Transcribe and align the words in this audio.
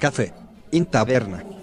Café, 0.00 0.32
in 0.72 0.86
taverna. 0.86 1.59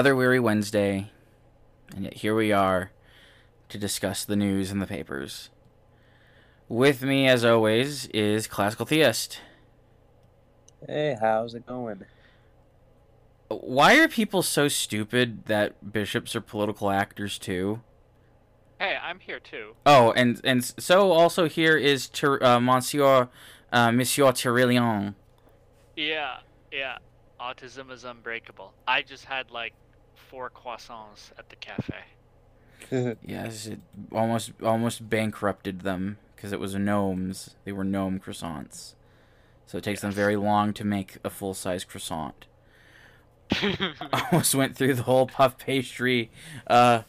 Another 0.00 0.16
weary 0.16 0.40
Wednesday, 0.40 1.10
and 1.94 2.04
yet 2.04 2.14
here 2.14 2.34
we 2.34 2.52
are 2.52 2.90
to 3.68 3.76
discuss 3.76 4.24
the 4.24 4.34
news 4.34 4.70
in 4.70 4.78
the 4.78 4.86
papers. 4.86 5.50
With 6.70 7.02
me, 7.02 7.28
as 7.28 7.44
always, 7.44 8.06
is 8.06 8.46
Classical 8.46 8.86
Theist. 8.86 9.40
Hey, 10.86 11.18
how's 11.20 11.52
it 11.52 11.66
going? 11.66 12.06
Why 13.48 13.98
are 13.98 14.08
people 14.08 14.42
so 14.42 14.68
stupid 14.68 15.44
that 15.44 15.92
bishops 15.92 16.34
are 16.34 16.40
political 16.40 16.90
actors 16.90 17.38
too? 17.38 17.82
Hey, 18.78 18.96
I'm 19.02 19.20
here 19.20 19.38
too. 19.38 19.76
Oh, 19.84 20.12
and 20.12 20.40
and 20.44 20.64
so 20.64 21.12
also 21.12 21.46
here 21.46 21.76
is 21.76 22.08
Ter- 22.08 22.42
uh, 22.42 22.58
Monsieur 22.58 23.28
uh, 23.70 23.92
Monsieur 23.92 24.32
Terilien. 24.32 25.14
Yeah, 25.94 26.38
yeah. 26.72 26.96
Autism 27.38 27.90
is 27.90 28.04
unbreakable. 28.04 28.72
I 28.88 29.02
just 29.02 29.26
had 29.26 29.50
like 29.50 29.74
four 30.28 30.50
croissants 30.50 31.30
at 31.38 31.48
the 31.50 31.56
cafe. 31.56 32.04
Yes, 33.24 33.66
it 33.66 33.80
almost 34.10 34.52
almost 34.62 35.08
bankrupted 35.08 35.82
them 35.82 36.18
because 36.34 36.50
it 36.50 36.58
was 36.58 36.74
gnomes. 36.74 37.54
They 37.64 37.72
were 37.72 37.84
gnome 37.84 38.18
croissants, 38.18 38.94
so 39.66 39.78
it 39.78 39.84
takes 39.84 40.00
them 40.00 40.10
very 40.10 40.34
long 40.34 40.72
to 40.72 40.84
make 40.84 41.18
a 41.22 41.30
full 41.30 41.54
size 41.54 41.84
croissant. 41.84 42.46
almost 44.32 44.54
went 44.54 44.76
through 44.76 44.94
the 44.94 45.02
whole 45.02 45.26
puff 45.26 45.58
pastry 45.58 46.30
uh, 46.66 47.02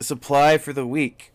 supply 0.00 0.56
for 0.56 0.72
the 0.72 0.86
week. 0.86 1.32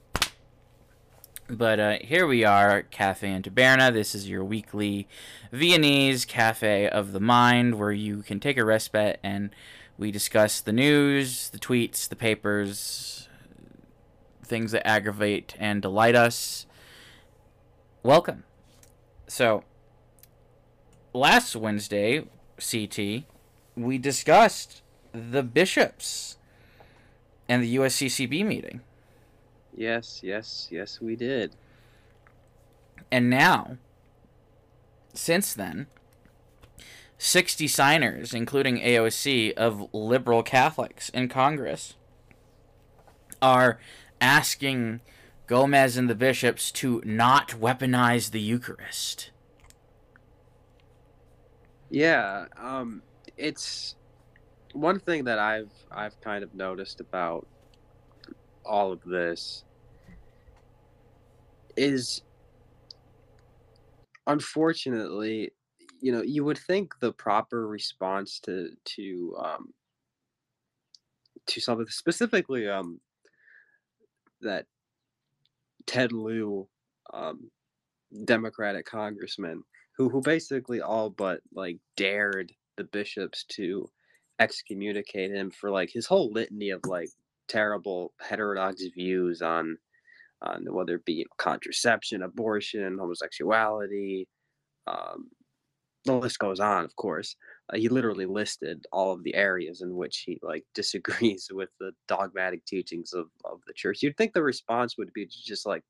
But 1.49 1.79
uh, 1.79 1.97
here 2.01 2.25
we 2.25 2.45
are, 2.45 2.83
Cafe 2.83 3.29
in 3.29 3.43
Taberna. 3.43 3.91
This 3.91 4.15
is 4.15 4.29
your 4.29 4.43
weekly 4.43 5.07
Viennese 5.51 6.23
cafe 6.23 6.87
of 6.87 7.11
the 7.11 7.19
mind, 7.19 7.75
where 7.77 7.91
you 7.91 8.23
can 8.23 8.39
take 8.39 8.57
a 8.57 8.63
respite 8.63 9.19
and 9.21 9.49
we 9.97 10.11
discuss 10.11 10.61
the 10.61 10.73
news, 10.73 11.49
the 11.49 11.59
tweets, 11.59 12.07
the 12.07 12.15
papers, 12.15 13.27
things 14.43 14.71
that 14.71 14.87
aggravate 14.87 15.55
and 15.59 15.81
delight 15.81 16.15
us. 16.15 16.65
Welcome. 18.01 18.43
So, 19.27 19.63
last 21.13 21.55
Wednesday, 21.55 22.25
CT, 22.59 23.23
we 23.75 23.97
discussed 23.97 24.81
the 25.11 25.43
bishops 25.43 26.37
and 27.47 27.63
the 27.63 27.75
USCCB 27.75 28.45
meeting. 28.45 28.81
yes, 29.75 30.21
yes, 30.23 30.67
yes, 30.71 30.99
we 31.01 31.15
did. 31.15 31.55
And 33.11 33.29
now, 33.29 33.77
since 35.13 35.53
then, 35.53 35.87
60 37.23 37.69
signers, 37.69 38.33
including 38.33 38.79
AOC, 38.79 39.53
of 39.53 39.87
liberal 39.93 40.43
Catholics 40.43 41.07
in 41.07 41.29
Congress, 41.29 41.95
are 43.41 43.79
asking 44.19 44.99
Gomez 45.47 45.95
and 45.95 46.09
the 46.09 46.15
bishops 46.15 46.69
to 46.73 47.01
not 47.05 47.51
weaponize 47.51 48.31
the 48.31 48.41
Eucharist. 48.41 49.31
Yeah, 51.89 52.47
um, 52.57 53.01
it's 53.37 53.95
one 54.73 54.99
thing 54.99 55.23
that 55.23 55.39
I've 55.39 55.71
I've 55.89 56.19
kind 56.19 56.43
of 56.43 56.53
noticed 56.53 56.99
about 56.99 57.47
all 58.65 58.91
of 58.91 59.01
this 59.05 59.63
is 61.77 62.21
unfortunately, 64.27 65.53
you 66.03 66.11
know, 66.11 66.21
you 66.21 66.43
would 66.43 66.57
think 66.57 66.99
the 66.99 67.13
proper 67.13 67.65
response 67.65 68.41
to 68.41 68.71
to 68.83 69.37
um 69.41 69.73
to 71.47 71.61
something 71.61 71.87
specifically 71.87 72.67
um 72.67 72.99
that 74.41 74.65
Ted 75.87 76.11
Lieu 76.11 76.67
um 77.13 77.49
Democratic 78.25 78.85
congressman 78.85 79.63
who 79.97 80.09
who 80.09 80.21
basically 80.21 80.81
all 80.81 81.09
but 81.09 81.39
like 81.55 81.77
dared 81.95 82.51
the 82.75 82.83
bishops 82.83 83.45
to 83.45 83.89
excommunicate 84.39 85.31
him 85.31 85.51
for 85.51 85.71
like 85.71 85.89
his 85.93 86.05
whole 86.05 86.33
litany 86.33 86.71
of 86.71 86.81
like 86.85 87.11
terrible 87.47 88.13
heterodox 88.19 88.83
views 88.93 89.41
on 89.41 89.77
on 90.41 90.65
whether 90.73 90.95
it 90.95 91.05
be 91.05 91.25
contraception, 91.37 92.23
abortion, 92.23 92.97
homosexuality, 92.97 94.27
um, 94.87 95.29
the 96.05 96.13
list 96.13 96.39
goes 96.39 96.59
on. 96.59 96.83
Of 96.83 96.95
course, 96.95 97.35
uh, 97.71 97.77
he 97.77 97.89
literally 97.89 98.25
listed 98.25 98.85
all 98.91 99.13
of 99.13 99.23
the 99.23 99.35
areas 99.35 99.81
in 99.81 99.95
which 99.95 100.23
he 100.25 100.39
like 100.41 100.65
disagrees 100.73 101.49
with 101.51 101.69
the 101.79 101.91
dogmatic 102.07 102.65
teachings 102.65 103.13
of 103.13 103.27
of 103.45 103.61
the 103.67 103.73
church. 103.73 104.01
You'd 104.01 104.17
think 104.17 104.33
the 104.33 104.43
response 104.43 104.97
would 104.97 105.13
be 105.13 105.25
to 105.25 105.43
just 105.45 105.65
like 105.65 105.83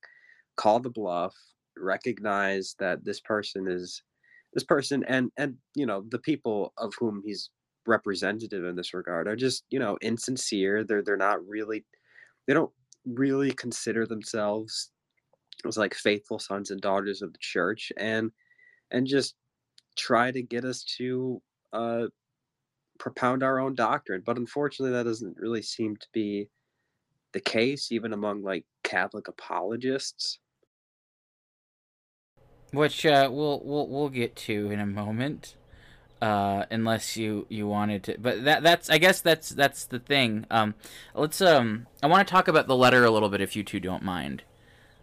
call 0.57 0.79
the 0.79 0.89
bluff, 0.89 1.33
recognize 1.77 2.75
that 2.79 3.03
this 3.03 3.19
person 3.19 3.67
is 3.67 4.03
this 4.53 4.63
person 4.63 5.03
and 5.07 5.31
and 5.37 5.55
you 5.75 5.85
know 5.85 6.03
the 6.09 6.19
people 6.19 6.73
of 6.77 6.93
whom 6.99 7.21
he's 7.25 7.49
representative 7.85 8.63
in 8.63 8.75
this 8.75 8.93
regard 8.93 9.27
are 9.27 9.35
just 9.35 9.65
you 9.69 9.79
know 9.79 9.97
insincere 10.01 10.83
they're 10.83 11.03
they're 11.03 11.17
not 11.17 11.45
really 11.45 11.83
they 12.47 12.53
don't 12.53 12.71
really 13.05 13.51
consider 13.51 14.05
themselves 14.05 14.91
as 15.67 15.77
like 15.77 15.93
faithful 15.93 16.39
sons 16.39 16.71
and 16.71 16.81
daughters 16.81 17.21
of 17.21 17.33
the 17.33 17.39
church 17.41 17.91
and 17.97 18.31
and 18.91 19.07
just 19.07 19.35
try 19.95 20.31
to 20.31 20.41
get 20.41 20.65
us 20.65 20.83
to 20.83 21.41
uh 21.73 22.07
propound 22.99 23.43
our 23.43 23.59
own 23.59 23.75
doctrine 23.75 24.21
but 24.25 24.37
unfortunately 24.37 24.93
that 24.95 25.03
doesn't 25.03 25.37
really 25.37 25.61
seem 25.61 25.95
to 25.97 26.07
be 26.13 26.49
the 27.33 27.39
case 27.41 27.91
even 27.91 28.13
among 28.13 28.43
like 28.43 28.65
catholic 28.83 29.27
apologists 29.27 30.39
which 32.73 33.05
uh, 33.05 33.29
we'll 33.31 33.61
we'll 33.63 33.87
we'll 33.87 34.09
get 34.09 34.35
to 34.35 34.71
in 34.71 34.79
a 34.79 34.85
moment, 34.85 35.55
uh, 36.21 36.65
unless 36.71 37.15
you 37.15 37.45
you 37.49 37.67
wanted 37.67 38.03
to. 38.05 38.17
But 38.19 38.43
that 38.43 38.63
that's 38.63 38.89
I 38.89 38.97
guess 38.97 39.21
that's 39.21 39.49
that's 39.49 39.85
the 39.85 39.99
thing. 39.99 40.45
Um, 40.49 40.73
let's 41.13 41.39
um 41.41 41.87
I 42.01 42.07
want 42.07 42.27
to 42.27 42.31
talk 42.31 42.47
about 42.47 42.67
the 42.67 42.75
letter 42.75 43.05
a 43.05 43.11
little 43.11 43.29
bit 43.29 43.41
if 43.41 43.55
you 43.55 43.63
two 43.63 43.79
don't 43.79 44.03
mind. 44.03 44.43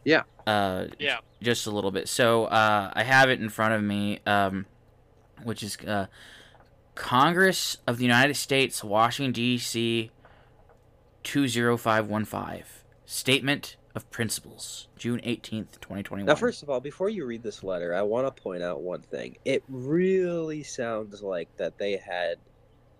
Yeah. 0.04 0.22
Uh, 0.46 0.86
Yeah. 0.98 1.20
just 1.42 1.66
a 1.66 1.70
little 1.70 1.90
bit. 1.90 2.08
So 2.08 2.46
uh, 2.46 2.90
I 2.92 3.02
have 3.04 3.30
it 3.30 3.40
in 3.40 3.48
front 3.48 3.74
of 3.74 3.82
me, 3.82 4.20
um, 4.26 4.66
which 5.44 5.62
is 5.62 5.76
uh, 5.86 6.06
Congress 6.94 7.76
of 7.86 7.98
the 7.98 8.04
United 8.04 8.34
States, 8.34 8.82
Washington 8.84 9.32
D.C. 9.32 10.10
two 11.22 11.48
zero 11.48 11.76
five 11.76 12.08
one 12.08 12.24
five 12.24 12.84
statement 13.06 13.76
of 13.94 14.08
principles, 14.10 14.88
June 14.96 15.20
eighteenth, 15.24 15.80
twenty 15.80 16.02
twenty 16.02 16.22
one. 16.22 16.28
Now, 16.28 16.34
first 16.36 16.62
of 16.62 16.70
all, 16.70 16.80
before 16.80 17.08
you 17.08 17.24
read 17.26 17.42
this 17.42 17.62
letter, 17.64 17.94
I 17.94 18.02
want 18.02 18.26
to 18.34 18.42
point 18.42 18.62
out 18.62 18.82
one 18.82 19.02
thing. 19.02 19.36
It 19.44 19.62
really 19.68 20.62
sounds 20.62 21.22
like 21.22 21.48
that 21.56 21.78
they 21.78 21.96
had 21.96 22.36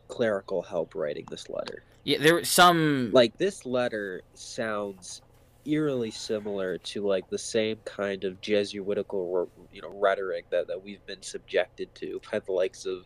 clerical 0.09 0.63
help 0.63 0.95
writing 0.95 1.25
this 1.31 1.49
letter. 1.49 1.85
yeah, 2.03 2.19
there 2.19 2.35
were 2.35 2.45
some 2.45 3.11
Like 3.13 3.37
this 3.39 3.65
letter 3.65 4.23
sounds 4.35 5.23
eerily 5.65 6.11
similar 6.11 6.79
to 6.79 7.07
like 7.07 7.29
the 7.29 7.39
same 7.39 7.79
kind 7.85 8.25
of 8.25 8.41
Jesuitical, 8.41 9.51
you 9.73 9.83
know, 9.83 9.93
rhetoric 9.95 10.49
that, 10.51 10.67
that 10.69 10.83
we've 10.83 11.05
been 11.07 11.23
subjected 11.23 11.95
to 11.97 12.21
by 12.31 12.39
the 12.41 12.53
likes 12.53 12.87
of 12.87 13.05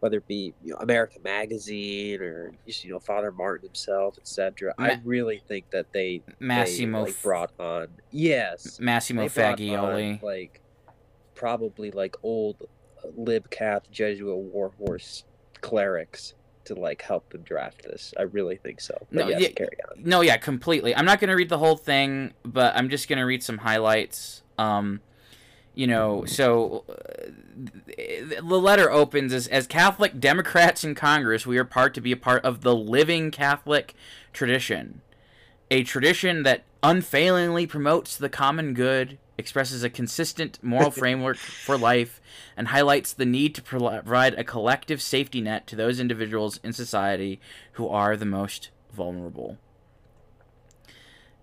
whether 0.00 0.16
it 0.16 0.26
be 0.26 0.54
you 0.64 0.72
know, 0.72 0.78
American 0.78 1.22
Magazine 1.22 2.20
or 2.20 2.52
just, 2.66 2.84
you 2.84 2.90
know 2.90 2.98
Father 2.98 3.30
Martin 3.30 3.68
himself, 3.68 4.18
etc. 4.18 4.74
I 4.78 4.98
really 5.04 5.42
think 5.46 5.70
that 5.70 5.92
they 5.92 6.22
Massimo 6.38 7.04
they, 7.04 7.10
like, 7.10 7.22
brought 7.22 7.52
on 7.58 7.88
yes 8.10 8.80
Massimo 8.80 9.26
Faggioli. 9.26 10.14
on, 10.14 10.20
like 10.22 10.62
probably 11.34 11.90
like 11.90 12.16
old 12.22 12.56
uh, 13.04 13.08
lib 13.14 13.50
cath 13.50 13.90
Jesuit 13.90 14.36
warhorse 14.36 15.24
clerics 15.60 16.34
to 16.64 16.74
like 16.74 17.02
help 17.02 17.30
them 17.30 17.42
draft 17.42 17.82
this. 17.82 18.14
I 18.18 18.22
really 18.22 18.56
think 18.56 18.80
so. 18.80 18.96
But 19.12 19.26
No, 19.26 19.28
yes, 19.28 19.40
yeah, 19.40 19.48
carry 19.50 19.76
on. 19.90 20.02
No, 20.04 20.20
yeah, 20.20 20.36
completely. 20.36 20.94
I'm 20.94 21.04
not 21.04 21.20
going 21.20 21.28
to 21.28 21.36
read 21.36 21.48
the 21.48 21.58
whole 21.58 21.76
thing, 21.76 22.34
but 22.44 22.76
I'm 22.76 22.88
just 22.88 23.08
going 23.08 23.18
to 23.18 23.24
read 23.24 23.42
some 23.42 23.58
highlights. 23.58 24.42
Um, 24.58 25.00
you 25.74 25.86
know, 25.86 26.24
so 26.24 26.84
uh, 26.88 27.30
the 28.42 28.42
letter 28.42 28.90
opens 28.90 29.32
as, 29.32 29.46
as 29.48 29.66
Catholic 29.66 30.20
Democrats 30.20 30.84
in 30.84 30.94
Congress, 30.94 31.46
we 31.46 31.58
are 31.58 31.64
part 31.64 31.94
to 31.94 32.00
be 32.00 32.12
a 32.12 32.16
part 32.16 32.44
of 32.44 32.62
the 32.62 32.74
living 32.74 33.30
Catholic 33.30 33.94
tradition, 34.32 35.00
a 35.70 35.82
tradition 35.82 36.42
that 36.42 36.64
unfailingly 36.82 37.66
promotes 37.66 38.16
the 38.16 38.28
common 38.28 38.74
good, 38.74 39.18
expresses 39.40 39.82
a 39.82 39.90
consistent 39.90 40.58
moral 40.62 40.90
framework 41.02 41.36
for 41.36 41.76
life, 41.76 42.20
and 42.56 42.68
highlights 42.68 43.12
the 43.12 43.26
need 43.26 43.54
to 43.56 43.62
provide 43.62 44.34
a 44.34 44.44
collective 44.44 45.02
safety 45.02 45.40
net 45.40 45.66
to 45.66 45.74
those 45.74 45.98
individuals 45.98 46.60
in 46.62 46.72
society 46.72 47.40
who 47.72 47.88
are 47.88 48.16
the 48.16 48.24
most 48.24 48.70
vulnerable. 48.92 49.58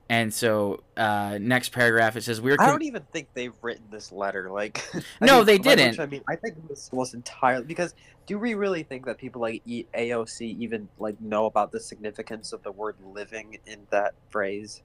And 0.10 0.34
so, 0.34 0.84
uh, 0.96 1.38
next 1.42 1.70
paragraph 1.70 2.16
it 2.16 2.24
says 2.24 2.40
we're. 2.40 2.56
I 2.60 2.68
don't 2.68 2.84
even 2.84 3.04
think 3.12 3.28
they've 3.34 3.54
written 3.62 3.84
this 3.92 4.12
letter. 4.12 4.50
Like, 4.50 4.88
No, 5.22 5.38
mean, 5.38 5.46
they 5.46 5.58
didn't. 5.58 6.00
I 6.00 6.06
mean, 6.06 6.24
I 6.30 6.38
think 6.38 6.68
this 6.70 6.90
was 6.94 7.14
entirely 7.14 7.66
because 7.66 7.94
do 8.26 8.40
we 8.40 8.54
really 8.54 8.84
think 8.84 9.06
that 9.06 9.18
people 9.18 9.42
like 9.42 9.62
E- 9.66 9.86
AOC 9.94 10.58
even 10.60 10.88
like 10.98 11.20
know 11.20 11.46
about 11.46 11.72
the 11.72 11.80
significance 11.80 12.54
of 12.54 12.64
the 12.64 12.72
word 12.72 12.96
"living" 13.04 13.60
in 13.66 13.88
that 13.90 14.14
phrase? 14.30 14.82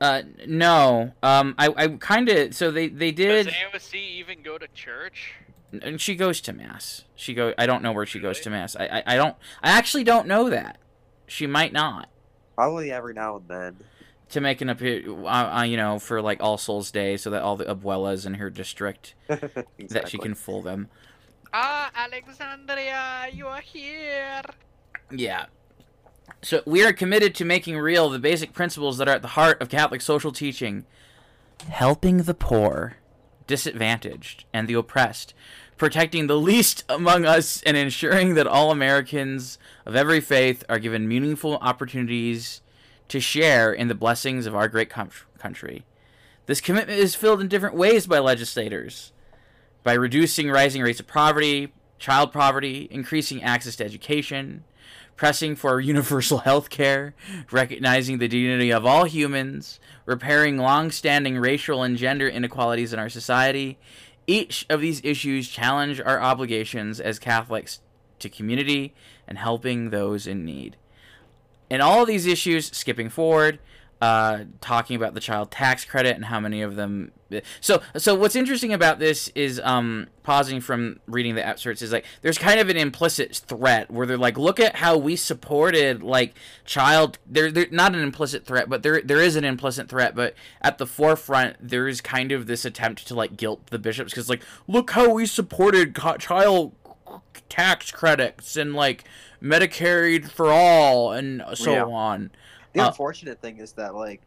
Uh, 0.00 0.22
no. 0.46 1.12
Um, 1.22 1.54
I, 1.58 1.68
I 1.76 1.88
kind 1.88 2.28
of. 2.28 2.54
So 2.54 2.70
they 2.70 2.88
they 2.88 3.12
did. 3.12 3.46
Does 3.46 3.54
did. 3.54 3.72
AOC 3.72 3.94
even 3.94 4.42
go 4.42 4.58
to 4.58 4.68
church? 4.68 5.34
And 5.82 6.00
she 6.00 6.14
goes 6.14 6.40
to 6.42 6.52
mass. 6.52 7.04
She 7.14 7.34
go. 7.34 7.54
I 7.58 7.66
don't 7.66 7.82
know 7.82 7.92
where 7.92 8.06
she 8.06 8.20
goes 8.20 8.40
to 8.40 8.50
mass. 8.50 8.76
I, 8.76 8.86
I 8.86 9.02
I 9.06 9.16
don't. 9.16 9.36
I 9.62 9.70
actually 9.70 10.04
don't 10.04 10.26
know 10.26 10.50
that. 10.50 10.78
She 11.26 11.46
might 11.46 11.72
not. 11.72 12.08
Probably 12.54 12.92
every 12.92 13.14
now 13.14 13.36
and 13.36 13.48
then. 13.48 13.76
To 14.30 14.40
make 14.40 14.60
an 14.60 14.68
appear, 14.68 15.04
uh, 15.08 15.60
uh, 15.60 15.62
you 15.62 15.76
know, 15.76 16.00
for 16.00 16.20
like 16.20 16.42
All 16.42 16.58
Souls 16.58 16.90
Day, 16.90 17.16
so 17.16 17.30
that 17.30 17.42
all 17.42 17.56
the 17.56 17.64
abuelas 17.64 18.26
in 18.26 18.34
her 18.34 18.50
district 18.50 19.14
that 19.28 20.08
she 20.08 20.18
can 20.18 20.34
fool 20.34 20.62
them. 20.62 20.88
Ah, 21.52 21.90
Alexandria, 21.94 23.28
you 23.32 23.46
are 23.46 23.60
here. 23.60 24.42
Yeah. 25.12 25.46
So 26.42 26.62
we 26.66 26.84
are 26.84 26.92
committed 26.92 27.34
to 27.36 27.44
making 27.44 27.78
real 27.78 28.08
the 28.08 28.18
basic 28.18 28.52
principles 28.52 28.98
that 28.98 29.08
are 29.08 29.14
at 29.14 29.22
the 29.22 29.28
heart 29.28 29.60
of 29.60 29.68
Catholic 29.68 30.00
social 30.00 30.32
teaching. 30.32 30.84
Helping 31.68 32.18
the 32.18 32.34
poor, 32.34 32.96
disadvantaged, 33.46 34.44
and 34.52 34.68
the 34.68 34.74
oppressed, 34.74 35.34
protecting 35.76 36.26
the 36.26 36.38
least 36.38 36.84
among 36.88 37.24
us, 37.24 37.62
and 37.62 37.76
ensuring 37.76 38.34
that 38.34 38.46
all 38.46 38.70
Americans 38.70 39.58
of 39.84 39.96
every 39.96 40.20
faith 40.20 40.62
are 40.68 40.78
given 40.78 41.08
meaningful 41.08 41.56
opportunities 41.56 42.60
to 43.08 43.20
share 43.20 43.72
in 43.72 43.88
the 43.88 43.94
blessings 43.94 44.46
of 44.46 44.54
our 44.54 44.68
great 44.68 44.90
com- 44.90 45.10
country. 45.38 45.84
This 46.46 46.60
commitment 46.60 46.98
is 46.98 47.14
filled 47.14 47.40
in 47.40 47.48
different 47.48 47.74
ways 47.74 48.06
by 48.06 48.18
legislators. 48.18 49.12
By 49.82 49.94
reducing 49.94 50.50
rising 50.50 50.82
rates 50.82 51.00
of 51.00 51.06
poverty, 51.06 51.72
child 51.98 52.32
poverty, 52.32 52.88
increasing 52.90 53.42
access 53.42 53.76
to 53.76 53.84
education, 53.84 54.64
pressing 55.16 55.56
for 55.56 55.80
universal 55.92 56.38
health 56.38 56.70
care, 56.70 57.14
recognizing 57.50 58.18
the 58.18 58.28
dignity 58.28 58.72
of 58.72 58.86
all 58.86 59.04
humans, 59.04 59.80
repairing 60.04 60.58
long 60.58 60.90
standing 60.90 61.38
racial 61.38 61.82
and 61.82 61.96
gender 61.96 62.28
inequalities 62.28 62.92
in 62.92 62.98
our 62.98 63.08
society. 63.08 63.78
Each 64.26 64.66
of 64.68 64.80
these 64.80 65.00
issues 65.04 65.48
challenge 65.48 66.00
our 66.00 66.20
obligations 66.20 67.00
as 67.00 67.18
Catholics 67.18 67.80
to 68.18 68.28
community 68.28 68.94
and 69.26 69.38
helping 69.38 69.90
those 69.90 70.26
in 70.26 70.44
need. 70.44 70.76
In 71.68 71.80
all 71.80 72.02
of 72.02 72.08
these 72.08 72.26
issues, 72.26 72.66
skipping 72.76 73.08
forward, 73.08 73.58
uh, 74.00 74.40
talking 74.60 74.96
about 74.96 75.14
the 75.14 75.20
child 75.20 75.50
tax 75.50 75.84
credit 75.84 76.16
and 76.16 76.26
how 76.26 76.38
many 76.38 76.62
of 76.62 76.76
them. 76.76 77.12
So, 77.60 77.82
so 77.96 78.14
what's 78.14 78.36
interesting 78.36 78.72
about 78.72 78.98
this 78.98 79.28
is 79.34 79.60
um, 79.64 80.06
pausing 80.22 80.60
from 80.60 81.00
reading 81.06 81.34
the 81.34 81.44
excerpts 81.44 81.82
is 81.82 81.90
like 81.92 82.04
there's 82.22 82.38
kind 82.38 82.60
of 82.60 82.68
an 82.68 82.76
implicit 82.76 83.34
threat 83.34 83.90
where 83.90 84.06
they're 84.06 84.16
like, 84.18 84.38
look 84.38 84.60
at 84.60 84.76
how 84.76 84.96
we 84.96 85.16
supported 85.16 86.02
like 86.02 86.34
child. 86.64 87.18
There, 87.26 87.50
there 87.50 87.66
not 87.70 87.94
an 87.94 88.00
implicit 88.02 88.44
threat, 88.46 88.68
but 88.68 88.82
there 88.82 89.00
there 89.02 89.20
is 89.20 89.34
an 89.34 89.44
implicit 89.44 89.88
threat. 89.88 90.14
But 90.14 90.34
at 90.62 90.78
the 90.78 90.86
forefront, 90.86 91.56
there 91.60 91.88
is 91.88 92.00
kind 92.00 92.30
of 92.32 92.46
this 92.46 92.64
attempt 92.64 93.08
to 93.08 93.14
like 93.14 93.36
guilt 93.36 93.66
the 93.68 93.78
bishops 93.78 94.12
because 94.12 94.28
like 94.28 94.42
look 94.68 94.90
how 94.90 95.08
we 95.12 95.26
supported 95.26 95.94
co- 95.94 96.18
child 96.18 96.74
tax 97.48 97.90
credits 97.90 98.56
and 98.56 98.74
like 98.74 99.04
Medicare 99.42 100.28
for 100.28 100.52
all 100.52 101.12
and 101.12 101.42
so 101.54 101.72
Yeah. 101.72 101.84
on. 101.84 102.30
The 102.76 102.82
Uh, 102.82 102.88
unfortunate 102.88 103.40
thing 103.40 103.56
is 103.58 103.72
that, 103.72 103.94
like, 103.94 104.20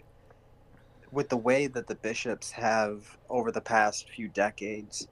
with 1.11 1.29
the 1.29 1.37
way 1.37 1.67
that 1.67 1.85
the 1.85 1.93
bishops 1.93 2.49
have 2.51 3.15
over 3.29 3.51
the 3.51 3.61
past 3.61 4.09
few 4.09 4.27
decades 4.27 5.07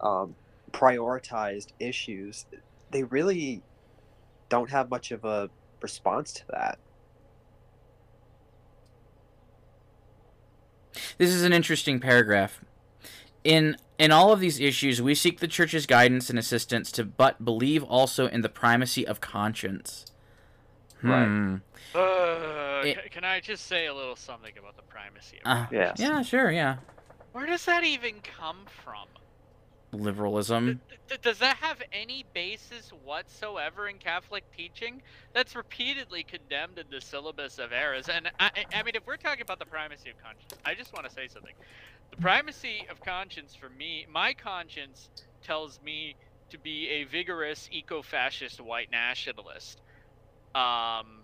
um, 0.00 0.34
prioritized 0.72 1.72
issues, 1.78 2.46
they 2.90 3.02
really 3.04 3.62
don't 4.48 4.70
have 4.70 4.88
much 4.88 5.10
of 5.10 5.26
a 5.26 5.50
response 5.82 6.32
to 6.32 6.42
that. 6.48 6.78
This 11.18 11.28
is 11.28 11.42
an 11.42 11.52
interesting 11.52 12.00
paragraph. 12.00 12.64
In 13.44 13.76
in 13.98 14.12
all 14.12 14.32
of 14.32 14.40
these 14.40 14.60
issues, 14.60 15.02
we 15.02 15.14
seek 15.14 15.40
the 15.40 15.48
church's 15.48 15.84
guidance 15.84 16.30
and 16.30 16.38
assistance 16.38 16.90
to 16.92 17.04
but 17.04 17.44
believe 17.44 17.84
also 17.84 18.28
in 18.28 18.40
the 18.40 18.48
primacy 18.48 19.06
of 19.06 19.20
conscience. 19.20 20.06
Right. 21.02 21.26
Hmm. 21.26 21.56
Uh, 21.94 22.67
It- 22.82 22.98
c- 23.04 23.08
can 23.10 23.24
I 23.24 23.40
just 23.40 23.66
say 23.66 23.86
a 23.86 23.94
little 23.94 24.16
something 24.16 24.56
about 24.58 24.76
the 24.76 24.82
primacy? 24.82 25.40
Of 25.44 25.50
Uh, 25.50 25.66
Yes. 25.70 25.98
yeah, 25.98 26.22
sure, 26.22 26.50
yeah. 26.50 26.78
Where 27.32 27.46
does 27.46 27.64
that 27.66 27.84
even 27.84 28.20
come 28.20 28.66
from? 28.66 29.08
Liberalism. 29.92 30.80
D- 30.90 30.96
d- 31.08 31.16
does 31.22 31.38
that 31.38 31.56
have 31.58 31.82
any 31.92 32.22
basis 32.34 32.90
whatsoever 32.90 33.88
in 33.88 33.98
Catholic 33.98 34.44
teaching? 34.54 35.00
That's 35.32 35.56
repeatedly 35.56 36.24
condemned 36.24 36.78
in 36.78 36.90
the 36.90 37.00
syllabus 37.00 37.58
of 37.58 37.72
errors. 37.72 38.08
And 38.08 38.30
I, 38.38 38.50
I- 38.54 38.64
I 38.74 38.82
mean, 38.82 38.94
if 38.96 39.06
we're 39.06 39.16
talking 39.16 39.42
about 39.42 39.58
the 39.58 39.66
primacy 39.66 40.10
of 40.10 40.16
conscience, 40.18 40.52
I 40.64 40.74
just 40.74 40.92
want 40.92 41.06
to 41.06 41.10
say 41.10 41.26
something. 41.28 41.54
The 42.10 42.18
primacy 42.18 42.86
of 42.90 43.00
conscience 43.00 43.54
for 43.54 43.70
me, 43.70 44.04
my 44.10 44.34
conscience 44.34 45.08
tells 45.42 45.80
me 45.80 46.16
to 46.50 46.58
be 46.58 46.88
a 46.88 47.04
vigorous 47.04 47.68
eco-fascist 47.70 48.60
white 48.60 48.90
nationalist, 48.90 49.80
um, 50.54 51.17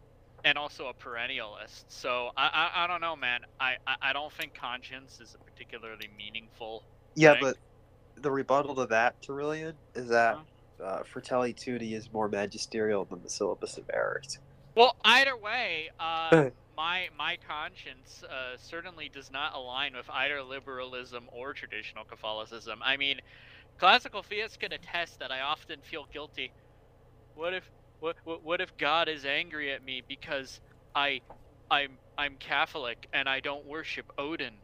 and 0.44 0.58
also 0.58 0.86
a 0.88 0.94
perennialist. 0.94 1.84
So 1.88 2.30
I, 2.36 2.70
I, 2.74 2.84
I 2.84 2.86
don't 2.88 3.00
know, 3.02 3.16
man. 3.16 3.40
I, 3.60 3.74
I, 3.86 3.96
I 4.02 4.12
don't 4.14 4.32
think 4.32 4.54
conscience 4.54 5.20
is 5.20 5.34
a 5.34 5.40
particularly 5.40 6.08
meaningful 6.16 6.84
Yeah, 7.16 7.34
Right. 7.34 7.40
but 7.40 7.58
the 8.16 8.30
rebuttal 8.32 8.76
to 8.76 8.86
that, 8.86 9.16
Terilien, 9.22 9.76
is 9.94 10.08
that 10.08 10.40
uh, 10.82 11.04
Fratelli 11.04 11.54
Tutti 11.54 11.94
is 11.94 12.12
more 12.12 12.28
magisterial 12.28 13.04
than 13.04 13.22
the 13.22 13.30
syllabus 13.30 13.78
of 13.78 13.90
errors. 13.92 14.38
Well, 14.76 14.94
either 15.04 15.36
way, 15.38 15.90
uh, 16.00 16.36
my 16.76 17.08
my 17.16 17.38
conscience 17.46 18.22
uh, 18.24 18.56
certainly 18.58 19.10
does 19.10 19.30
not 19.30 19.54
align 19.54 19.94
with 19.96 20.08
either 20.10 20.42
liberalism 20.42 21.28
or 21.32 21.54
traditional 21.54 22.04
Catholicism. 22.06 22.80
I 22.84 22.96
mean, 22.96 23.20
classical 23.78 24.22
theists 24.22 24.56
can 24.58 24.72
attest 24.72 25.20
that 25.20 25.32
I 25.32 25.40
often 25.42 25.82
feel 25.82 26.06
guilty. 26.12 26.54
What 27.34 27.54
if 27.54 27.70
what 28.04 28.16
what, 28.24 28.44
what 28.44 28.60
if 28.60 28.76
God 28.76 29.08
is 29.08 29.24
angry 29.24 29.72
at 29.72 29.82
me 29.82 30.02
because 30.06 30.60
I 30.94 31.22
I'm 31.70 31.92
I'm 32.18 32.36
Catholic 32.38 33.08
and 33.14 33.28
I 33.28 33.40
don't 33.40 33.64
worship 33.66 34.12
Odin, 34.18 34.54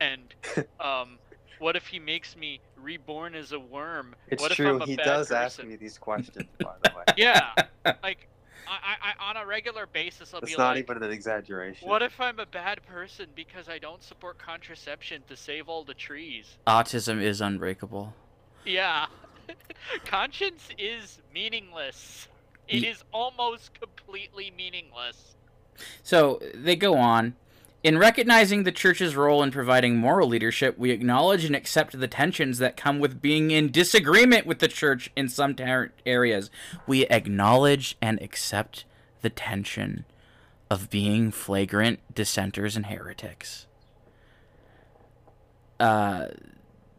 and 0.00 0.34
um. 0.80 1.18
What 1.58 1.74
if 1.74 1.86
he 1.86 1.98
makes 1.98 2.36
me 2.36 2.60
reborn 2.76 3.34
as 3.34 3.52
a 3.52 3.58
worm? 3.58 4.14
It's 4.28 4.42
what 4.42 4.52
true, 4.52 4.76
if 4.76 4.82
I'm 4.82 4.82
a 4.82 4.84
he 4.84 4.96
bad 4.96 5.06
does 5.06 5.32
ask 5.32 5.64
me 5.64 5.76
these 5.76 5.96
questions, 5.96 6.46
by 6.62 6.74
the 6.82 6.90
way. 6.94 7.04
Yeah, 7.16 7.50
like 8.02 8.28
I, 8.68 8.94
I, 9.02 9.14
I 9.14 9.30
on 9.30 9.38
a 9.38 9.46
regular 9.46 9.86
basis, 9.86 10.34
I'll 10.34 10.40
It's 10.40 10.50
be 10.50 10.58
not 10.58 10.76
even 10.76 11.02
an 11.02 11.10
exaggeration. 11.10 11.88
what 11.88 12.02
if 12.02 12.20
I'm 12.20 12.38
a 12.40 12.44
bad 12.44 12.84
person 12.86 13.28
because 13.34 13.70
I 13.70 13.78
don't 13.78 14.02
support 14.02 14.36
contraception 14.36 15.22
to 15.30 15.34
save 15.34 15.70
all 15.70 15.82
the 15.82 15.94
trees? 15.94 16.58
Autism 16.66 17.22
is 17.22 17.40
unbreakable. 17.40 18.12
Yeah, 18.66 19.06
conscience 20.04 20.68
is 20.76 21.22
meaningless. 21.32 22.28
It 22.68 22.84
is 22.84 23.04
almost 23.12 23.78
completely 23.78 24.52
meaningless. 24.56 25.36
So 26.02 26.40
they 26.54 26.76
go 26.76 26.96
on. 26.96 27.36
In 27.82 27.98
recognizing 27.98 28.64
the 28.64 28.72
church's 28.72 29.14
role 29.14 29.44
in 29.44 29.52
providing 29.52 29.96
moral 29.96 30.26
leadership, 30.26 30.76
we 30.76 30.90
acknowledge 30.90 31.44
and 31.44 31.54
accept 31.54 31.98
the 31.98 32.08
tensions 32.08 32.58
that 32.58 32.76
come 32.76 32.98
with 32.98 33.22
being 33.22 33.52
in 33.52 33.70
disagreement 33.70 34.44
with 34.44 34.58
the 34.58 34.66
church 34.66 35.12
in 35.14 35.28
some 35.28 35.54
ter- 35.54 35.92
areas. 36.04 36.50
We 36.86 37.06
acknowledge 37.06 37.96
and 38.02 38.20
accept 38.20 38.86
the 39.22 39.30
tension 39.30 40.04
of 40.68 40.90
being 40.90 41.30
flagrant 41.30 42.00
dissenters 42.12 42.74
and 42.74 42.86
heretics. 42.86 43.66
Uh, 45.78 46.28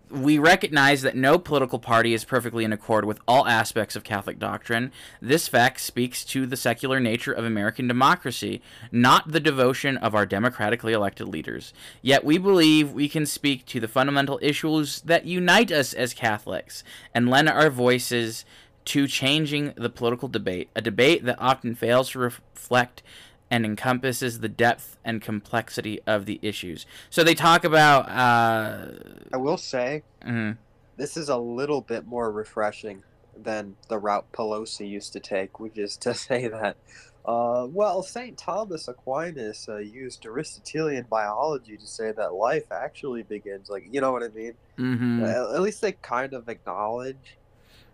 we 0.10 0.38
recognize 0.38 1.02
that 1.02 1.16
no 1.16 1.38
political 1.38 1.80
party 1.80 2.14
is 2.14 2.24
perfectly 2.24 2.64
in 2.64 2.74
accord 2.74 3.06
with 3.06 3.20
all 3.28 3.48
aspects 3.48 3.96
of 3.96 4.04
Catholic 4.04 4.40
doctrine. 4.40 4.92
This 5.22 5.48
fact 5.48 5.80
speaks 5.80 6.24
to 6.26 6.46
the 6.46 6.58
secular 6.58 7.00
nature 7.00 7.34
of 7.34 7.46
American 7.46 7.88
democracy, 7.88 8.62
not 8.92 9.32
the 9.32 9.40
devotion 9.40 9.98
of 9.98 10.16
our 10.16 10.26
democratically 10.26 10.94
elected 10.94 11.28
leaders. 11.28 11.74
Yet 12.02 12.24
we 12.24 12.38
believe 12.38 12.92
we 12.92 13.10
can 13.10 13.26
speak 13.26 13.66
to 13.68 13.80
the 13.80 13.88
fundamental 13.88 14.40
issues 14.42 15.02
that 15.02 15.26
unite 15.26 15.72
us 15.72 15.94
as 15.94 16.14
Catholics 16.14 16.84
and 17.14 17.30
lend 17.30 17.50
our 17.50 17.70
voices 17.70 18.46
to 18.86 19.08
changing 19.08 19.74
the 19.76 19.90
political 19.90 20.30
debate, 20.30 20.70
a 20.76 20.82
debate 20.82 21.26
that 21.26 21.36
often 21.40 21.76
fails 21.76 22.12
to 22.12 22.20
reflect 22.20 23.04
and 23.50 23.66
encompasses 23.66 24.40
the 24.40 24.50
depth 24.50 24.98
and 25.06 25.22
complexity 25.22 26.00
of 26.06 26.26
the 26.26 26.40
issues. 26.42 26.86
So 27.10 27.24
they 27.24 27.36
talk 27.36 27.64
about. 27.64 28.10
Uh, 28.10 28.94
I 29.34 29.38
will 29.38 29.58
say 29.58 30.04
mhm. 30.26 30.58
this 30.98 31.18
is 31.18 31.30
a 31.30 31.38
little 31.38 31.82
bit 31.82 32.06
more 32.06 32.32
refreshing 32.32 33.04
than 33.36 33.76
the 33.88 33.98
route 33.98 34.32
Pelosi 34.32 34.90
used 34.90 35.14
to 35.14 35.20
take, 35.20 35.60
which 35.60 35.78
is 35.78 35.96
to 35.98 36.14
say 36.14 36.48
that, 36.48 36.78
uh, 37.26 37.68
well, 37.70 38.02
St. 38.04 38.38
Thomas 38.38 38.88
Aquinas 38.88 39.68
uh, 39.68 39.78
used 39.78 40.26
Aristotelian 40.26 41.06
biology 41.10 41.78
to 41.78 41.86
say 41.86 42.12
that 42.14 42.34
life 42.34 42.72
actually 42.72 43.24
begins. 43.24 43.70
Like, 43.70 43.88
you 43.92 44.02
know 44.02 44.12
what 44.12 44.24
I 44.24 44.30
mean? 44.30 44.54
Mhm. 44.78 45.24
Uh, 45.24 45.56
At 45.56 45.62
least 45.62 45.82
they 45.82 45.92
kind 45.92 46.34
of 46.34 46.48
acknowledge 46.48 47.38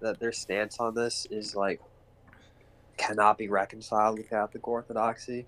that 0.01 0.19
their 0.19 0.31
stance 0.31 0.79
on 0.79 0.93
this 0.93 1.25
is 1.31 1.55
like 1.55 1.81
cannot 2.97 3.37
be 3.37 3.47
reconciled 3.47 4.17
with 4.17 4.29
Catholic 4.29 4.67
orthodoxy. 4.67 5.45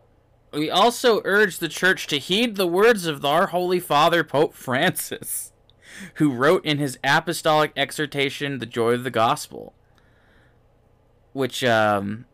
We 0.52 0.70
also 0.70 1.22
urge 1.26 1.60
the 1.60 1.68
Church 1.68 2.08
to 2.08 2.18
heed 2.18 2.56
the 2.56 2.68
words 2.68 3.06
of 3.06 3.26
our 3.26 3.48
Holy 3.48 3.80
Father, 3.80 4.24
Pope 4.24 4.54
Francis, 4.54 5.52
who 6.16 6.32
wrote 6.32 6.66
in 6.66 6.78
his 6.78 6.98
apostolic 7.04 7.72
exhortation, 7.76 8.60
The 8.60 8.66
Joy 8.66 8.94
of 8.94 9.04
the 9.04 9.12
Gospel. 9.12 9.74
Which, 11.34 11.64
um. 11.64 12.26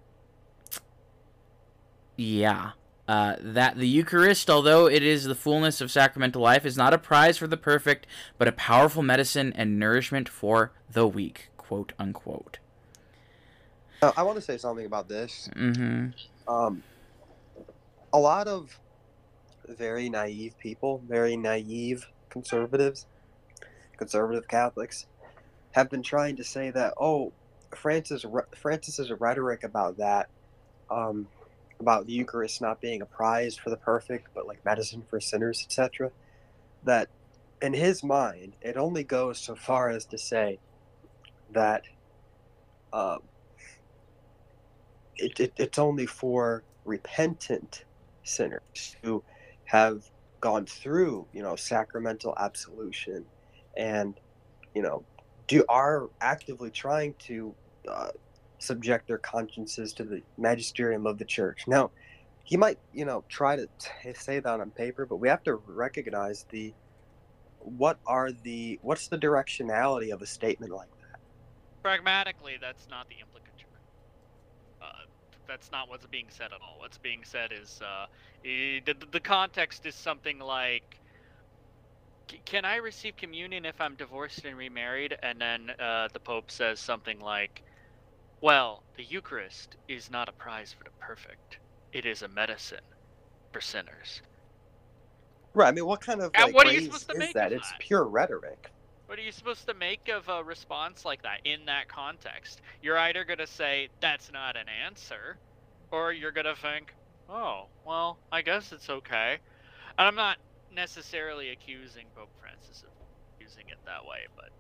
Yeah. 2.16 2.72
Uh, 3.08 3.36
that 3.42 3.78
the 3.78 3.88
Eucharist, 3.88 4.50
although 4.50 4.86
it 4.86 5.04
is 5.04 5.26
the 5.26 5.36
fullness 5.36 5.82
of 5.82 5.92
sacramental 5.92 6.42
life, 6.42 6.66
is 6.66 6.78
not 6.78 6.94
a 6.94 6.98
prize 6.98 7.38
for 7.38 7.48
the 7.48 7.58
perfect, 7.58 8.06
but 8.38 8.48
a 8.48 8.54
powerful 8.54 9.02
medicine 9.02 9.52
and 9.56 9.80
nourishment 9.80 10.30
for 10.30 10.72
the 10.90 11.08
weak. 11.08 11.50
Quote 11.58 11.92
unquote. 12.00 12.60
Uh, 14.02 14.12
I 14.18 14.24
want 14.24 14.36
to 14.38 14.42
say 14.42 14.58
something 14.58 14.86
about 14.88 15.08
this. 15.08 15.48
Mm-hmm. 15.56 16.10
um, 16.52 16.82
a 18.12 18.20
lot 18.20 18.48
of 18.48 18.80
very 19.68 20.10
naive 20.10 20.58
people, 20.58 21.04
very 21.08 21.38
naive 21.38 22.08
conservatives, 22.32 23.06
conservative 23.98 24.48
Catholics, 24.48 25.06
have 25.74 25.90
been 25.92 26.02
trying 26.02 26.36
to 26.38 26.44
say 26.44 26.72
that 26.72 26.96
oh, 27.00 27.32
Francis 27.76 28.26
Francis's 28.56 29.12
rhetoric 29.12 29.64
about 29.64 29.98
that, 29.98 30.30
um, 30.90 31.28
about 31.80 32.08
the 32.08 32.14
Eucharist 32.14 32.60
not 32.60 32.82
being 32.82 33.04
a 33.04 33.06
prize 33.06 33.56
for 33.56 33.70
the 33.70 33.78
perfect, 33.78 34.30
but 34.34 34.48
like 34.48 34.66
medicine 34.66 35.04
for 35.12 35.20
sinners, 35.20 35.64
etc. 35.64 36.10
That 36.86 37.08
in 37.62 37.74
his 37.74 38.04
mind, 38.04 38.54
it 38.64 38.78
only 38.78 39.04
goes 39.04 39.38
so 39.38 39.54
far 39.54 39.90
as 39.90 40.06
to 40.06 40.18
say 40.18 40.58
that. 41.52 41.84
Um, 42.92 43.20
it, 45.22 45.40
it, 45.40 45.54
it's 45.58 45.80
only 45.80 46.06
for 46.06 46.64
repentant 46.86 47.86
sinners 48.24 48.96
who 49.04 49.24
have 49.66 50.04
gone 50.40 50.66
through 50.66 51.26
you 51.34 51.42
know 51.42 51.56
sacramental 51.56 52.34
absolution 52.38 53.24
and 53.78 54.20
you 54.74 54.82
know 54.82 55.04
do 55.48 55.64
are 55.70 56.10
actively 56.20 56.72
trying 56.72 57.14
to 57.20 57.54
uh, 57.88 58.10
subject 58.58 59.08
their 59.08 59.18
consciences 59.18 59.94
to 59.94 60.04
the 60.04 60.22
magisterium 60.38 61.06
of 61.06 61.18
the 61.18 61.26
church. 61.26 61.64
Now 61.68 61.92
he 62.44 62.58
might 62.58 62.80
you 62.94 63.06
know 63.06 63.24
try 63.30 63.56
to 63.56 63.68
t- 63.80 64.14
say 64.14 64.40
that 64.40 64.60
on 64.60 64.72
paper 64.72 65.06
but 65.06 65.18
we 65.18 65.28
have 65.28 65.44
to 65.44 65.56
recognize 65.56 66.46
the 66.50 66.74
what 67.60 68.00
are 68.08 68.32
the 68.32 68.80
what's 68.82 69.08
the 69.08 69.18
directionality 69.18 70.12
of 70.12 70.22
a 70.22 70.26
statement 70.26 70.72
like 70.72 70.90
that? 70.90 71.20
Pragmatically, 71.84 72.58
that's 72.60 72.88
not 72.90 73.08
the 73.10 73.16
that's 75.52 75.72
not 75.72 75.90
what's 75.90 76.06
being 76.06 76.28
said 76.30 76.54
at 76.54 76.62
all. 76.62 76.80
What's 76.80 76.98
being 76.98 77.24
said 77.26 77.52
is 77.52 77.82
uh, 77.82 78.06
the, 78.44 78.96
the 79.12 79.20
context 79.20 79.86
is 79.86 79.96
something 79.96 80.40
like, 80.40 80.98
"Can 82.46 82.64
I 82.64 82.78
receive 82.78 83.18
communion 83.18 83.66
if 83.66 83.82
I'm 83.82 83.96
divorced 83.96 84.46
and 84.46 84.58
remarried?" 84.58 85.18
And 85.22 85.42
then 85.42 85.72
uh, 85.78 86.08
the 86.14 86.22
Pope 86.22 86.50
says 86.52 86.80
something 86.80 87.20
like, 87.20 87.64
"Well, 88.40 88.84
the 88.96 89.04
Eucharist 89.04 89.76
is 89.90 90.10
not 90.10 90.30
a 90.30 90.32
prize 90.32 90.74
for 90.74 90.86
the 90.86 90.92
perfect. 91.00 91.58
It 91.92 92.06
is 92.06 92.22
a 92.22 92.30
medicine 92.30 92.80
for 93.52 93.60
sinners." 93.60 94.22
right 95.54 95.68
i 95.68 95.72
mean 95.74 95.86
what 95.86 96.00
kind 96.00 96.22
of 96.22 96.32
like, 96.40 96.56
what 96.56 96.66
are 96.66 96.72
you 96.72 96.80
supposed 96.80 97.10
to 97.10 97.14
is 97.14 97.20
make 97.20 97.34
that 97.34 97.52
it's 97.52 97.74
pure 97.80 98.06
rhetoric 98.06 98.71
What 99.12 99.20
are 99.20 99.24
you 99.24 99.34
supposed 99.34 99.68
to 99.68 99.74
make 99.74 100.08
of 100.08 100.30
a 100.30 100.42
response 100.42 101.04
like 101.04 101.24
that 101.24 101.42
in 101.44 101.66
that 101.66 101.90
context? 101.90 102.62
You're 102.82 102.98
either 102.98 103.26
going 103.26 103.40
to 103.40 103.46
say, 103.46 103.90
that's 104.00 104.32
not 104.32 104.56
an 104.56 104.68
answer, 104.86 105.36
or 105.92 106.14
you're 106.14 106.32
going 106.32 106.46
to 106.46 106.56
think, 106.56 106.94
oh, 107.30 107.66
well, 107.86 108.20
I 108.32 108.42
guess 108.42 108.72
it's 108.72 108.90
okay. 108.90 109.40
And 110.00 110.08
I'm 110.08 110.16
not 110.16 110.38
necessarily 110.74 111.50
accusing 111.50 112.06
Pope 112.16 112.30
Francis 112.40 112.84
of 112.84 112.90
using 113.38 113.66
it 113.68 113.80
that 113.86 114.06
way, 114.06 114.28
but. 114.34 114.52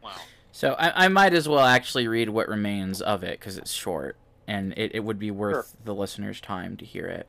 Well. 0.00 0.22
So 0.52 0.76
I, 0.78 1.06
I 1.06 1.08
might 1.08 1.34
as 1.34 1.48
well 1.48 1.66
actually 1.66 2.06
read 2.06 2.28
what 2.28 2.46
remains 2.46 3.02
of 3.02 3.24
it 3.24 3.40
because 3.40 3.58
it's 3.58 3.72
short 3.72 4.16
and 4.46 4.72
it, 4.76 4.92
it 4.94 5.00
would 5.02 5.18
be 5.18 5.32
worth 5.32 5.74
the 5.84 5.96
listener's 5.96 6.40
time 6.40 6.76
to 6.76 6.84
hear 6.84 7.06
it. 7.06 7.28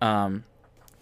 Um, 0.00 0.42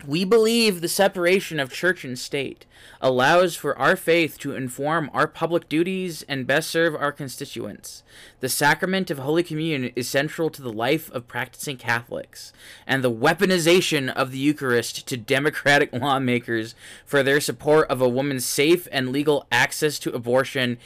we 0.05 0.25
believe 0.25 0.81
the 0.81 0.89
separation 0.89 1.61
of 1.61 1.73
church 1.73 2.05
and 2.05 2.19
state 2.19 2.67
allows 3.01 3.57
for 3.57 3.77
our 3.79 3.97
faith 3.97 4.39
to 4.39 4.55
inform 4.55 5.11
our 5.13 5.27
public 5.27 5.69
duties 5.69 6.23
and 6.29 6.47
best 6.47 6.71
serve 6.71 6.95
our 6.95 7.13
constituents. 7.13 8.03
The 8.41 8.49
sacrament 8.49 9.11
of 9.11 9.19
Holy 9.19 9.43
Communion 9.43 9.93
is 9.97 10.09
central 10.09 10.51
to 10.51 10.63
the 10.63 10.73
life 10.73 11.11
of 11.13 11.29
practicing 11.29 11.77
Catholics, 11.77 12.53
and 12.87 13.03
the 13.03 13.11
weaponization 13.11 14.13
of 14.13 14.33
the 14.33 14.39
Eucharist 14.39 15.07
to 15.09 15.17
democratic 15.17 15.93
lawmakers 15.95 16.75
for 17.05 17.23
their 17.23 17.41
support 17.41 17.89
of 17.89 18.01
a 18.01 18.09
woman's 18.09 18.45
safe 18.45 18.89
and 18.93 19.13
legal 19.13 19.47
access 19.51 19.99
to 19.99 20.13
abortion 20.13 20.79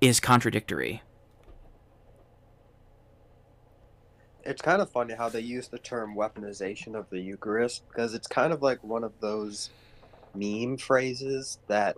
is 0.00 0.20
contradictory. 0.20 1.02
It's 4.46 4.62
kind 4.62 4.80
of 4.82 4.90
funny 4.90 5.14
how 5.14 5.28
they 5.28 5.40
use 5.40 5.68
the 5.68 5.78
term 5.78 6.14
weaponization 6.14 6.94
of 6.94 7.08
the 7.10 7.20
Eucharist 7.20 7.82
because 7.88 8.14
it's 8.14 8.26
kind 8.26 8.52
of 8.52 8.62
like 8.62 8.82
one 8.84 9.04
of 9.04 9.12
those 9.20 9.70
meme 10.34 10.76
phrases 10.76 11.58
that 11.68 11.96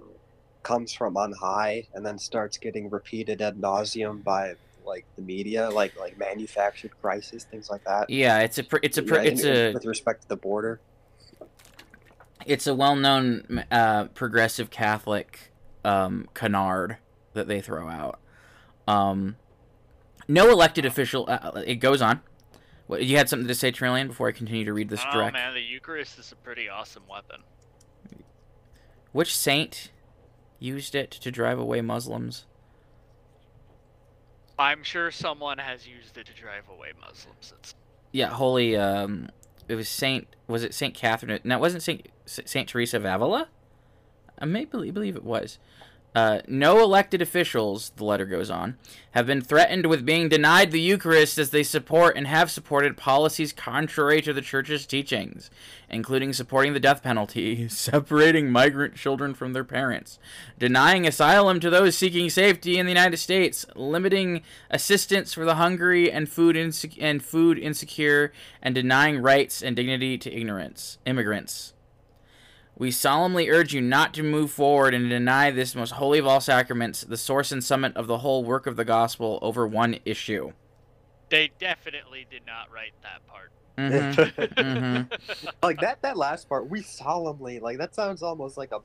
comes 0.62 0.92
from 0.92 1.16
on 1.16 1.32
high 1.32 1.86
and 1.94 2.04
then 2.04 2.18
starts 2.18 2.58
getting 2.58 2.90
repeated 2.90 3.40
ad 3.40 3.56
nauseum 3.56 4.22
by 4.22 4.54
like 4.84 5.04
the 5.16 5.22
media, 5.22 5.68
like 5.70 5.98
like 5.98 6.16
manufactured 6.18 6.92
crisis, 7.02 7.44
things 7.44 7.70
like 7.70 7.84
that. 7.84 8.08
Yeah, 8.08 8.40
it's 8.40 8.58
a 8.58 8.64
pr- 8.64 8.78
it's 8.82 8.98
a 8.98 9.02
pr- 9.02 9.16
Yeah, 9.16 9.22
it's 9.22 9.44
a 9.44 9.72
with 9.72 9.84
respect 9.84 10.22
to 10.22 10.28
the 10.28 10.36
border. 10.36 10.80
it's 12.44 12.66
a 12.68 12.74
well-known 12.74 13.64
uh, 13.72 14.04
progressive 14.06 14.70
Catholic 14.70 15.52
um, 15.84 16.28
canard 16.34 16.98
that 17.34 17.48
they 17.48 17.60
throw 17.60 17.88
out. 17.88 18.20
Um, 18.86 19.36
no 20.28 20.50
elected 20.50 20.84
official. 20.84 21.24
Uh, 21.28 21.62
it 21.66 21.76
goes 21.76 22.00
on. 22.00 22.20
What, 22.86 23.04
you 23.04 23.16
had 23.16 23.28
something 23.28 23.48
to 23.48 23.54
say, 23.54 23.72
Terilien, 23.72 24.08
before 24.08 24.28
I 24.28 24.32
continue 24.32 24.64
to 24.64 24.72
read 24.72 24.88
this 24.88 25.02
oh 25.08 25.12
direct. 25.12 25.34
man, 25.34 25.54
the 25.54 25.60
Eucharist 25.60 26.18
is 26.18 26.30
a 26.32 26.36
pretty 26.36 26.68
awesome 26.68 27.02
weapon. 27.10 27.40
Which 29.12 29.36
saint 29.36 29.90
used 30.58 30.94
it 30.94 31.10
to 31.10 31.30
drive 31.30 31.58
away 31.58 31.80
Muslims? 31.80 32.46
I'm 34.58 34.82
sure 34.82 35.10
someone 35.10 35.58
has 35.58 35.86
used 35.86 36.16
it 36.16 36.26
to 36.26 36.34
drive 36.34 36.68
away 36.68 36.92
Muslims. 37.00 37.52
It's 37.58 37.74
Yeah, 38.12 38.28
holy. 38.28 38.76
Um, 38.76 39.28
it 39.68 39.74
was 39.74 39.88
Saint. 39.88 40.28
Was 40.46 40.64
it 40.64 40.72
Saint 40.72 40.94
Catherine? 40.94 41.40
No, 41.44 41.56
it 41.56 41.60
wasn't 41.60 41.82
Saint 41.82 42.08
Saint 42.24 42.68
Teresa 42.68 42.96
of 42.96 43.04
Avila. 43.04 43.48
I 44.38 44.44
may 44.44 44.64
believe, 44.64 44.94
believe 44.94 45.16
it 45.16 45.24
was. 45.24 45.58
Uh, 46.16 46.40
no 46.48 46.82
elected 46.82 47.20
officials, 47.20 47.92
the 47.96 48.04
letter 48.04 48.24
goes 48.24 48.48
on, 48.48 48.78
have 49.10 49.26
been 49.26 49.42
threatened 49.42 49.84
with 49.84 50.06
being 50.06 50.30
denied 50.30 50.70
the 50.70 50.80
Eucharist 50.80 51.36
as 51.36 51.50
they 51.50 51.62
support 51.62 52.16
and 52.16 52.26
have 52.26 52.50
supported 52.50 52.96
policies 52.96 53.52
contrary 53.52 54.22
to 54.22 54.32
the 54.32 54.40
Church's 54.40 54.86
teachings, 54.86 55.50
including 55.90 56.32
supporting 56.32 56.72
the 56.72 56.80
death 56.80 57.02
penalty, 57.02 57.68
separating 57.68 58.50
migrant 58.50 58.94
children 58.94 59.34
from 59.34 59.52
their 59.52 59.62
parents, 59.62 60.18
denying 60.58 61.06
asylum 61.06 61.60
to 61.60 61.68
those 61.68 61.98
seeking 61.98 62.30
safety 62.30 62.78
in 62.78 62.86
the 62.86 62.92
United 62.92 63.18
States, 63.18 63.66
limiting 63.74 64.40
assistance 64.70 65.34
for 65.34 65.44
the 65.44 65.56
hungry 65.56 66.10
and 66.10 66.30
food 66.30 66.56
inse- 66.56 66.96
and 66.98 67.22
food 67.22 67.58
insecure, 67.58 68.32
and 68.62 68.74
denying 68.74 69.20
rights 69.20 69.62
and 69.62 69.76
dignity 69.76 70.16
to 70.16 70.32
ignorance 70.32 70.96
immigrants. 71.04 71.74
We 72.78 72.90
solemnly 72.90 73.48
urge 73.48 73.72
you 73.72 73.80
not 73.80 74.12
to 74.14 74.22
move 74.22 74.50
forward 74.50 74.92
and 74.92 75.08
deny 75.08 75.50
this 75.50 75.74
most 75.74 75.92
holy 75.92 76.18
of 76.18 76.26
all 76.26 76.40
sacraments, 76.42 77.02
the 77.02 77.16
source 77.16 77.50
and 77.50 77.64
summit 77.64 77.96
of 77.96 78.06
the 78.06 78.18
whole 78.18 78.44
work 78.44 78.66
of 78.66 78.76
the 78.76 78.84
gospel, 78.84 79.38
over 79.40 79.66
one 79.66 79.98
issue. 80.04 80.52
They 81.30 81.50
definitely 81.58 82.26
did 82.30 82.42
not 82.46 82.70
write 82.70 82.92
that 83.02 83.26
part. 83.26 83.50
hmm 83.78 84.60
hmm 84.62 85.02
like 85.62 85.80
that 85.80 86.02
that 86.02 86.16
last 86.16 86.48
part, 86.48 86.68
we 86.68 86.82
solemnly 86.82 87.60
like 87.60 87.78
that 87.78 87.94
sounds 87.94 88.22
almost 88.22 88.56
like 88.56 88.72
a 88.72 88.80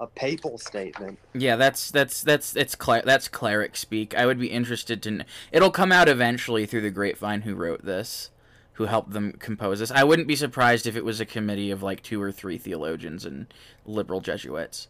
a 0.00 0.06
papal 0.08 0.58
statement. 0.58 1.18
Yeah, 1.34 1.56
that's 1.56 1.90
that's 1.90 2.22
that's 2.22 2.56
it's 2.56 2.74
cler- 2.74 3.04
that's 3.04 3.28
cleric 3.28 3.76
speak. 3.76 4.14
I 4.16 4.26
would 4.26 4.40
be 4.40 4.48
interested 4.48 5.02
to. 5.04 5.10
Kn- 5.10 5.24
It'll 5.52 5.70
come 5.70 5.92
out 5.92 6.08
eventually 6.08 6.66
through 6.66 6.80
the 6.80 6.90
grapevine 6.90 7.42
who 7.42 7.54
wrote 7.54 7.84
this, 7.84 8.30
who 8.74 8.86
helped 8.86 9.12
them 9.12 9.32
compose 9.38 9.78
this. 9.78 9.90
I 9.90 10.04
wouldn't 10.04 10.28
be 10.28 10.36
surprised 10.36 10.86
if 10.86 10.96
it 10.96 11.04
was 11.04 11.20
a 11.20 11.26
committee 11.26 11.70
of 11.70 11.82
like 11.82 12.02
two 12.02 12.20
or 12.20 12.32
three 12.32 12.58
theologians 12.58 13.24
and 13.24 13.46
liberal 13.84 14.20
Jesuits. 14.20 14.88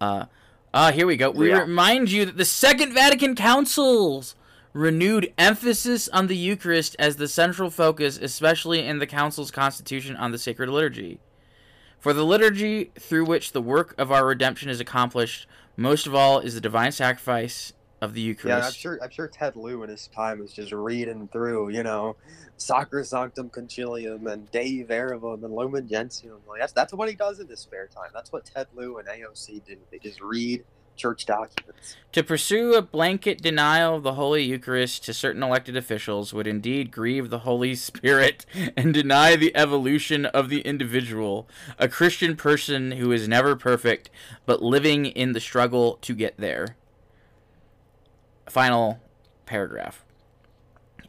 Uh, 0.00 0.26
uh 0.72 0.92
here 0.92 1.06
we 1.06 1.16
go. 1.16 1.30
We 1.30 1.48
Yeah. 1.48 1.60
remind 1.60 2.10
you 2.10 2.24
that 2.24 2.36
the 2.36 2.44
Second 2.44 2.92
Vatican 2.92 3.34
Council's 3.34 4.34
renewed 4.72 5.32
emphasis 5.38 6.08
on 6.08 6.26
the 6.26 6.36
Eucharist 6.36 6.96
as 6.98 7.16
the 7.16 7.28
central 7.28 7.70
focus, 7.70 8.18
especially 8.20 8.84
in 8.84 8.98
the 8.98 9.06
Council's 9.06 9.50
constitution 9.50 10.16
on 10.16 10.32
the 10.32 10.38
sacred 10.38 10.68
liturgy. 10.68 11.20
For 11.98 12.12
the 12.12 12.24
liturgy 12.24 12.92
through 12.98 13.24
which 13.24 13.52
the 13.52 13.62
work 13.62 13.94
of 13.96 14.12
our 14.12 14.26
redemption 14.26 14.68
is 14.68 14.80
accomplished, 14.80 15.46
most 15.76 16.06
of 16.06 16.14
all 16.14 16.38
is 16.38 16.54
the 16.54 16.60
divine 16.60 16.92
sacrifice 16.92 17.72
of 18.04 18.14
the 18.14 18.20
Eucharist. 18.20 18.58
Yeah, 18.58 18.66
I'm 18.66 18.72
sure. 18.72 18.98
I'm 19.02 19.10
sure 19.10 19.28
Ted 19.28 19.56
Lieu 19.56 19.82
in 19.82 19.90
his 19.90 20.08
time 20.08 20.38
was 20.38 20.52
just 20.52 20.72
reading 20.72 21.28
through, 21.32 21.70
you 21.70 21.82
know, 21.82 22.16
Sacrosanctum 22.58 23.50
Concilium 23.50 24.30
and 24.30 24.50
Dei 24.50 24.82
Verbum 24.82 25.44
and 25.44 25.54
Lumen 25.54 25.88
Gentium. 25.88 26.38
Like 26.48 26.60
that's 26.60 26.72
that's 26.72 26.92
what 26.92 27.08
he 27.08 27.14
does 27.14 27.40
in 27.40 27.48
his 27.48 27.60
spare 27.60 27.88
time. 27.88 28.10
That's 28.12 28.32
what 28.32 28.44
Ted 28.44 28.68
Lieu 28.74 28.98
and 28.98 29.08
AOC 29.08 29.64
do. 29.64 29.76
They 29.90 29.98
just 29.98 30.20
read 30.20 30.64
church 30.96 31.26
documents. 31.26 31.96
To 32.12 32.22
pursue 32.22 32.74
a 32.74 32.82
blanket 32.82 33.42
denial 33.42 33.96
of 33.96 34.02
the 34.02 34.14
Holy 34.14 34.44
Eucharist 34.44 35.04
to 35.04 35.14
certain 35.14 35.42
elected 35.42 35.76
officials 35.76 36.32
would 36.32 36.46
indeed 36.46 36.90
grieve 36.90 37.30
the 37.30 37.40
Holy 37.40 37.74
Spirit 37.74 38.46
and 38.76 38.94
deny 38.94 39.36
the 39.36 39.54
evolution 39.56 40.26
of 40.26 40.48
the 40.48 40.60
individual, 40.60 41.48
a 41.78 41.88
Christian 41.88 42.36
person 42.36 42.92
who 42.92 43.12
is 43.12 43.28
never 43.28 43.56
perfect, 43.56 44.10
but 44.46 44.62
living 44.62 45.06
in 45.06 45.32
the 45.32 45.40
struggle 45.40 45.98
to 46.02 46.14
get 46.14 46.36
there. 46.36 46.76
Final 48.54 49.00
paragraph. 49.46 50.04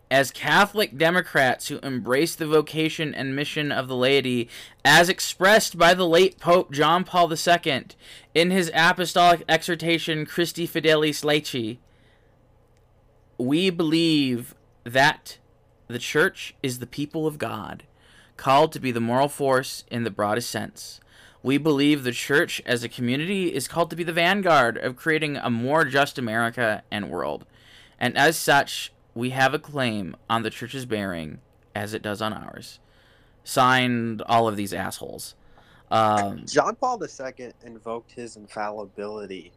As 0.09 0.31
Catholic 0.31 0.97
Democrats 0.97 1.67
who 1.67 1.77
embrace 1.83 2.33
the 2.33 2.47
vocation 2.47 3.13
and 3.13 3.35
mission 3.35 3.71
of 3.71 3.87
the 3.87 3.95
laity, 3.95 4.49
as 4.83 5.09
expressed 5.09 5.77
by 5.77 5.93
the 5.93 6.07
late 6.07 6.39
Pope 6.39 6.71
John 6.71 7.03
Paul 7.03 7.31
II 7.31 7.85
in 8.33 8.49
his 8.49 8.71
apostolic 8.73 9.43
exhortation 9.47 10.25
Christifideles 10.25 11.23
Laici, 11.23 11.77
we 13.37 13.69
believe 13.69 14.55
that 14.83 15.37
the 15.85 15.99
Church 15.99 16.55
is 16.63 16.79
the 16.79 16.87
people 16.87 17.27
of 17.27 17.37
God, 17.37 17.83
called 18.37 18.71
to 18.71 18.79
be 18.79 18.89
the 18.89 18.99
moral 18.99 19.29
force 19.29 19.83
in 19.91 20.03
the 20.03 20.09
broadest 20.09 20.49
sense. 20.49 20.99
We 21.45 21.59
believe 21.59 22.03
the 22.03 22.11
Church 22.11 22.59
as 22.65 22.83
a 22.83 22.89
community 22.89 23.53
is 23.53 23.67
called 23.67 23.91
to 23.91 23.95
be 23.95 24.03
the 24.03 24.11
vanguard 24.11 24.79
of 24.79 24.95
creating 24.95 25.37
a 25.37 25.51
more 25.51 25.85
just 25.85 26.17
America 26.17 26.81
and 26.89 27.07
world. 27.07 27.45
And 27.99 28.17
as 28.17 28.35
such, 28.35 28.91
we 29.13 29.29
have 29.29 29.53
a 29.53 29.59
claim 29.59 30.15
on 30.27 30.41
the 30.41 30.49
Church's 30.49 30.87
bearing, 30.87 31.41
as 31.75 31.93
it 31.93 32.01
does 32.01 32.19
on 32.19 32.33
ours. 32.33 32.79
Signed, 33.43 34.23
all 34.23 34.47
of 34.47 34.55
these 34.55 34.73
assholes. 34.73 35.35
Um, 35.91 36.47
John 36.47 36.77
Paul 36.77 36.99
II 36.99 37.51
invoked 37.63 38.13
his 38.13 38.37
infallibility 38.37 39.51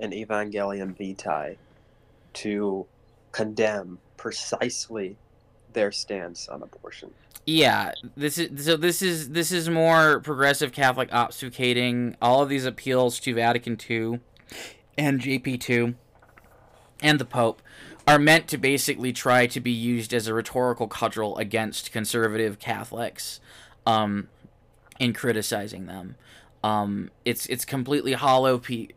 in 0.00 0.10
Evangelium 0.10 0.94
Vitae 0.94 1.56
to 2.34 2.84
condemn 3.32 3.98
precisely 4.18 5.16
their 5.74 5.92
stance 5.92 6.48
on 6.48 6.62
abortion. 6.62 7.10
Yeah, 7.46 7.92
this 8.16 8.38
is 8.38 8.64
so. 8.64 8.76
This 8.76 9.02
is 9.02 9.30
this 9.30 9.52
is 9.52 9.68
more 9.68 10.20
progressive 10.20 10.72
Catholic 10.72 11.10
obfuscating 11.10 12.14
all 12.22 12.42
of 12.42 12.48
these 12.48 12.64
appeals 12.64 13.20
to 13.20 13.34
Vatican 13.34 13.78
II 13.88 14.20
and 14.96 15.20
JP 15.20 15.60
two 15.60 15.94
and 17.02 17.18
the 17.18 17.24
Pope 17.24 17.60
are 18.06 18.18
meant 18.18 18.48
to 18.48 18.58
basically 18.58 19.12
try 19.12 19.46
to 19.46 19.60
be 19.60 19.70
used 19.70 20.12
as 20.12 20.26
a 20.26 20.34
rhetorical 20.34 20.88
cudgel 20.88 21.36
against 21.38 21.92
conservative 21.92 22.58
Catholics, 22.58 23.40
um, 23.86 24.28
in 24.98 25.12
criticizing 25.12 25.86
them. 25.86 26.16
Um, 26.62 27.10
it's 27.24 27.46
it's 27.46 27.64
completely 27.64 28.14
hollow. 28.14 28.58
Pe- 28.58 28.88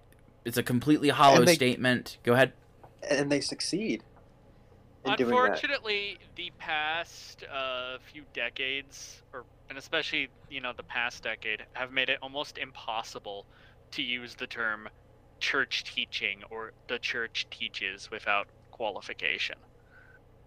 it's 0.46 0.58
a 0.58 0.64
completely 0.64 1.10
hollow 1.10 1.44
they- 1.44 1.56
statement. 1.56 2.18
Go 2.24 2.34
ahead. 2.34 2.54
And 3.10 3.32
they 3.32 3.42
succeed 3.42 4.04
in 4.04 4.04
doing 4.04 4.06
that. 4.06 4.17
Unfortunately, 5.08 6.20
the 6.36 6.52
past 6.60 7.44
uh, 7.44 7.98
few 8.00 8.26
decades, 8.26 9.24
or 9.34 9.48
and 9.70 9.78
especially 9.78 10.30
you 10.50 10.62
know 10.62 10.74
the 10.74 10.84
past 10.84 11.24
decade, 11.24 11.66
have 11.76 11.92
made 11.92 12.10
it 12.10 12.20
almost 12.22 12.58
impossible 12.60 13.48
to 13.94 14.04
use 14.04 14.36
the 14.36 14.48
term 14.48 14.88
church 15.40 15.84
teaching 15.86 16.44
or 16.52 16.74
the 16.88 17.00
church 17.00 17.48
teaches 17.50 18.10
without 18.12 18.50
qualification. 18.72 19.56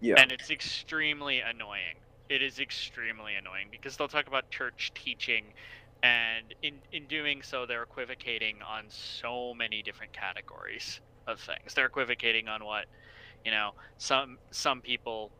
Yeah. 0.01 0.17
And 0.17 0.31
it's 0.31 0.49
extremely 0.49 1.39
annoying. 1.41 2.01
It 2.29 2.41
is 2.41 2.59
extremely 2.59 3.35
annoying 3.35 3.69
because 3.71 3.97
they'll 3.97 4.07
talk 4.07 4.27
about 4.27 4.49
church 4.49 4.91
teaching 4.95 5.53
and 6.03 6.53
in 6.61 6.81
in 6.91 7.07
doing 7.07 7.41
so 7.41 7.65
they're 7.65 7.83
equivocating 7.83 8.61
on 8.61 8.89
so 8.89 9.53
many 9.53 9.81
different 9.83 10.13
categories 10.13 11.01
of 11.27 11.39
things. 11.39 11.73
They're 11.73 11.85
equivocating 11.87 12.47
on 12.47 12.63
what, 12.65 12.87
you 13.43 13.51
know, 13.51 13.73
some 13.97 14.37
some 14.51 14.81
people 14.81 15.33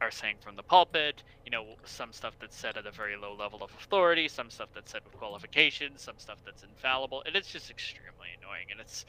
are 0.00 0.10
saying 0.10 0.38
from 0.40 0.56
the 0.56 0.62
pulpit, 0.62 1.24
you 1.44 1.50
know, 1.50 1.76
some 1.86 2.12
stuff 2.12 2.36
that's 2.40 2.56
said 2.56 2.76
at 2.76 2.86
a 2.86 2.92
very 2.92 3.16
low 3.16 3.34
level 3.34 3.62
of 3.64 3.72
authority, 3.74 4.28
some 4.28 4.50
stuff 4.50 4.70
that's 4.74 4.92
said 4.92 5.02
with 5.04 5.16
qualifications, 5.16 6.02
some 6.02 6.18
stuff 6.18 6.40
that's 6.44 6.62
infallible, 6.64 7.22
and 7.26 7.36
it's 7.36 7.50
just 7.52 7.70
extremely 7.70 8.28
annoying 8.42 8.66
and 8.70 8.80
it's 8.80 9.04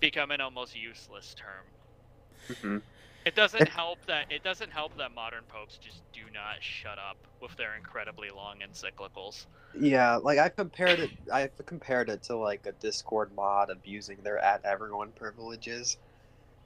become 0.00 0.30
an 0.32 0.40
almost 0.42 0.74
useless 0.74 1.34
term. 1.34 1.74
Mhm. 2.48 2.82
It 3.24 3.34
doesn't 3.34 3.66
help 3.66 4.04
that 4.06 4.26
it 4.30 4.44
doesn't 4.44 4.70
help 4.70 4.94
that 4.94 5.10
modern 5.10 5.48
popes 5.48 5.76
just 5.76 6.04
do 6.12 6.30
not 6.30 6.62
shut 6.62 7.00
up 7.00 7.26
with 7.40 7.56
their 7.56 7.74
incredibly 7.74 8.30
long 8.30 8.60
encyclicals. 8.60 9.48
Yeah, 9.74 10.16
like 10.16 10.38
I 10.38 10.48
compared 10.50 11.00
it. 11.00 11.12
I 11.32 11.50
compared 11.66 12.10
it 12.10 12.22
to 12.24 12.36
like 12.36 12.66
a 12.66 12.72
Discord 12.72 13.32
mod 13.32 13.70
abusing 13.70 14.22
their 14.22 14.38
at 14.38 14.64
everyone 14.64 15.12
privileges. 15.14 15.96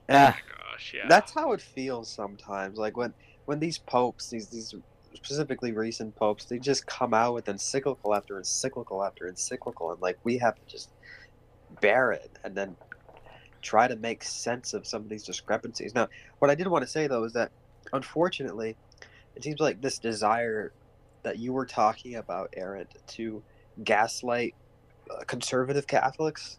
And 0.08 0.24
Ah, 0.24 0.36
Gosh, 0.76 0.94
yeah. 0.94 1.08
that's 1.08 1.32
how 1.32 1.52
it 1.52 1.60
feels 1.60 2.08
sometimes. 2.10 2.78
Like 2.78 2.96
when 2.96 3.14
when 3.46 3.58
these 3.58 3.78
popes, 3.78 4.28
these 4.28 4.48
these 4.48 4.74
specifically 5.14 5.72
recent 5.72 6.14
popes, 6.16 6.44
they 6.44 6.58
just 6.58 6.86
come 6.86 7.14
out 7.14 7.32
with 7.32 7.48
encyclical 7.48 8.14
after 8.14 8.38
encyclical 8.38 9.02
after 9.02 9.26
encyclical, 9.26 9.92
and 9.92 10.02
like 10.02 10.18
we 10.24 10.38
have 10.38 10.54
to 10.54 10.60
just 10.66 10.90
bear 11.80 12.12
it 12.12 12.30
and 12.44 12.54
then 12.54 12.76
try 13.62 13.88
to 13.88 13.96
make 13.96 14.22
sense 14.22 14.74
of 14.74 14.86
some 14.86 15.02
of 15.02 15.08
these 15.08 15.24
discrepancies. 15.24 15.94
Now, 15.94 16.08
what 16.38 16.50
I 16.50 16.54
did 16.54 16.68
want 16.68 16.84
to 16.84 16.90
say 16.90 17.06
though 17.06 17.24
is 17.24 17.32
that 17.32 17.50
unfortunately, 17.92 18.76
it 19.34 19.42
seems 19.42 19.60
like 19.60 19.80
this 19.80 19.98
desire 19.98 20.72
that 21.22 21.38
you 21.38 21.52
were 21.52 21.66
talking 21.66 22.16
about, 22.16 22.52
Aaron, 22.56 22.86
to 23.08 23.42
gaslight 23.82 24.54
uh, 25.10 25.24
conservative 25.26 25.86
Catholics 25.86 26.58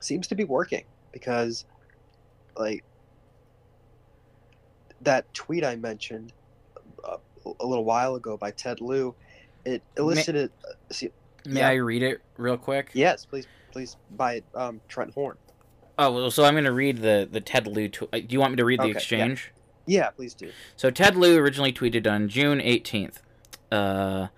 seems 0.00 0.26
to 0.28 0.34
be 0.34 0.44
working 0.44 0.84
because, 1.12 1.64
like, 2.56 2.84
that 5.06 5.32
tweet 5.32 5.64
I 5.64 5.76
mentioned 5.76 6.32
uh, 7.04 7.16
a 7.58 7.66
little 7.66 7.84
while 7.84 8.14
ago 8.14 8.36
by 8.36 8.50
Ted 8.50 8.80
Lieu, 8.80 9.14
it 9.64 9.82
elicited. 9.96 10.50
uh, 10.68 10.92
see, 10.92 11.10
may 11.46 11.60
yeah. 11.60 11.68
I 11.68 11.74
read 11.74 12.02
it 12.02 12.20
real 12.36 12.58
quick? 12.58 12.90
yes, 12.92 13.24
please, 13.24 13.46
please, 13.72 13.96
by 14.16 14.42
um, 14.54 14.80
Trent 14.88 15.14
Horn. 15.14 15.36
Oh, 15.98 16.12
well, 16.12 16.30
so 16.30 16.44
I'm 16.44 16.54
going 16.54 16.64
to 16.64 16.72
read 16.72 16.98
the 16.98 17.26
the 17.30 17.40
Ted 17.40 17.66
Lieu. 17.66 17.88
Tw- 17.88 18.02
uh, 18.12 18.18
do 18.18 18.26
you 18.28 18.40
want 18.40 18.52
me 18.52 18.56
to 18.56 18.64
read 18.64 18.80
the 18.80 18.84
Okay, 18.84 18.90
yeah. 18.92 18.96
exchange? 18.98 19.52
Yeah, 19.86 20.10
please 20.10 20.34
do. 20.34 20.50
So 20.76 20.90
Ted 20.90 21.16
Lieu 21.16 21.38
originally 21.38 21.72
tweeted 21.72 22.10
on 22.10 22.28
June 22.28 22.58
18th. 22.58 23.18
Uh, 23.72 24.28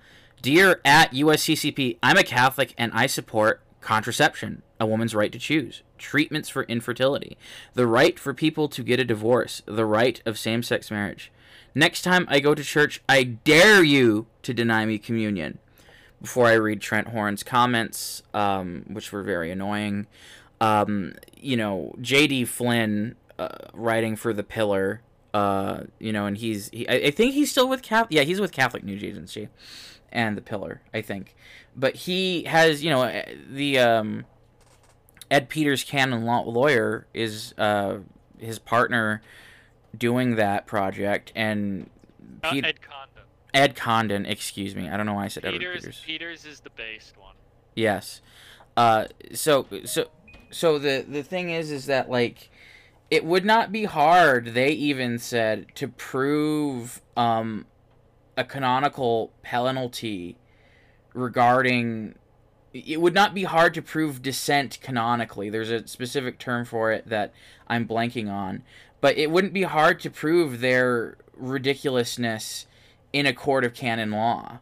Dear 0.40 0.80
at 0.84 1.12
USCCB, 1.12 1.98
I'm 2.02 2.16
a 2.16 2.22
Catholic 2.22 2.72
and 2.78 2.92
I 2.94 3.06
support 3.06 3.60
contraception, 3.80 4.62
a 4.80 4.86
woman's 4.86 5.14
right 5.14 5.32
to 5.32 5.38
choose, 5.38 5.82
treatments 5.98 6.48
for 6.48 6.64
infertility, 6.64 7.36
the 7.74 7.86
right 7.86 8.18
for 8.18 8.34
people 8.34 8.68
to 8.68 8.82
get 8.82 9.00
a 9.00 9.04
divorce, 9.04 9.62
the 9.66 9.86
right 9.86 10.20
of 10.26 10.38
same 10.38 10.62
sex 10.62 10.90
marriage. 10.90 11.30
Next 11.74 12.02
time 12.02 12.26
I 12.28 12.40
go 12.40 12.54
to 12.54 12.64
church, 12.64 13.02
I 13.08 13.22
dare 13.22 13.82
you 13.82 14.26
to 14.42 14.54
deny 14.54 14.84
me 14.84 14.98
communion. 14.98 15.58
Before 16.20 16.46
I 16.46 16.54
read 16.54 16.80
Trent 16.80 17.08
Horn's 17.08 17.44
comments, 17.44 18.24
um, 18.34 18.84
which 18.88 19.12
were 19.12 19.22
very 19.22 19.52
annoying, 19.52 20.08
um, 20.60 21.14
you 21.36 21.56
know, 21.56 21.94
J.D. 22.00 22.46
Flynn 22.46 23.14
uh, 23.38 23.48
writing 23.72 24.16
for 24.16 24.32
The 24.32 24.42
Pillar, 24.42 25.02
uh, 25.32 25.82
you 26.00 26.12
know, 26.12 26.26
and 26.26 26.36
he's, 26.36 26.70
he, 26.70 26.88
I, 26.88 26.94
I 26.94 27.10
think 27.12 27.34
he's 27.34 27.52
still 27.52 27.68
with 27.68 27.82
Catholic, 27.82 28.12
yeah, 28.12 28.22
he's 28.22 28.40
with 28.40 28.50
Catholic 28.50 28.82
News 28.82 29.04
Agency. 29.04 29.48
And 30.12 30.36
the 30.36 30.40
Pillar, 30.42 30.80
I 30.92 31.02
think. 31.02 31.34
But 31.76 31.94
he 31.96 32.44
has, 32.44 32.82
you 32.82 32.90
know, 32.90 33.22
the 33.50 33.78
um, 33.78 34.24
Ed 35.30 35.48
Peters 35.48 35.84
canon 35.84 36.24
law 36.24 36.40
lawyer 36.42 37.06
is 37.14 37.54
uh, 37.58 37.98
his 38.38 38.58
partner 38.58 39.22
doing 39.96 40.36
that 40.36 40.66
project, 40.66 41.32
and 41.34 41.88
Uh, 42.42 42.50
Pete- 42.50 42.64
Ed 42.64 42.80
Condon. 42.80 43.22
Ed 43.54 43.76
Condon, 43.76 44.26
excuse 44.26 44.76
me, 44.76 44.88
I 44.88 44.96
don't 44.96 45.06
know 45.06 45.14
why 45.14 45.24
I 45.24 45.28
said 45.28 45.44
Edward 45.44 45.58
Peters, 45.60 45.80
Peters. 45.82 46.02
Peters 46.04 46.44
is 46.46 46.60
the 46.60 46.70
based 46.70 47.16
one. 47.16 47.34
Yes. 47.74 48.20
Uh, 48.76 49.06
so 49.32 49.66
so 49.84 50.06
so 50.50 50.78
the 50.78 51.04
the 51.08 51.22
thing 51.22 51.50
is 51.50 51.70
is 51.70 51.86
that 51.86 52.08
like 52.10 52.50
it 53.10 53.24
would 53.24 53.44
not 53.44 53.72
be 53.72 53.84
hard. 53.84 54.48
They 54.54 54.70
even 54.70 55.18
said 55.18 55.66
to 55.76 55.88
prove 55.88 57.00
um 57.16 57.64
a 58.38 58.44
canonical 58.44 59.32
penalty 59.42 60.36
regarding. 61.12 62.14
It 62.72 63.00
would 63.00 63.14
not 63.14 63.34
be 63.34 63.44
hard 63.44 63.74
to 63.74 63.82
prove 63.82 64.22
dissent 64.22 64.78
canonically. 64.80 65.50
There's 65.50 65.70
a 65.70 65.86
specific 65.86 66.38
term 66.38 66.64
for 66.64 66.92
it 66.92 67.08
that 67.08 67.32
I'm 67.66 67.86
blanking 67.86 68.30
on, 68.30 68.62
but 69.00 69.16
it 69.16 69.30
wouldn't 69.30 69.52
be 69.52 69.62
hard 69.62 70.00
to 70.00 70.10
prove 70.10 70.60
their 70.60 71.16
ridiculousness 71.34 72.66
in 73.12 73.26
a 73.26 73.32
court 73.32 73.64
of 73.64 73.74
canon 73.74 74.10
law 74.10 74.60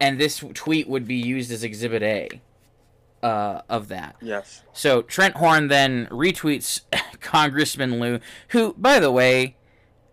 and 0.00 0.20
this 0.20 0.42
tweet 0.54 0.88
would 0.88 1.06
be 1.06 1.16
used 1.16 1.50
as 1.50 1.64
Exhibit 1.64 2.02
A 2.02 2.28
uh, 3.22 3.62
of 3.68 3.88
that. 3.88 4.16
Yes. 4.20 4.62
So 4.72 5.02
Trent 5.02 5.36
Horn 5.36 5.68
then 5.68 6.06
retweets 6.06 6.82
Congressman 7.20 7.98
Lieu, 8.00 8.20
who, 8.48 8.74
by 8.74 8.98
the 9.00 9.10
way, 9.10 9.56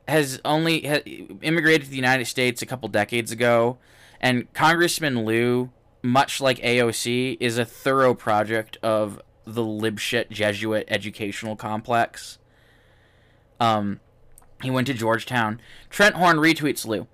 has 0.07 0.39
only 0.43 0.87
ha- 0.87 1.03
immigrated 1.41 1.85
to 1.85 1.89
the 1.89 1.95
United 1.95 2.25
States 2.25 2.61
a 2.61 2.65
couple 2.65 2.89
decades 2.89 3.31
ago, 3.31 3.77
and 4.19 4.51
Congressman 4.53 5.25
Lieu, 5.25 5.71
much 6.01 6.41
like 6.41 6.59
AOC, 6.59 7.37
is 7.39 7.57
a 7.57 7.65
thorough 7.65 8.13
project 8.13 8.77
of 8.83 9.21
the 9.45 9.63
libshit 9.63 10.29
Jesuit 10.29 10.85
educational 10.87 11.55
complex. 11.55 12.37
Um, 13.59 13.99
he 14.61 14.69
went 14.69 14.87
to 14.87 14.93
Georgetown. 14.93 15.59
Trent 15.89 16.15
Horn 16.15 16.37
retweets 16.37 16.85
Lieu. 16.85 17.07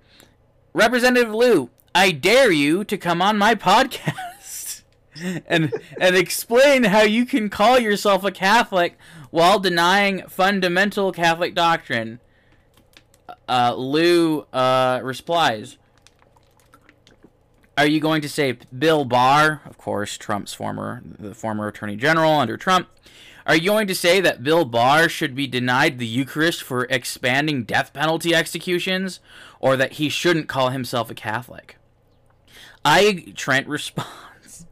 Representative 0.72 1.34
Lieu, 1.34 1.70
I 1.94 2.12
dare 2.12 2.52
you 2.52 2.84
to 2.84 2.96
come 2.96 3.20
on 3.20 3.36
my 3.36 3.54
podcast 3.56 4.82
and 5.46 5.72
and 6.00 6.16
explain 6.16 6.84
how 6.84 7.02
you 7.02 7.26
can 7.26 7.50
call 7.50 7.78
yourself 7.78 8.24
a 8.24 8.30
Catholic 8.30 8.96
while 9.30 9.58
denying 9.58 10.26
fundamental 10.28 11.12
Catholic 11.12 11.54
doctrine. 11.54 12.20
Uh, 13.48 13.74
Lieu 13.74 14.46
uh, 14.52 15.00
replies, 15.02 15.78
"Are 17.76 17.86
you 17.86 18.00
going 18.00 18.22
to 18.22 18.28
say 18.28 18.58
Bill 18.76 19.04
Barr, 19.04 19.62
of 19.66 19.78
course, 19.78 20.16
Trump's 20.16 20.52
former 20.52 21.02
the 21.18 21.34
former 21.34 21.68
Attorney 21.68 21.96
General 21.96 22.32
under 22.32 22.56
Trump? 22.56 22.88
Are 23.46 23.56
you 23.56 23.70
going 23.70 23.86
to 23.86 23.94
say 23.94 24.20
that 24.20 24.42
Bill 24.42 24.64
Barr 24.64 25.08
should 25.08 25.34
be 25.34 25.46
denied 25.46 25.98
the 25.98 26.06
Eucharist 26.06 26.62
for 26.62 26.84
expanding 26.84 27.64
death 27.64 27.92
penalty 27.92 28.34
executions, 28.34 29.20
or 29.58 29.76
that 29.76 29.94
he 29.94 30.08
shouldn't 30.08 30.48
call 30.48 30.70
himself 30.70 31.10
a 31.10 31.14
Catholic?" 31.14 31.76
I 32.84 33.32
Trent 33.36 33.66
responds. 33.68 34.66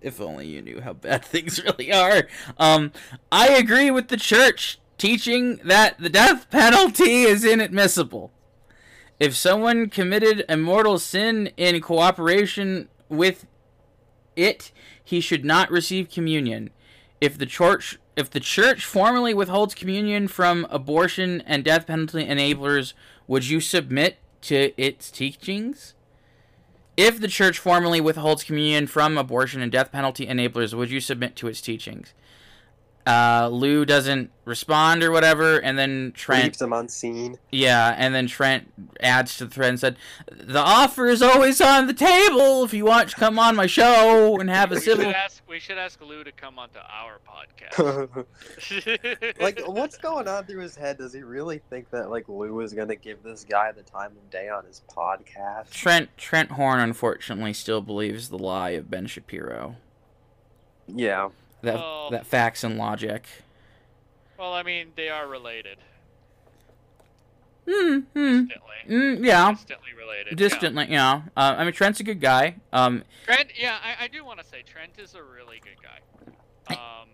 If 0.00 0.20
only 0.20 0.46
you 0.46 0.60
knew 0.60 0.80
how 0.82 0.92
bad 0.92 1.24
things 1.24 1.62
really 1.62 1.92
are. 1.92 2.28
Um, 2.58 2.92
I 3.32 3.48
agree 3.48 3.90
with 3.90 4.08
the 4.08 4.18
church 4.18 4.78
teaching 4.98 5.60
that 5.64 5.98
the 5.98 6.08
death 6.08 6.50
penalty 6.50 7.22
is 7.22 7.44
inadmissible. 7.44 8.30
If 9.20 9.36
someone 9.36 9.88
committed 9.88 10.44
a 10.48 10.56
mortal 10.56 10.98
sin 10.98 11.50
in 11.56 11.80
cooperation 11.80 12.88
with 13.08 13.46
it, 14.36 14.72
he 15.02 15.20
should 15.20 15.44
not 15.44 15.70
receive 15.70 16.10
communion. 16.10 16.70
If 17.20 17.38
the 17.38 17.46
church 17.46 17.98
if 18.16 18.30
the 18.30 18.40
church 18.40 18.84
formally 18.84 19.34
withholds 19.34 19.74
communion 19.74 20.28
from 20.28 20.66
abortion 20.70 21.42
and 21.46 21.64
death 21.64 21.86
penalty 21.86 22.24
enablers, 22.24 22.92
would 23.26 23.48
you 23.48 23.60
submit 23.60 24.18
to 24.42 24.72
its 24.80 25.10
teachings? 25.10 25.94
If 26.96 27.20
the 27.20 27.26
church 27.26 27.58
formally 27.58 28.00
withholds 28.00 28.44
communion 28.44 28.86
from 28.86 29.18
abortion 29.18 29.60
and 29.60 29.72
death 29.72 29.90
penalty 29.90 30.26
enablers, 30.26 30.74
would 30.74 30.90
you 30.90 31.00
submit 31.00 31.34
to 31.36 31.48
its 31.48 31.60
teachings? 31.60 32.14
Uh, 33.06 33.50
Lieu 33.52 33.84
doesn't 33.84 34.30
respond 34.46 35.02
or 35.02 35.10
whatever, 35.10 35.58
and 35.58 35.78
then 35.78 36.12
Trent, 36.14 36.44
Leaves 36.44 36.58
them 36.58 36.72
unseen. 36.72 37.38
yeah, 37.52 37.94
and 37.98 38.14
then 38.14 38.26
Trent 38.26 38.72
adds 39.00 39.36
to 39.36 39.44
the 39.44 39.50
thread 39.50 39.68
and 39.68 39.78
said, 39.78 39.96
"The 40.30 40.58
offer 40.60 41.06
is 41.08 41.20
always 41.20 41.60
on 41.60 41.86
the 41.86 41.92
table 41.92 42.64
if 42.64 42.72
you 42.72 42.86
want 42.86 43.10
to 43.10 43.16
come 43.16 43.38
on 43.38 43.56
my 43.56 43.66
show 43.66 44.38
and 44.40 44.48
have 44.48 44.72
a 44.72 44.76
We 44.76 44.80
should 44.80 44.96
civil." 44.96 45.12
ask. 45.14 45.42
We 45.46 45.60
should 45.60 45.76
ask 45.76 46.00
Lieu 46.00 46.24
to 46.24 46.32
come 46.32 46.58
onto 46.58 46.78
our 46.78 47.20
podcast. 47.28 48.24
like, 49.40 49.60
what's 49.66 49.98
going 49.98 50.26
on 50.26 50.44
through 50.46 50.62
his 50.62 50.74
head? 50.74 50.96
Does 50.98 51.12
he 51.12 51.22
really 51.22 51.60
think 51.70 51.90
that 51.90 52.10
like 52.10 52.26
Lieu 52.28 52.58
is 52.60 52.72
gonna 52.72 52.96
give 52.96 53.22
this 53.22 53.44
guy 53.44 53.70
the 53.72 53.82
time 53.82 54.12
of 54.12 54.30
day 54.30 54.48
on 54.48 54.64
his 54.64 54.80
podcast? 54.88 55.70
Trent 55.70 56.08
Trent 56.16 56.52
Horn 56.52 56.80
unfortunately 56.80 57.52
still 57.52 57.82
believes 57.82 58.30
the 58.30 58.38
lie 58.38 58.70
of 58.70 58.90
Ben 58.90 59.06
Shapiro. 59.06 59.76
Yeah. 60.86 61.28
That 61.64 61.76
Oh. 61.76 62.08
that 62.10 62.26
facts 62.26 62.62
and 62.64 62.76
logic. 62.76 63.24
Well, 64.38 64.52
I 64.52 64.62
mean, 64.62 64.92
they 64.96 65.08
are 65.08 65.26
related. 65.26 65.78
Hmm. 67.68 68.00
hmm. 68.12 68.44
Distantly. 68.44 68.74
Mm, 68.88 69.24
yeah. 69.24 69.52
Distantly 69.52 69.94
related. 69.96 70.32
yeah. 70.32 70.36
Distantly, 70.36 70.86
yeah. 70.90 71.22
Uh, 71.36 71.54
I 71.56 71.64
mean, 71.64 71.72
Trent's 71.72 72.00
a 72.00 72.04
good 72.04 72.20
guy. 72.20 72.56
Um, 72.72 73.04
Trent, 73.24 73.48
yeah, 73.58 73.78
I, 73.82 74.04
I 74.04 74.08
do 74.08 74.24
want 74.24 74.38
to 74.40 74.44
say 74.44 74.62
Trent 74.62 74.92
is 74.98 75.14
a 75.14 75.22
really 75.22 75.60
good 75.62 75.78
guy. 75.82 76.74
Um, 76.74 77.08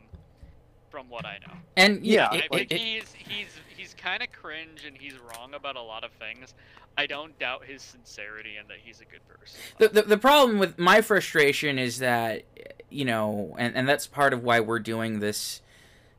from 0.90 1.08
what 1.08 1.24
I 1.24 1.38
know. 1.46 1.54
and 1.76 2.04
Yeah, 2.04 2.14
yeah, 2.14 2.28
I 2.32 2.36
it- 2.36 2.50
think 2.50 2.72
it- 2.72 2.74
it- 2.74 2.80
he's 2.80 3.12
he's 3.12 3.46
he's 3.76 3.94
kind 3.94 4.22
of 4.22 4.30
cringe 4.32 4.84
and 4.86 4.96
he's 4.96 5.14
wrong 5.18 5.54
about 5.54 5.76
a 5.76 5.82
lot 5.82 6.04
of 6.04 6.10
things. 6.12 6.54
I 6.98 7.06
don't 7.06 7.38
doubt 7.38 7.64
his 7.64 7.82
sincerity 7.82 8.56
and 8.56 8.68
that 8.68 8.78
he's 8.82 9.00
a 9.00 9.04
good 9.04 9.26
person. 9.28 9.58
the, 9.78 9.88
the 9.88 10.02
the 10.02 10.18
problem 10.18 10.58
with 10.58 10.78
my 10.78 11.00
frustration 11.00 11.78
is 11.78 11.98
that 12.00 12.42
you 12.90 13.04
know, 13.04 13.54
and 13.58 13.74
and 13.76 13.88
that's 13.88 14.06
part 14.06 14.32
of 14.32 14.42
why 14.42 14.60
we're 14.60 14.80
doing 14.80 15.20
this 15.20 15.62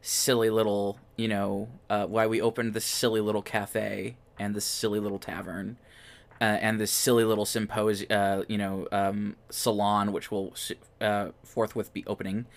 silly 0.02 0.50
little, 0.50 0.98
you 1.18 1.28
know, 1.28 1.68
uh, 1.90 2.06
why 2.08 2.26
we 2.26 2.42
opened 2.42 2.74
this 2.74 2.86
silly 2.86 3.20
little 3.22 3.42
cafe 3.44 4.16
and 4.40 4.56
this 4.56 4.66
silly 4.66 5.00
little 5.00 5.20
tavern. 5.20 5.78
Uh, 6.40 6.58
and 6.60 6.80
this 6.82 6.90
silly 6.90 7.24
little 7.24 7.46
sympos, 7.46 8.10
uh, 8.10 8.44
you 8.48 8.58
know, 8.58 8.88
um, 8.92 9.36
salon, 9.52 10.12
which 10.12 10.32
will 10.32 10.56
uh, 11.00 11.28
forthwith 11.44 11.94
be 11.94 12.04
opening. 12.08 12.48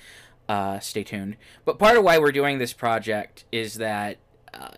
Uh, 0.49 0.79
stay 0.79 1.03
tuned. 1.03 1.37
But 1.65 1.79
part 1.79 1.97
of 1.97 2.05
why 2.05 2.19
we're 2.19 2.33
doing 2.33 2.59
this 2.59 2.75
project 2.75 3.45
is 3.51 3.75
that 3.75 4.19
uh, 4.53 4.69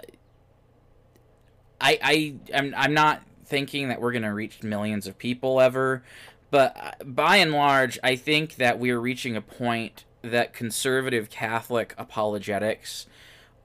I 1.81 1.98
I 2.02 2.35
I'm 2.55 2.74
I'm 2.76 2.94
not 2.94 3.22
thinking 3.44 3.88
that 3.88 4.00
we're 4.00 4.12
gonna 4.12 4.35
reach 4.35 4.62
millions 4.62 5.07
of 5.07 5.18
people 5.18 5.61
ever, 5.61 6.05
but 6.50 6.76
uh, 6.76 7.05
by 7.05 7.37
and 7.37 7.52
large, 7.52 7.98
I 8.05 8.16
think 8.16 8.57
that 8.57 8.79
we're 8.79 9.00
reaching 9.00 9.37
a 9.37 9.40
point 9.40 10.05
that 10.22 10.52
conservative 10.52 11.31
Catholic 11.31 11.94
apologetics 11.98 13.07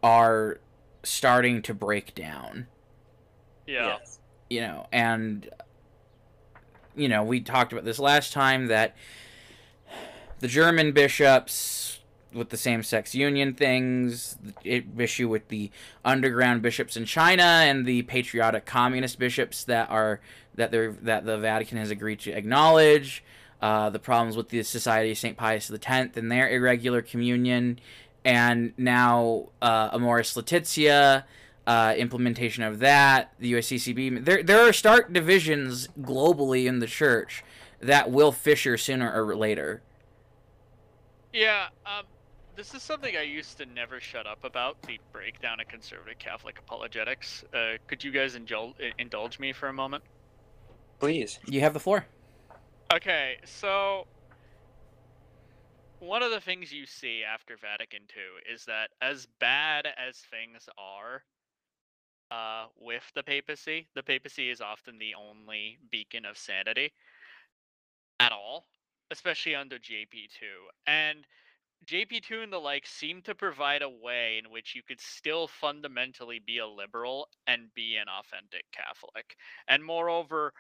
are 0.04 0.60
starting 1.04 1.62
to 1.64 1.74
break 1.74 2.14
down. 2.16 2.68
yeah. 3.68 3.98
Yes. 4.00 4.20
You 4.50 4.62
know, 4.62 4.88
and 4.92 5.50
you 6.96 7.08
know, 7.08 7.24
we 7.24 7.40
talked 7.40 7.72
about 7.72 7.86
this 7.86 8.00
last 8.00 8.34
time 8.34 8.68
that 8.68 8.96
the 10.42 10.48
German 10.48 10.92
bishops 10.92 12.00
with 12.34 12.50
the 12.50 12.58
same-sex 12.58 13.14
union 13.14 13.54
things, 13.54 14.38
the 14.64 14.84
issue 14.98 15.30
with 15.30 15.48
the 15.50 15.70
underground 16.04 16.62
bishops 16.62 16.98
in 16.98 17.06
China 17.06 17.44
and 17.44 17.86
the 17.86 18.02
patriotic 18.04 18.66
communist 18.66 19.20
bishops 19.20 19.64
that 19.66 19.90
are 19.90 20.20
that 20.56 20.72
they're 20.72 20.92
that 20.92 21.26
the 21.26 21.38
Vatican 21.38 21.78
has 21.78 21.92
agreed 21.92 22.20
to 22.20 22.32
acknowledge, 22.32 23.24
uh, 23.62 23.90
the 23.90 24.00
problems 24.00 24.36
with 24.36 24.50
the 24.50 24.64
Society 24.64 25.12
of 25.12 25.18
Saint 25.18 25.38
Pius 25.38 25.72
X 25.72 26.18
and 26.18 26.32
their 26.32 26.50
irregular 26.50 27.02
communion, 27.02 27.80
and 28.26 28.74
now 28.78 29.50
uh, 29.62 29.90
Amoris 29.94 30.36
Laetitia, 30.36 31.26
uh, 31.68 31.94
implementation 31.98 32.64
of 32.64 32.80
that, 32.80 33.34
the 33.40 33.54
USCCB. 33.54 34.26
There 34.26 34.42
there 34.42 34.68
are 34.68 34.74
stark 34.74 35.14
divisions 35.14 35.88
globally 36.02 36.66
in 36.66 36.80
the 36.80 36.88
church 36.88 37.44
that 37.80 38.10
will 38.10 38.32
fissure 38.32 38.78
sooner 38.78 39.12
or 39.14 39.36
later. 39.36 39.82
Yeah, 41.34 41.66
um, 41.86 42.06
this 42.56 42.74
is 42.74 42.84
something 42.84 43.16
I 43.16 43.22
used 43.22 43.58
to 43.58 43.66
never 43.66 44.00
shut 44.00 44.28
up 44.28 44.40
about 44.44 44.78
the 44.88 45.00
breakdown 45.14 45.60
of 45.60 45.68
conservative 45.68 46.20
Catholic 46.20 46.60
apologetics. 46.60 47.44
Uh, 47.54 47.74
could 47.88 48.04
you 48.04 48.12
guys 48.12 48.36
indul- 48.36 48.74
indulge 48.98 49.40
me 49.40 49.54
for 49.54 49.70
a 49.70 49.74
moment? 49.74 50.04
Please. 51.00 51.40
You 51.48 51.62
have 51.62 51.74
the 51.74 51.80
floor. 51.80 52.06
Okay, 52.94 53.36
so 53.46 54.04
one 56.00 56.22
of 56.22 56.32
the 56.32 56.42
things 56.42 56.74
you 56.74 56.86
see 56.86 57.24
after 57.24 57.56
Vatican 57.56 58.02
II 58.02 58.54
is 58.54 58.66
that 58.66 58.90
as 59.02 59.28
bad 59.40 59.88
as 59.98 60.18
things 60.18 60.68
are, 60.78 61.24
uh, 62.32 62.66
with 62.80 63.04
the 63.14 63.22
papacy. 63.22 63.88
The 63.94 64.04
papacy 64.04 64.50
is 64.50 64.62
often 64.62 64.98
the 64.98 65.14
only 65.14 65.78
beacon 65.92 66.26
of 66.26 66.38
sanity 66.38 66.94
at 68.20 68.32
all, 68.32 68.66
especially 69.12 69.56
under 69.56 69.78
JP2. 69.78 70.68
And 70.88 71.26
JP2 71.86 72.44
and 72.44 72.54
the 72.54 72.60
like 72.60 72.86
seem 72.86 73.22
to 73.24 73.36
provide 73.36 73.82
a 73.82 73.90
way 73.90 74.40
in 74.44 74.52
which 74.52 74.76
you 74.76 74.84
could 74.88 75.02
still 75.02 75.48
fundamentally 75.48 76.40
be 76.46 76.60
a 76.60 76.68
liberal 76.68 77.28
and 77.48 77.74
be 77.76 77.98
an 77.98 78.08
authentic 78.08 78.66
Catholic. 78.72 79.36
And 79.68 79.84
moreover, 79.84 80.54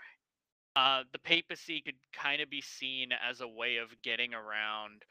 uh, 0.75 1.03
the 1.11 1.19
papacy 1.19 1.81
could 1.81 1.95
kind 2.13 2.41
of 2.41 2.49
be 2.49 2.61
seen 2.61 3.09
as 3.11 3.41
a 3.41 3.47
way 3.47 3.77
of 3.77 3.89
getting 4.03 4.33
around 4.33 5.03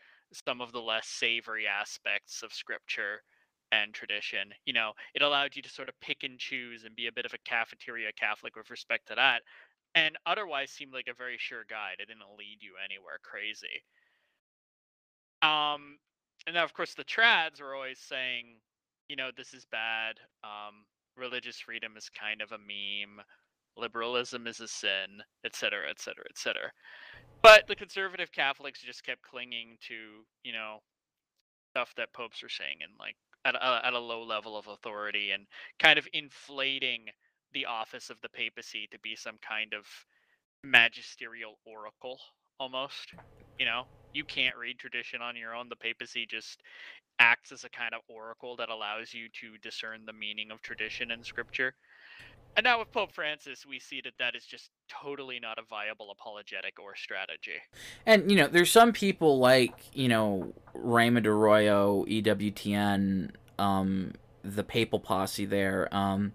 some 0.47 0.61
of 0.61 0.73
the 0.73 0.81
less 0.81 1.07
savory 1.07 1.67
aspects 1.67 2.43
of 2.43 2.53
scripture 2.53 3.23
and 3.73 3.95
tradition. 3.95 4.51
You 4.65 4.73
know, 4.73 4.93
it 5.15 5.23
allowed 5.23 5.55
you 5.55 5.63
to 5.63 5.69
sort 5.69 5.89
of 5.89 6.01
pick 6.01 6.25
and 6.25 6.39
choose 6.39 6.85
and 6.85 6.97
be 6.97 7.07
a 7.07 7.13
bit 7.13 7.25
of 7.27 7.35
a 7.35 7.39
cafeteria 7.49 8.11
Catholic 8.19 8.57
with 8.57 8.71
respect 8.71 9.09
to 9.09 9.15
that, 9.15 9.43
and 9.95 10.17
otherwise 10.27 10.71
seemed 10.71 10.93
like 10.93 11.09
a 11.11 11.15
very 11.15 11.37
sure 11.39 11.65
guide. 11.69 11.97
It 11.99 12.09
didn't 12.09 12.37
lead 12.39 12.59
you 12.61 12.73
anywhere 12.83 13.19
crazy. 13.23 13.83
Um, 15.43 15.99
and 16.47 16.55
now 16.55 16.65
of 16.65 16.75
course 16.75 16.95
the 16.95 17.05
trads 17.05 17.61
are 17.61 17.75
always 17.75 17.99
saying, 17.99 18.57
you 19.09 19.17
know, 19.17 19.31
this 19.37 19.53
is 19.53 19.67
bad. 19.71 20.17
Um, 20.45 20.85
religious 21.17 21.59
freedom 21.61 21.97
is 21.97 22.09
kind 22.09 22.41
of 22.41 22.53
a 22.53 22.59
meme. 22.59 23.25
Liberalism 23.77 24.47
is 24.47 24.61
a 24.61 24.69
sin, 24.69 25.23
etc., 25.45 25.89
etc., 25.91 26.25
etc. 26.29 26.71
But 27.43 27.67
the 27.67 27.75
conservative 27.75 28.31
Catholics 28.33 28.83
just 28.83 29.05
kept 29.05 29.23
clinging 29.23 29.79
to, 29.89 30.25
you 30.45 30.53
know, 30.53 30.79
stuff 31.73 31.95
that 31.97 32.13
popes 32.13 32.43
are 32.43 32.49
saying 32.49 32.79
and 32.83 32.93
like 32.99 33.17
at 33.45 33.55
a, 33.55 33.87
at 33.87 33.95
a 33.95 33.99
low 33.99 34.23
level 34.23 34.57
of 34.57 34.67
authority 34.67 35.31
and 35.31 35.47
kind 35.79 35.99
of 35.99 36.07
inflating 36.13 37.07
the 37.53 37.67
office 37.67 38.11
of 38.11 38.21
the 38.23 38.29
papacy 38.29 38.89
to 38.93 38.99
be 39.01 39.17
some 39.17 39.37
kind 39.47 39.73
of 39.75 39.87
magisterial 40.63 41.59
oracle 41.65 42.19
almost 42.59 43.15
you 43.61 43.67
know? 43.67 43.85
You 44.13 44.25
can't 44.25 44.57
read 44.57 44.79
tradition 44.79 45.21
on 45.23 45.37
your 45.37 45.55
own. 45.55 45.69
The 45.69 45.77
papacy 45.77 46.27
just 46.27 46.63
acts 47.21 47.53
as 47.53 47.63
a 47.63 47.69
kind 47.69 47.95
of 47.95 48.01
oracle 48.09 48.57
that 48.57 48.71
allows 48.71 49.13
you 49.13 49.29
to 49.41 49.59
discern 49.63 50.07
the 50.07 50.13
meaning 50.15 50.51
of 50.51 50.63
tradition 50.63 51.11
and 51.11 51.25
scripture. 51.25 51.75
And 52.57 52.65
now 52.65 52.81
with 52.81 52.91
pope 52.91 53.13
francis 53.13 53.65
we 53.65 53.79
see 53.79 54.01
that 54.03 54.15
that 54.19 54.35
is 54.35 54.45
just 54.45 54.71
totally 54.89 55.39
not 55.39 55.59
a 55.59 55.63
viable 55.69 56.11
apologetic 56.11 56.81
or 56.81 56.97
strategy. 56.97 57.61
And 58.07 58.29
you 58.29 58.37
know, 58.37 58.49
there's 58.49 58.73
some 58.73 58.93
people 58.93 59.39
like 59.39 59.79
you 59.93 60.09
know 60.09 60.53
Raymond 60.75 61.27
Arroyo, 61.27 62.05
EWTN, 62.07 63.31
um, 63.59 64.13
the 64.43 64.65
Papal 64.65 64.99
Posse 64.99 65.45
there, 65.45 65.95
um, 65.95 66.33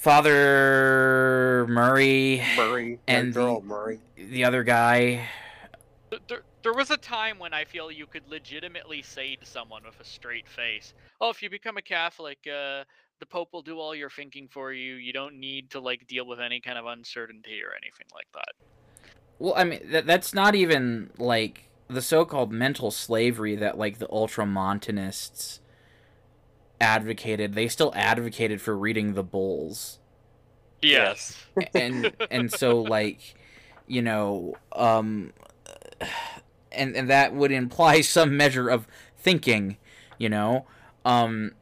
Father 0.00 1.66
Murray, 1.68 2.42
Murray 2.56 2.98
And 3.06 3.26
and 3.26 3.34
the- 3.34 3.60
Murray. 3.60 4.00
the 4.16 4.44
other 4.44 4.62
guy. 4.64 5.28
There, 6.26 6.42
there 6.62 6.72
was 6.72 6.90
a 6.90 6.96
time 6.96 7.38
when 7.38 7.52
I 7.52 7.66
feel 7.66 7.90
you 7.90 8.06
could 8.06 8.22
legitimately 8.26 9.02
say 9.02 9.36
to 9.36 9.44
someone 9.44 9.82
with 9.84 10.00
a 10.00 10.04
straight 10.04 10.48
face, 10.48 10.94
"Oh, 11.20 11.28
if 11.28 11.42
you 11.42 11.50
become 11.50 11.76
a 11.76 11.82
Catholic, 11.82 12.38
uh, 12.46 12.84
the 13.18 13.26
Pope 13.28 13.52
will 13.52 13.60
do 13.60 13.78
all 13.78 13.94
your 13.94 14.08
thinking 14.08 14.48
for 14.48 14.72
you. 14.72 14.94
You 14.94 15.12
don't 15.12 15.34
need 15.38 15.68
to 15.72 15.80
like 15.80 16.06
deal 16.06 16.24
with 16.26 16.40
any 16.40 16.60
kind 16.60 16.78
of 16.78 16.86
uncertainty 16.86 17.62
or 17.62 17.74
anything 17.74 18.06
like 18.14 18.32
that." 18.32 18.54
Well, 19.38 19.52
I 19.54 19.64
mean 19.64 19.80
that 19.90 20.06
that's 20.06 20.32
not 20.32 20.54
even 20.54 21.10
like 21.18 21.68
the 21.88 22.00
so-called 22.00 22.52
mental 22.52 22.90
slavery 22.90 23.54
that 23.56 23.76
like 23.76 23.98
the 23.98 24.08
ultramontanists 24.08 25.60
advocated. 26.80 27.54
They 27.54 27.68
still 27.68 27.92
advocated 27.94 28.60
for 28.60 28.76
reading 28.76 29.14
the 29.14 29.22
bulls. 29.22 29.98
Yes. 30.82 31.36
and 31.74 32.14
and 32.30 32.50
so 32.50 32.80
like 32.80 33.34
you 33.86 34.02
know 34.02 34.54
um 34.72 35.32
and 36.72 36.96
and 36.96 37.10
that 37.10 37.34
would 37.34 37.52
imply 37.52 38.00
some 38.00 38.36
measure 38.36 38.68
of 38.68 38.86
thinking 39.18 39.76
you 40.18 40.28
know 40.28 40.66
um 41.04 41.52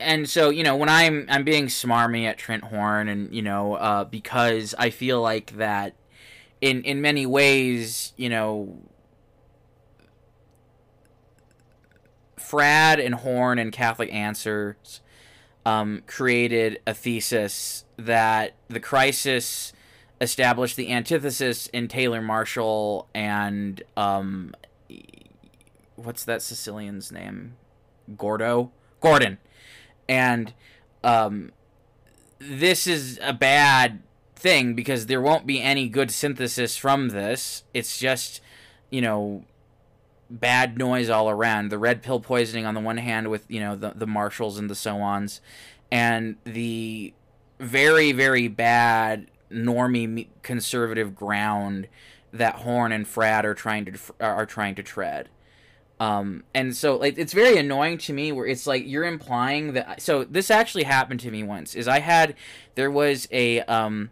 and 0.00 0.28
so 0.28 0.50
you 0.50 0.62
know 0.64 0.76
when 0.76 0.88
i'm 0.88 1.26
i'm 1.28 1.44
being 1.44 1.66
smarmy 1.66 2.24
at 2.24 2.38
trent 2.38 2.64
horn 2.64 3.08
and 3.08 3.32
you 3.34 3.42
know 3.42 3.74
uh 3.74 4.04
because 4.04 4.74
i 4.78 4.90
feel 4.90 5.20
like 5.20 5.56
that 5.56 5.94
in 6.60 6.82
in 6.82 7.00
many 7.00 7.26
ways 7.26 8.12
you 8.16 8.28
know 8.28 8.76
Fradd 12.48 13.04
and 13.04 13.16
horn 13.16 13.58
and 13.58 13.72
catholic 13.72 14.12
answers 14.12 15.00
um, 15.66 16.02
created 16.06 16.80
a 16.86 16.94
thesis 16.94 17.84
that 17.96 18.54
the 18.68 18.78
crisis 18.78 19.72
established 20.20 20.76
the 20.76 20.92
antithesis 20.92 21.66
in 21.68 21.88
Taylor 21.88 22.22
Marshall 22.22 23.08
and 23.14 23.82
um, 23.96 24.54
what's 25.96 26.24
that 26.24 26.40
Sicilian's 26.40 27.10
name? 27.10 27.56
Gordo? 28.16 28.70
Gordon. 29.00 29.38
And 30.08 30.54
um, 31.02 31.50
this 32.38 32.86
is 32.86 33.18
a 33.22 33.32
bad 33.32 34.02
thing 34.36 34.74
because 34.74 35.06
there 35.06 35.20
won't 35.20 35.46
be 35.46 35.60
any 35.60 35.88
good 35.88 36.10
synthesis 36.10 36.76
from 36.76 37.08
this. 37.08 37.64
It's 37.74 37.98
just, 37.98 38.40
you 38.90 39.00
know, 39.00 39.44
bad 40.30 40.78
noise 40.78 41.08
all 41.08 41.30
around. 41.30 41.70
The 41.70 41.78
red 41.78 42.02
pill 42.02 42.20
poisoning 42.20 42.66
on 42.66 42.74
the 42.74 42.80
one 42.80 42.98
hand 42.98 43.28
with, 43.28 43.44
you 43.48 43.60
know, 43.60 43.76
the, 43.76 43.92
the 43.94 44.06
Marshalls 44.06 44.58
and 44.58 44.68
the 44.68 44.74
so 44.74 45.00
ons, 45.00 45.40
and 45.90 46.36
the 46.44 47.14
very, 47.58 48.12
very 48.12 48.48
bad 48.48 49.30
normie 49.50 50.28
conservative 50.42 51.14
ground 51.14 51.88
that 52.32 52.56
Horn 52.56 52.92
and 52.92 53.06
Fradd 53.06 53.44
are 53.44 53.54
trying 53.54 53.84
to 53.86 53.98
are 54.20 54.46
trying 54.46 54.74
to 54.74 54.82
tread. 54.82 55.28
Um, 55.98 56.44
and 56.54 56.76
so 56.76 56.96
like 56.96 57.16
it's 57.16 57.32
very 57.32 57.56
annoying 57.56 57.96
to 57.98 58.12
me 58.12 58.30
where 58.30 58.46
it's 58.46 58.66
like 58.66 58.82
you're 58.86 59.04
implying 59.04 59.72
that 59.72 60.02
so 60.02 60.24
this 60.24 60.50
actually 60.50 60.84
happened 60.84 61.20
to 61.20 61.30
me 61.30 61.42
once 61.42 61.74
is 61.74 61.88
I 61.88 62.00
had 62.00 62.34
there 62.74 62.90
was 62.90 63.26
a 63.30 63.60
um 63.62 64.10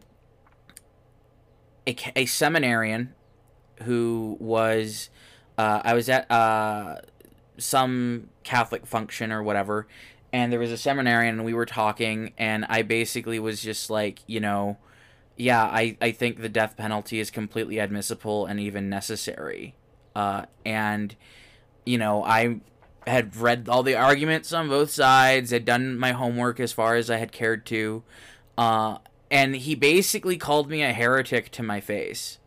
a, 1.87 1.94
a 2.16 2.24
seminarian 2.24 3.14
who 3.83 4.38
was 4.40 5.11
uh, 5.59 5.81
I 5.85 5.95
was 5.95 6.09
at 6.09 6.31
uh, 6.31 6.97
some 7.59 8.29
Catholic 8.43 8.87
function 8.87 9.33
or 9.33 9.43
whatever, 9.43 9.87
and 10.33 10.53
there 10.53 10.59
was 10.59 10.73
a 10.73 10.77
seminarian, 10.77 11.37
and 11.37 11.45
we 11.45 11.55
were 11.55 11.67
talking, 11.67 12.33
and 12.37 12.64
I 12.69 12.83
basically 12.83 13.38
was 13.38 13.62
just 13.62 13.90
like, 13.90 14.21
you 14.27 14.40
know, 14.40 14.79
yeah, 15.37 15.62
I, 15.62 15.97
I 16.01 16.12
think 16.12 16.40
the 16.40 16.49
death 16.49 16.77
penalty 16.77 17.19
is 17.21 17.31
completely 17.31 17.79
admissible 17.79 18.47
and 18.47 18.61
even 18.61 18.88
necessary. 18.88 19.75
Uh, 20.14 20.47
and, 20.64 21.14
you 21.85 21.99
know, 21.99 22.25
I 22.25 22.61
had 23.07 23.37
read 23.37 23.69
all 23.69 23.83
the 23.83 23.97
arguments 23.97 24.53
on 24.53 24.69
both 24.69 24.90
sides, 24.90 25.51
had 25.51 25.64
done 25.64 25.99
my 25.99 26.12
homework 26.12 26.61
as 26.61 26.73
far 26.73 26.95
as 26.95 27.11
I 27.11 27.17
had 27.17 27.33
cared 27.33 27.67
to, 27.67 28.03
uh, 28.57 28.99
and 29.31 29.57
he 29.57 29.75
basically 29.75 30.37
called 30.37 30.69
me 30.69 30.83
a 30.83 30.93
heretic 30.93 31.51
to 31.53 31.62
my 31.62 31.81
face. 31.81 32.38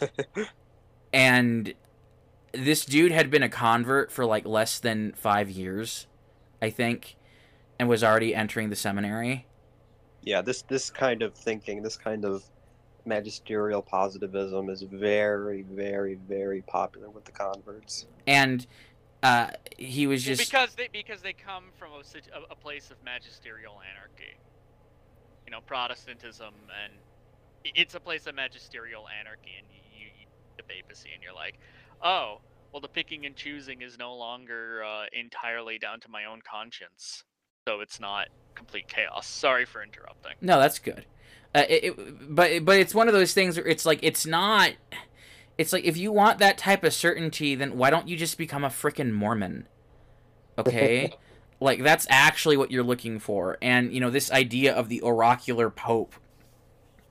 and 1.12 1.74
this 2.52 2.84
dude 2.84 3.12
had 3.12 3.30
been 3.30 3.42
a 3.42 3.48
convert 3.48 4.10
for 4.10 4.24
like 4.24 4.46
less 4.46 4.78
than 4.78 5.12
five 5.12 5.50
years, 5.50 6.06
I 6.60 6.70
think, 6.70 7.16
and 7.78 7.88
was 7.88 8.02
already 8.04 8.34
entering 8.34 8.70
the 8.70 8.76
seminary. 8.76 9.46
Yeah, 10.22 10.42
this 10.42 10.62
this 10.62 10.90
kind 10.90 11.22
of 11.22 11.34
thinking, 11.34 11.82
this 11.82 11.96
kind 11.96 12.24
of 12.24 12.44
magisterial 13.06 13.82
positivism 13.82 14.68
is 14.68 14.82
very, 14.82 15.62
very, 15.62 16.14
very 16.28 16.62
popular 16.62 17.08
with 17.10 17.24
the 17.24 17.32
converts. 17.32 18.06
And 18.26 18.66
uh, 19.22 19.50
he 19.78 20.06
was 20.06 20.22
just 20.22 20.50
because 20.50 20.74
they 20.74 20.88
because 20.92 21.22
they 21.22 21.32
come 21.32 21.64
from 21.78 21.92
a, 21.92 22.38
a, 22.38 22.42
a 22.52 22.56
place 22.56 22.90
of 22.90 22.96
magisterial 23.04 23.80
anarchy. 23.94 24.36
You 25.46 25.52
know, 25.52 25.60
Protestantism, 25.66 26.54
and 26.84 26.92
it's 27.64 27.94
a 27.94 28.00
place 28.00 28.26
of 28.26 28.34
magisterial 28.34 29.06
anarchy, 29.08 29.52
and 29.58 29.66
you, 29.72 30.06
you 30.06 30.26
the 30.56 30.62
papacy, 30.62 31.10
and 31.12 31.22
you're 31.22 31.34
like, 31.34 31.58
oh, 32.02 32.40
well, 32.72 32.80
the 32.80 32.88
picking 32.88 33.26
and 33.26 33.34
choosing 33.34 33.82
is 33.82 33.98
no 33.98 34.14
longer 34.14 34.82
uh, 34.84 35.04
entirely 35.12 35.78
down 35.78 36.00
to 36.00 36.08
my 36.08 36.24
own 36.24 36.40
conscience, 36.48 37.24
so 37.66 37.80
it's 37.80 37.98
not 37.98 38.28
complete 38.54 38.88
chaos. 38.88 39.26
Sorry 39.26 39.64
for 39.64 39.82
interrupting. 39.82 40.32
No, 40.40 40.58
that's 40.60 40.78
good. 40.78 41.04
Uh, 41.54 41.64
it, 41.68 41.84
it, 41.84 42.34
but 42.34 42.64
but 42.64 42.78
it's 42.78 42.94
one 42.94 43.08
of 43.08 43.14
those 43.14 43.34
things 43.34 43.56
where 43.56 43.66
it's 43.66 43.84
like 43.84 43.98
it's 44.02 44.24
not. 44.24 44.72
It's 45.58 45.72
like 45.72 45.84
if 45.84 45.96
you 45.96 46.12
want 46.12 46.38
that 46.38 46.58
type 46.58 46.84
of 46.84 46.94
certainty, 46.94 47.54
then 47.54 47.76
why 47.76 47.90
don't 47.90 48.08
you 48.08 48.16
just 48.16 48.38
become 48.38 48.64
a 48.64 48.68
freaking 48.68 49.12
Mormon? 49.12 49.66
Okay, 50.56 51.12
like 51.60 51.82
that's 51.82 52.06
actually 52.08 52.56
what 52.56 52.70
you're 52.70 52.84
looking 52.84 53.18
for. 53.18 53.58
And 53.60 53.92
you 53.92 54.00
know 54.00 54.10
this 54.10 54.30
idea 54.30 54.72
of 54.72 54.88
the 54.88 55.02
oracular 55.02 55.70
pope 55.70 56.14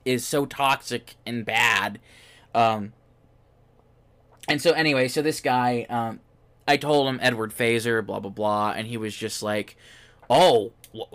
is 0.06 0.26
so 0.26 0.46
toxic 0.46 1.16
and 1.26 1.44
bad. 1.44 2.00
Um, 2.54 2.94
and 4.50 4.60
so 4.60 4.72
anyway, 4.72 5.06
so 5.06 5.22
this 5.22 5.40
guy, 5.40 5.86
um, 5.88 6.20
I 6.66 6.76
told 6.76 7.08
him 7.08 7.20
Edward 7.22 7.54
Feser, 7.54 8.04
blah 8.04 8.18
blah 8.18 8.30
blah, 8.30 8.72
and 8.72 8.86
he 8.86 8.96
was 8.96 9.14
just 9.16 9.42
like, 9.42 9.76
"Oh, 10.28 10.72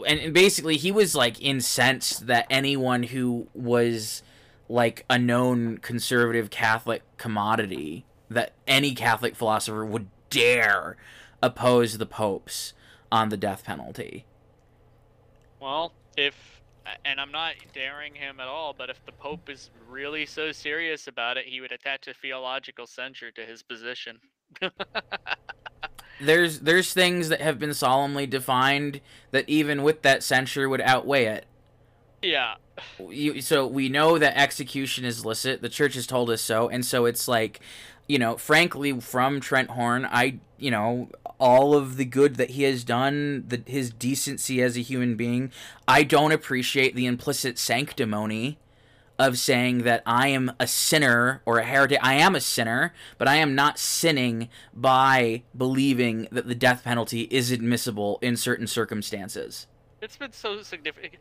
and, 0.08 0.20
and 0.20 0.34
basically 0.34 0.78
he 0.78 0.92
was 0.92 1.16
like 1.16 1.42
incensed 1.42 2.28
that 2.28 2.48
anyone 2.50 3.04
who 3.04 3.48
was 3.54 4.24
like 4.70 5.06
a 5.10 5.20
known 5.20 5.78
conservative 5.80 6.50
Catholic 6.50 7.04
commodity 7.18 8.06
that 8.30 8.54
any 8.68 8.96
Catholic 8.96 9.36
philosopher 9.36 9.86
would 9.86 10.08
dare 10.30 10.96
oppose 11.44 11.98
the 11.98 12.06
popes 12.06 12.74
on 13.12 13.30
the 13.30 13.38
death 13.38 13.64
penalty. 13.66 14.26
Well, 15.60 15.92
if 16.18 16.55
and 17.04 17.20
I'm 17.20 17.32
not 17.32 17.54
daring 17.74 18.14
him 18.14 18.40
at 18.40 18.48
all, 18.48 18.74
but 18.78 18.90
if 18.90 19.04
the 19.06 19.12
Pope 19.12 19.50
is 19.50 19.70
really 19.90 20.26
so 20.26 20.52
serious 20.52 21.08
about 21.08 21.38
it, 21.38 21.46
he 21.46 21.62
would 21.62 21.72
attach 21.72 22.08
a 22.08 22.14
theological 22.14 22.88
censure 22.88 23.32
to 23.32 23.42
his 23.46 23.64
position. 23.64 24.20
There's 26.22 26.62
there's 26.62 26.94
things 26.94 27.30
that 27.30 27.42
have 27.42 27.60
been 27.60 27.74
solemnly 27.74 28.26
defined 28.26 29.02
that 29.32 29.50
even 29.50 29.84
with 29.84 30.02
that 30.04 30.24
censure 30.24 30.70
would 30.70 30.82
outweigh 30.82 31.26
it. 31.26 31.46
yeah. 32.22 32.56
you, 33.10 33.42
so 33.42 33.68
we 33.68 33.90
know 33.90 34.18
that 34.18 34.38
execution 34.38 35.04
is 35.04 35.26
licit. 35.26 35.62
The 35.62 35.70
church 35.70 35.96
has 35.96 36.08
told 36.08 36.30
us 36.30 36.42
so, 36.42 36.70
and 36.70 36.86
so 36.86 37.06
it's 37.06 37.28
like, 37.28 37.60
you 38.08 38.20
know, 38.20 38.38
frankly, 38.38 39.00
from 39.00 39.40
Trent 39.40 39.72
Horn, 39.72 40.08
I, 40.10 40.40
you 40.58 40.72
know, 40.72 41.10
all 41.40 41.76
of 41.76 41.98
the 41.98 42.06
good 42.06 42.36
that 42.36 42.52
he 42.52 42.64
has 42.64 42.84
done, 42.84 43.46
the 43.48 43.62
his 43.66 43.92
decency 43.92 44.62
as 44.62 44.78
a 44.78 44.82
human 44.82 45.16
being, 45.16 45.52
I 45.88 46.04
don't 46.04 46.32
appreciate 46.32 46.96
the 46.96 47.06
implicit 47.06 47.58
sanctimony 47.58 48.58
of 49.18 49.38
saying 49.38 49.80
that 49.84 50.04
I 50.06 50.28
am 50.28 50.52
a 50.60 50.68
sinner 50.68 51.42
or 51.46 51.60
a 51.60 51.64
heretic. 51.64 52.00
I 52.02 52.16
am 52.16 52.36
a 52.36 52.42
sinner, 52.42 52.94
but 53.18 53.28
I 53.28 53.36
am 53.36 53.56
not 53.56 53.80
sinning 53.80 54.50
by 54.74 55.44
believing 55.58 56.28
that 56.32 56.48
the 56.48 56.56
death 56.56 56.84
penalty 56.84 57.22
is 57.32 57.52
admissible 57.52 58.20
in 58.22 58.36
certain 58.36 58.68
circumstances. 58.68 59.68
It's 60.02 60.18
been 60.18 60.34
so 60.34 60.62
significant. 60.62 61.16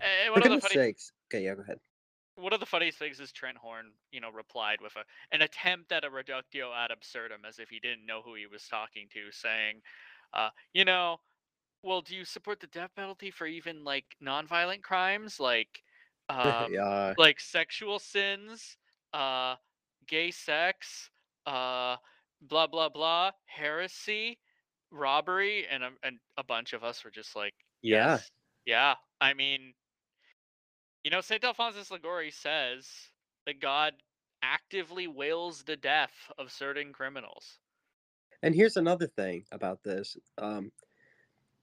Uh, 0.00 0.32
For 0.32 0.38
of 0.38 0.42
the 0.42 0.48
goodness 0.48 0.62
funny, 0.64 0.74
sakes. 0.74 1.12
Okay, 1.28 1.44
yeah, 1.44 1.54
go 1.54 1.62
ahead. 1.62 1.78
One 2.36 2.52
of 2.52 2.60
the 2.60 2.66
funniest 2.66 2.98
things 2.98 3.20
is 3.20 3.32
Trent 3.32 3.58
Horn, 3.58 3.92
you 4.10 4.20
know, 4.20 4.30
replied 4.30 4.80
with 4.80 4.96
a 4.96 5.04
an 5.32 5.42
attempt 5.42 5.92
at 5.92 6.04
a 6.04 6.10
reductio 6.10 6.72
ad 6.72 6.90
absurdum, 6.90 7.44
as 7.44 7.58
if 7.58 7.68
he 7.70 7.80
didn't 7.80 8.06
know 8.06 8.22
who 8.22 8.34
he 8.34 8.46
was 8.46 8.66
talking 8.68 9.08
to, 9.12 9.30
saying, 9.32 9.82
uh, 10.32 10.50
you 10.72 10.84
know, 10.84 11.18
well, 11.82 12.02
do 12.02 12.14
you 12.16 12.24
support 12.24 12.60
the 12.60 12.66
death 12.66 12.92
penalty 12.94 13.30
for 13.30 13.46
even 13.46 13.84
like 13.84 14.16
nonviolent 14.22 14.82
crimes, 14.82 15.40
like, 15.40 15.82
um, 16.28 16.68
yeah. 16.70 17.14
like 17.16 17.40
sexual 17.40 17.98
sins, 17.98 18.76
uh, 19.12 19.56
gay 20.06 20.30
sex, 20.30 21.10
uh, 21.46 21.96
blah 22.40 22.66
blah 22.66 22.88
blah, 22.88 23.32
heresy, 23.46 24.40
robbery, 24.90 25.66
and 25.66 25.84
a, 25.84 25.90
and 26.02 26.20
a 26.36 26.44
bunch 26.44 26.72
of 26.72 26.84
us 26.84 27.04
were 27.04 27.10
just 27.10 27.36
like, 27.36 27.54
Yeah. 27.82 28.20
yes, 28.20 28.30
yeah. 28.64 28.96
I 29.20 29.34
mean, 29.34 29.74
you 31.04 31.10
know, 31.10 31.20
Saint 31.20 31.44
Alphonsus 31.44 31.90
Liguori 31.90 32.30
says 32.30 32.86
that 33.46 33.60
God 33.60 33.94
actively 34.42 35.06
wails 35.06 35.62
the 35.62 35.76
death 35.76 36.12
of 36.38 36.50
certain 36.50 36.92
criminals. 36.92 37.58
And 38.42 38.54
here's 38.54 38.76
another 38.76 39.06
thing 39.06 39.44
about 39.52 39.82
this. 39.82 40.16
Um, 40.38 40.72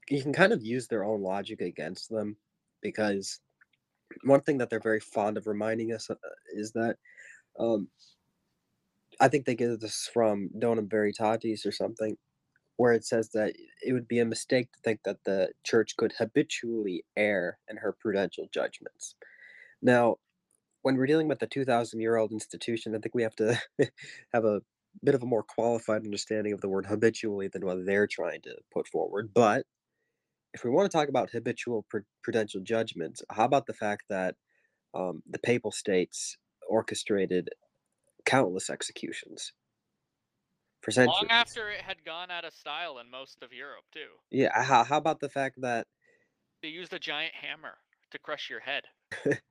you 0.09 0.21
can 0.21 0.33
kind 0.33 0.53
of 0.53 0.63
use 0.63 0.87
their 0.87 1.03
own 1.03 1.21
logic 1.21 1.61
against 1.61 2.09
them 2.09 2.37
because 2.81 3.39
one 4.23 4.41
thing 4.41 4.57
that 4.59 4.69
they're 4.69 4.79
very 4.79 4.99
fond 4.99 5.37
of 5.37 5.47
reminding 5.47 5.91
us 5.91 6.09
uh, 6.09 6.15
is 6.53 6.71
that 6.73 6.97
um, 7.59 7.87
I 9.19 9.27
think 9.27 9.45
they 9.45 9.55
get 9.55 9.79
this 9.79 10.09
from 10.13 10.49
Donum 10.57 10.87
Veritatis 10.87 11.65
or 11.65 11.71
something, 11.71 12.17
where 12.77 12.93
it 12.93 13.05
says 13.05 13.29
that 13.33 13.53
it 13.83 13.93
would 13.93 14.07
be 14.07 14.19
a 14.19 14.25
mistake 14.25 14.71
to 14.71 14.79
think 14.83 15.01
that 15.03 15.23
the 15.25 15.49
church 15.63 15.97
could 15.97 16.13
habitually 16.17 17.03
err 17.17 17.57
in 17.69 17.77
her 17.77 17.95
prudential 17.99 18.47
judgments. 18.53 19.15
Now, 19.81 20.17
when 20.83 20.95
we're 20.95 21.07
dealing 21.07 21.27
with 21.27 21.41
a 21.41 21.47
2,000 21.47 21.99
year 21.99 22.15
old 22.17 22.31
institution, 22.31 22.95
I 22.95 22.99
think 22.99 23.15
we 23.15 23.23
have 23.23 23.35
to 23.37 23.59
have 24.33 24.45
a 24.45 24.61
bit 25.03 25.15
of 25.15 25.23
a 25.23 25.27
more 25.27 25.43
qualified 25.43 26.05
understanding 26.05 26.53
of 26.53 26.61
the 26.61 26.69
word 26.69 26.85
habitually 26.85 27.47
than 27.47 27.65
what 27.65 27.85
they're 27.85 28.07
trying 28.07 28.41
to 28.41 28.55
put 28.71 28.87
forward. 28.87 29.31
But 29.33 29.65
if 30.53 30.63
we 30.63 30.69
want 30.69 30.89
to 30.89 30.95
talk 30.95 31.09
about 31.09 31.31
habitual 31.31 31.85
pru- 31.93 32.05
prudential 32.23 32.61
judgments, 32.61 33.21
how 33.31 33.45
about 33.45 33.65
the 33.65 33.73
fact 33.73 34.03
that 34.09 34.35
um, 34.93 35.21
the 35.29 35.39
papal 35.39 35.71
states 35.71 36.37
orchestrated 36.69 37.49
countless 38.25 38.69
executions 38.69 39.53
for 40.81 40.91
centuries? 40.91 41.15
Long 41.21 41.29
after 41.29 41.69
it 41.69 41.81
had 41.81 42.03
gone 42.05 42.31
out 42.31 42.45
of 42.45 42.53
style 42.53 42.99
in 42.99 43.09
most 43.09 43.41
of 43.41 43.53
Europe, 43.53 43.85
too. 43.91 44.09
Yeah. 44.31 44.49
How, 44.63 44.83
how 44.83 44.97
about 44.97 45.19
the 45.19 45.29
fact 45.29 45.61
that 45.61 45.87
They 46.61 46.69
used 46.69 46.93
a 46.93 46.99
giant 46.99 47.33
hammer 47.35 47.77
to 48.11 48.19
crush 48.19 48.49
your 48.49 48.61
head. 48.61 48.83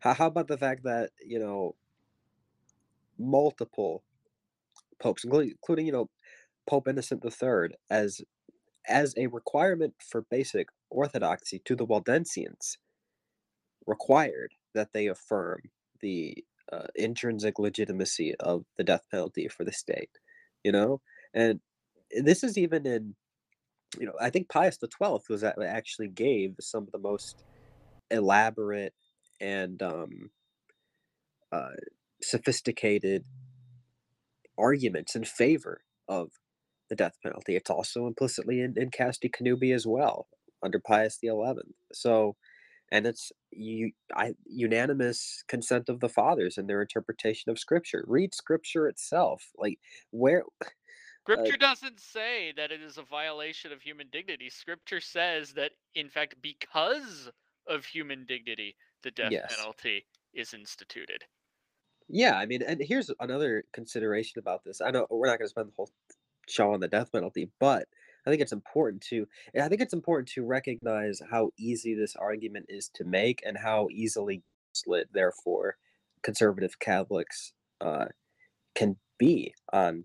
how, 0.00 0.14
how 0.14 0.26
about 0.26 0.48
the 0.48 0.58
fact 0.58 0.84
that 0.84 1.10
you 1.24 1.38
know 1.38 1.74
multiple 3.18 4.02
popes, 5.00 5.24
including, 5.24 5.50
including 5.50 5.86
you 5.86 5.92
know 5.92 6.10
Pope 6.66 6.88
Innocent 6.88 7.24
III, 7.24 7.76
as 7.90 8.22
as 8.86 9.14
a 9.16 9.26
requirement 9.28 9.94
for 9.98 10.22
basic 10.22 10.68
orthodoxy 10.90 11.60
to 11.64 11.74
the 11.74 11.86
Waldensians, 11.86 12.76
required 13.86 14.52
that 14.74 14.92
they 14.92 15.06
affirm 15.06 15.60
the 16.00 16.44
uh, 16.72 16.86
intrinsic 16.94 17.58
legitimacy 17.58 18.34
of 18.40 18.64
the 18.76 18.84
death 18.84 19.06
penalty 19.10 19.48
for 19.48 19.64
the 19.64 19.72
state. 19.72 20.10
You 20.64 20.72
know, 20.72 21.02
and 21.34 21.60
this 22.22 22.44
is 22.44 22.58
even 22.58 22.86
in 22.86 23.16
you 23.98 24.06
know 24.06 24.14
I 24.20 24.30
think 24.30 24.48
Pius 24.50 24.78
the 24.78 24.88
Twelfth 24.88 25.26
was 25.30 25.42
a- 25.44 25.54
actually 25.66 26.08
gave 26.08 26.56
some 26.60 26.84
of 26.84 26.92
the 26.92 26.98
most 26.98 27.44
elaborate 28.10 28.94
and 29.40 29.82
um, 29.82 30.30
uh, 31.52 31.70
sophisticated 32.22 33.24
arguments 34.58 35.16
in 35.16 35.24
favor 35.24 35.82
of 36.08 36.30
the 36.90 36.96
death 36.96 37.16
penalty. 37.22 37.56
It's 37.56 37.70
also 37.70 38.06
implicitly 38.06 38.60
in, 38.60 38.74
in 38.76 38.90
Casti 38.90 39.30
Connubii 39.30 39.74
as 39.74 39.86
well 39.86 40.28
under 40.62 40.80
Pius 40.80 41.18
the 41.20 41.28
Eleventh. 41.28 41.74
So, 41.92 42.36
and 42.92 43.06
it's 43.06 43.32
you, 43.50 43.92
I, 44.14 44.34
unanimous 44.46 45.44
consent 45.48 45.88
of 45.88 46.00
the 46.00 46.08
fathers 46.08 46.58
in 46.58 46.66
their 46.66 46.82
interpretation 46.82 47.50
of 47.50 47.58
Scripture. 47.58 48.04
Read 48.06 48.34
Scripture 48.34 48.88
itself. 48.88 49.50
Like 49.56 49.80
where 50.10 50.44
uh, 51.34 51.52
Scripture 51.52 51.56
doesn't 51.58 52.00
say 52.00 52.50
that 52.52 52.72
it 52.72 52.80
is 52.80 52.96
a 52.96 53.02
violation 53.02 53.72
of 53.72 53.82
human 53.82 54.08
dignity. 54.08 54.48
Scripture 54.48 55.00
says 55.00 55.52
that, 55.52 55.72
in 55.94 56.08
fact, 56.08 56.40
because 56.40 57.30
of 57.66 57.84
human 57.84 58.24
dignity, 58.24 58.78
the 59.02 59.10
death 59.10 59.36
Yes. 59.36 59.46
penalty 59.46 60.06
is 60.32 60.54
instituted. 60.54 61.26
Yeah, 62.08 62.34
I 62.36 62.46
mean, 62.46 62.62
and 62.62 62.80
here's 62.80 63.10
another 63.20 63.64
consideration 63.72 64.38
about 64.38 64.64
this. 64.64 64.80
I 64.80 64.90
know 64.90 65.06
we're 65.10 65.26
not 65.26 65.38
going 65.38 65.46
to 65.46 65.50
spend 65.50 65.68
the 65.70 65.74
whole 65.76 65.90
show 66.48 66.72
on 66.72 66.80
the 66.80 66.88
death 66.88 67.12
penalty, 67.12 67.50
but 67.58 67.88
I 68.26 68.30
think 68.30 68.42
it's 68.42 68.52
important 68.52 69.02
to 69.10 69.26
I 69.60 69.68
think 69.68 69.80
it's 69.80 69.94
important 69.94 70.28
to 70.30 70.44
recognize 70.44 71.20
how 71.30 71.50
easy 71.58 71.94
this 71.94 72.16
argument 72.16 72.66
is 72.68 72.88
to 72.94 73.04
make 73.04 73.42
and 73.44 73.56
how 73.58 73.88
easily 73.90 74.42
slit, 74.72 75.08
therefore, 75.12 75.76
conservative 76.22 76.78
Catholics 76.78 77.52
uh, 77.80 78.06
can 78.74 78.96
be 79.18 79.54
on 79.72 80.04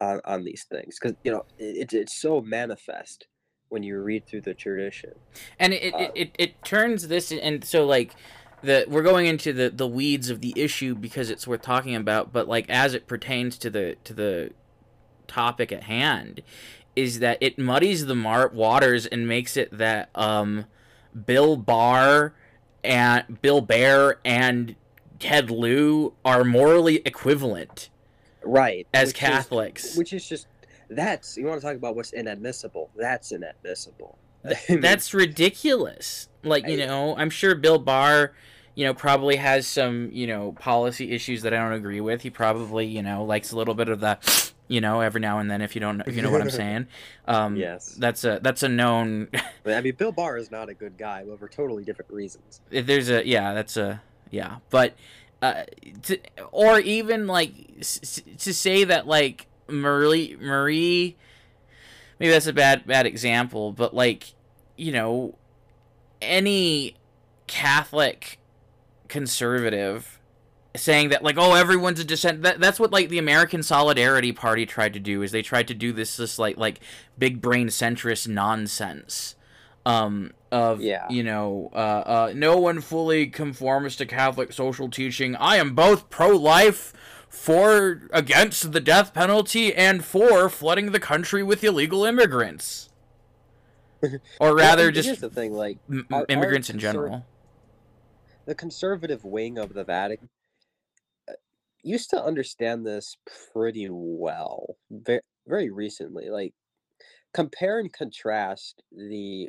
on 0.00 0.20
on 0.24 0.44
these 0.44 0.64
things 0.70 0.98
because 1.00 1.16
you 1.24 1.32
know 1.32 1.44
it, 1.58 1.76
it's 1.76 1.94
it's 1.94 2.16
so 2.16 2.40
manifest 2.40 3.26
when 3.68 3.82
you 3.82 3.98
read 4.00 4.26
through 4.26 4.42
the 4.42 4.54
tradition. 4.54 5.12
and 5.58 5.72
it, 5.72 5.92
Uh, 5.94 5.98
it, 5.98 6.12
it, 6.14 6.30
it 6.38 6.64
turns 6.64 7.08
this 7.08 7.32
and 7.32 7.64
so 7.64 7.84
like 7.84 8.14
the 8.62 8.84
we're 8.88 9.02
going 9.02 9.26
into 9.26 9.52
the 9.52 9.70
the 9.70 9.86
weeds 9.86 10.30
of 10.30 10.40
the 10.40 10.52
issue 10.56 10.94
because 10.94 11.30
it's 11.30 11.46
worth 11.46 11.62
talking 11.62 11.94
about 11.94 12.32
but 12.32 12.48
like 12.48 12.68
as 12.68 12.94
it 12.94 13.06
pertains 13.06 13.58
to 13.58 13.70
the 13.70 13.96
to 14.04 14.14
the 14.14 14.52
topic 15.26 15.72
at 15.72 15.84
hand 15.84 16.42
is 16.96 17.18
that 17.20 17.38
it 17.40 17.58
muddies 17.58 18.06
the 18.06 18.14
mar- 18.14 18.48
waters 18.48 19.06
and 19.06 19.28
makes 19.28 19.56
it 19.56 19.76
that 19.76 20.08
um 20.14 20.64
bill 21.26 21.56
barr 21.56 22.34
and 22.82 23.40
bill 23.42 23.60
bear 23.60 24.18
and 24.24 24.74
ted 25.18 25.50
lieu 25.50 26.12
are 26.24 26.42
morally 26.44 26.96
equivalent 27.04 27.90
Right. 28.42 28.86
as 28.94 29.08
which 29.08 29.08
is- 29.08 29.12
catholics 29.20 29.96
which 29.96 30.12
is 30.12 30.28
just 30.28 30.46
that's 30.88 31.36
you 31.36 31.46
want 31.46 31.60
to 31.60 31.66
talk 31.66 31.76
about 31.76 31.96
what's 31.96 32.12
inadmissible 32.12 32.90
that's 32.96 33.32
inadmissible 33.32 34.18
Th- 34.46 34.56
I 34.68 34.72
mean, 34.74 34.80
that's 34.80 35.12
ridiculous. 35.12 36.28
Like, 36.44 36.68
you 36.68 36.76
know, 36.76 37.16
I'm 37.16 37.30
sure 37.30 37.56
Bill 37.56 37.80
Barr, 37.80 38.32
you 38.76 38.84
know, 38.84 38.94
probably 38.94 39.34
has 39.36 39.66
some, 39.66 40.10
you 40.12 40.28
know, 40.28 40.52
policy 40.52 41.10
issues 41.10 41.42
that 41.42 41.52
I 41.52 41.56
don't 41.56 41.72
agree 41.72 42.00
with. 42.00 42.22
He 42.22 42.30
probably, 42.30 42.86
you 42.86 43.02
know, 43.02 43.24
likes 43.24 43.50
a 43.50 43.56
little 43.56 43.74
bit 43.74 43.88
of 43.88 43.98
the, 43.98 44.18
you 44.68 44.80
know, 44.80 45.00
every 45.00 45.20
now 45.20 45.38
and 45.38 45.50
then 45.50 45.62
if 45.62 45.74
you 45.74 45.80
don't 45.80 46.00
if 46.06 46.16
you 46.16 46.22
know 46.22 46.30
what 46.30 46.40
I'm 46.40 46.50
saying. 46.62 46.86
Um 47.26 47.56
yes. 47.56 47.94
that's 47.94 48.24
a 48.24 48.40
that's 48.42 48.62
a 48.62 48.68
known 48.68 49.28
i 49.66 49.80
mean 49.80 49.94
bill 49.96 50.12
barr 50.12 50.36
is 50.36 50.50
not 50.50 50.68
a 50.68 50.74
good 50.74 50.96
guy 50.98 51.24
but 51.26 51.38
for 51.38 51.48
totally 51.48 51.84
different 51.84 52.10
reasons. 52.12 52.60
If 52.70 52.86
there's 52.86 53.08
a 53.10 53.26
yeah, 53.26 53.54
that's 53.54 53.76
a 53.76 54.02
yeah, 54.30 54.56
but 54.70 54.94
uh 55.42 55.64
to, 56.02 56.18
or 56.52 56.80
even 56.80 57.26
like 57.26 57.52
s- 57.78 58.00
s- 58.02 58.22
to 58.44 58.52
say 58.54 58.84
that 58.84 59.06
like 59.06 59.46
Marie 59.68 60.36
Marie 60.40 61.16
maybe 62.18 62.32
that's 62.32 62.46
a 62.46 62.52
bad 62.52 62.86
bad 62.86 63.06
example, 63.06 63.72
but 63.72 63.94
like 63.94 64.32
you 64.76 64.92
know, 64.92 65.36
any 66.22 66.96
Catholic 67.46 68.38
conservative 69.08 70.18
saying 70.76 71.08
that 71.10 71.22
like 71.22 71.36
oh 71.38 71.54
everyone's 71.54 71.98
a 72.00 72.04
dissent 72.04 72.42
that, 72.42 72.60
that's 72.60 72.78
what 72.80 72.90
like 72.92 73.08
the 73.08 73.18
American 73.18 73.62
Solidarity 73.62 74.32
Party 74.32 74.64
tried 74.66 74.92
to 74.94 75.00
do 75.00 75.22
is 75.22 75.32
they 75.32 75.42
tried 75.42 75.68
to 75.68 75.74
do 75.74 75.92
this 75.92 76.16
this 76.16 76.38
like 76.38 76.56
like 76.56 76.80
big 77.18 77.40
brain 77.40 77.68
centrist 77.68 78.28
nonsense 78.28 79.34
um 79.84 80.32
of 80.52 80.80
Yeah. 80.80 81.06
you 81.10 81.22
know 81.22 81.70
uh, 81.72 81.76
uh 81.76 82.32
no 82.34 82.56
one 82.58 82.80
fully 82.80 83.26
conforms 83.26 83.96
to 83.96 84.06
Catholic 84.06 84.52
social 84.52 84.88
teaching. 84.88 85.34
I 85.36 85.56
am 85.56 85.74
both 85.74 86.10
pro 86.10 86.30
life 86.30 86.92
for 87.28 88.02
against 88.12 88.72
the 88.72 88.80
death 88.80 89.12
penalty 89.12 89.74
and 89.74 90.04
for 90.04 90.48
flooding 90.48 90.92
the 90.92 91.00
country 91.00 91.42
with 91.42 91.62
illegal 91.64 92.04
immigrants. 92.04 92.88
Or 94.40 94.54
rather 94.54 94.90
just 94.92 95.20
the 95.20 95.30
thing, 95.30 95.52
like 95.54 95.78
m- 95.90 96.06
our- 96.12 96.20
our 96.20 96.26
immigrants 96.28 96.70
in 96.70 96.76
conser- 96.76 96.80
general 96.80 97.26
the 98.44 98.54
conservative 98.54 99.24
wing 99.24 99.58
of 99.58 99.74
the 99.74 99.82
Vatican 99.82 100.28
used 101.86 102.10
to 102.10 102.22
understand 102.22 102.84
this 102.84 103.16
pretty 103.52 103.88
well 103.90 104.76
very, 104.90 105.20
very 105.46 105.70
recently. 105.70 106.28
Like 106.30 106.54
compare 107.32 107.78
and 107.78 107.92
contrast 107.92 108.82
the 108.92 109.48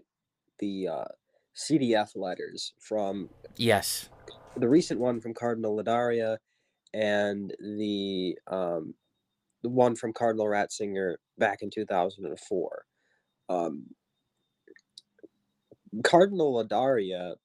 the 0.59 0.87
uh, 0.87 1.05
CDF 1.55 2.09
letters 2.15 2.73
from 2.79 3.29
yes 3.55 4.09
the 4.55 4.69
recent 4.69 4.99
one 4.99 5.21
from 5.21 5.33
Cardinal 5.33 5.77
Ladaria 5.77 6.37
and 6.93 7.53
the 7.59 8.37
um, 8.47 8.93
the 9.63 9.69
one 9.69 9.95
from 9.95 10.13
Cardinal 10.13 10.45
Ratzinger 10.45 11.15
back 11.37 11.59
in 11.61 11.69
2004. 11.69 12.85
Um, 13.49 13.87
Cardinal 16.03 16.63
Ladaria, 16.63 17.35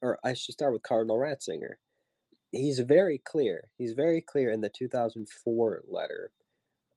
or 0.00 0.18
I 0.24 0.34
should 0.34 0.54
start 0.54 0.72
with 0.72 0.82
Cardinal 0.82 1.18
Ratzinger. 1.18 1.74
He's 2.52 2.80
very 2.80 3.18
clear. 3.24 3.68
He's 3.78 3.92
very 3.92 4.20
clear 4.20 4.50
in 4.50 4.60
the 4.60 4.70
2004 4.70 5.82
letter, 5.88 6.32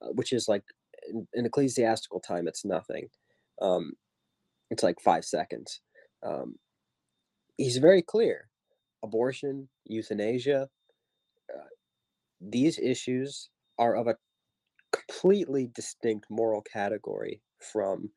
uh, 0.01 0.09
which 0.13 0.33
is 0.33 0.47
like 0.47 0.63
in, 1.07 1.27
in 1.33 1.45
ecclesiastical 1.45 2.19
time, 2.19 2.47
it's 2.47 2.65
nothing. 2.65 3.09
Um, 3.61 3.93
it's 4.71 4.83
like 4.83 4.99
five 5.03 5.25
seconds. 5.25 5.81
Um, 6.25 6.55
he's 7.57 7.77
very 7.77 8.01
clear. 8.01 8.49
Abortion, 9.03 9.69
euthanasia, 9.85 10.69
uh, 11.53 11.67
these 12.41 12.79
issues 12.79 13.49
are 13.77 13.95
of 13.95 14.07
a 14.07 14.15
completely 14.91 15.69
distinct 15.73 16.25
moral 16.29 16.61
category 16.61 17.41
from 17.71 18.09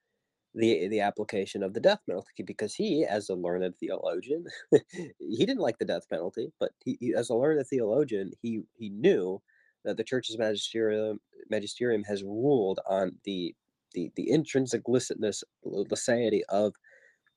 the 0.57 0.88
the 0.88 1.00
application 1.00 1.62
of 1.64 1.74
the 1.74 1.80
death 1.80 2.00
penalty 2.09 2.44
because 2.44 2.74
he 2.74 3.04
as 3.07 3.30
a 3.30 3.34
learned 3.36 3.76
theologian 3.78 4.46
he 4.72 5.46
didn't 5.46 5.61
like 5.61 5.78
the 5.78 5.86
death 5.86 6.09
penalty 6.11 6.52
but 6.61 6.72
he, 6.84 6.98
he- 7.00 7.14
as 7.14 7.30
a 7.30 7.36
learned 7.36 7.66
theologian 7.68 8.32
he 8.42 8.62
he 8.78 8.90
knew 8.90 9.42
that 9.84 9.98
the 9.98 10.04
church's 10.04 10.38
magisterium 10.38 11.20
magisterium 11.50 12.04
has 12.04 12.24
ruled 12.24 12.80
on 12.88 13.12
the 13.24 13.54
the, 13.94 14.11
the 14.16 14.30
intrinsic 14.30 14.84
licitness 14.88 15.44
licity 15.66 16.42
of 16.50 16.74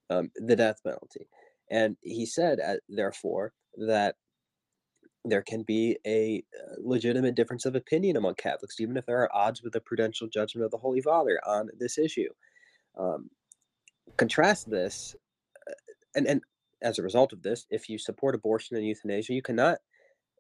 um, 0.09 0.32
the 0.36 0.55
death 0.55 0.78
penalty 0.84 1.28
and 1.72 1.97
he 2.01 2.26
said 2.26 2.59
uh, 2.61 2.78
therefore 2.89 3.53
that 3.78 4.15
there 5.26 5.43
can 5.43 5.63
be 5.63 5.97
a 6.07 6.43
uh, 6.59 6.76
legitimate 6.80 7.36
difference 7.36 7.65
of 7.65 7.76
opinion 7.76 8.17
among 8.17 8.36
Catholics, 8.36 8.80
even 8.80 8.97
if 8.97 9.05
there 9.05 9.20
are 9.22 9.36
odds 9.36 9.61
with 9.61 9.74
the 9.74 9.82
prudential 9.82 10.28
judgment 10.28 10.65
of 10.65 10.72
the 10.72 10.78
Holy 10.78 11.01
Father 11.01 11.39
on 11.45 11.70
this 11.80 11.97
issue. 11.97 12.30
Um, 13.00 13.30
contrast 14.18 14.70
this, 14.70 15.16
uh, 15.68 15.74
and, 16.16 16.28
and 16.28 16.41
as 16.82 17.00
a 17.00 17.04
result 17.04 17.34
of 17.34 17.41
this, 17.41 17.66
if 17.70 17.89
you 17.89 17.97
support 17.97 18.36
abortion 18.36 18.76
and 18.78 18.86
euthanasia, 18.86 19.34
you 19.34 19.41
cannot 19.41 19.78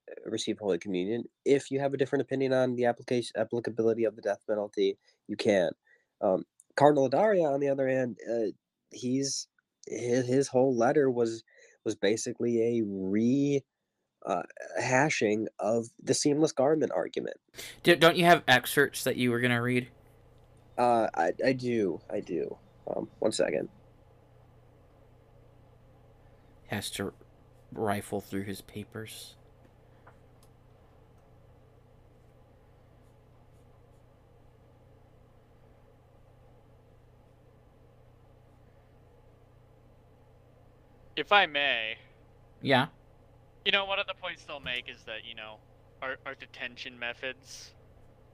uh, 0.09 0.29
receive 0.29 0.59
Holy 0.59 0.77
Communion. 0.77 1.23
If 1.45 1.71
you 1.71 1.79
have 1.79 1.93
a 1.93 1.97
different 1.97 2.21
opinion 2.21 2.53
on 2.53 2.75
the 2.75 2.85
application 2.85 3.33
applicability 3.37 4.03
of 4.03 4.15
the 4.15 4.21
death 4.21 4.43
penalty, 4.47 4.97
you 5.27 5.37
can. 5.37 5.71
Um, 6.21 6.43
Cardinal 6.75 7.09
Ladaria, 7.09 7.51
on 7.51 7.59
the 7.59 7.69
other 7.69 7.87
hand, 7.87 8.17
uh, 8.29 8.51
he's 8.91 9.47
his, 9.87 10.27
his 10.27 10.47
whole 10.47 10.75
letter 10.75 11.09
was 11.09 11.43
was 11.85 11.95
basically 11.95 12.79
a 12.79 12.83
re 12.85 13.63
uh, 14.25 14.43
hashing 14.79 15.47
of 15.59 15.87
the 16.03 16.13
seamless 16.13 16.51
garment 16.51 16.91
argument. 16.93 17.37
Don't 17.83 18.17
you 18.17 18.25
have 18.25 18.43
excerpts 18.47 19.03
that 19.05 19.15
you 19.15 19.31
were 19.31 19.39
gonna 19.39 19.61
read 19.61 19.87
Uh, 20.79 21.09
I, 21.13 21.33
I 21.45 21.53
do, 21.53 21.99
I 22.09 22.21
do. 22.21 22.57
Um, 22.87 23.09
one 23.19 23.31
second. 23.33 23.69
has 26.67 26.91
to 26.91 27.11
rifle 27.73 28.21
through 28.21 28.43
his 28.43 28.61
papers. 28.61 29.35
If 41.15 41.31
I 41.31 41.45
may, 41.47 41.97
Yeah. 42.61 42.87
you 43.65 43.71
know, 43.71 43.85
one 43.85 43.99
of 43.99 44.07
the 44.07 44.13
points 44.13 44.43
they'll 44.45 44.59
make 44.59 44.87
is 44.89 45.03
that 45.05 45.25
you 45.25 45.35
know 45.35 45.59
our 46.01 46.17
our 46.25 46.35
detention 46.35 46.97
methods 46.97 47.73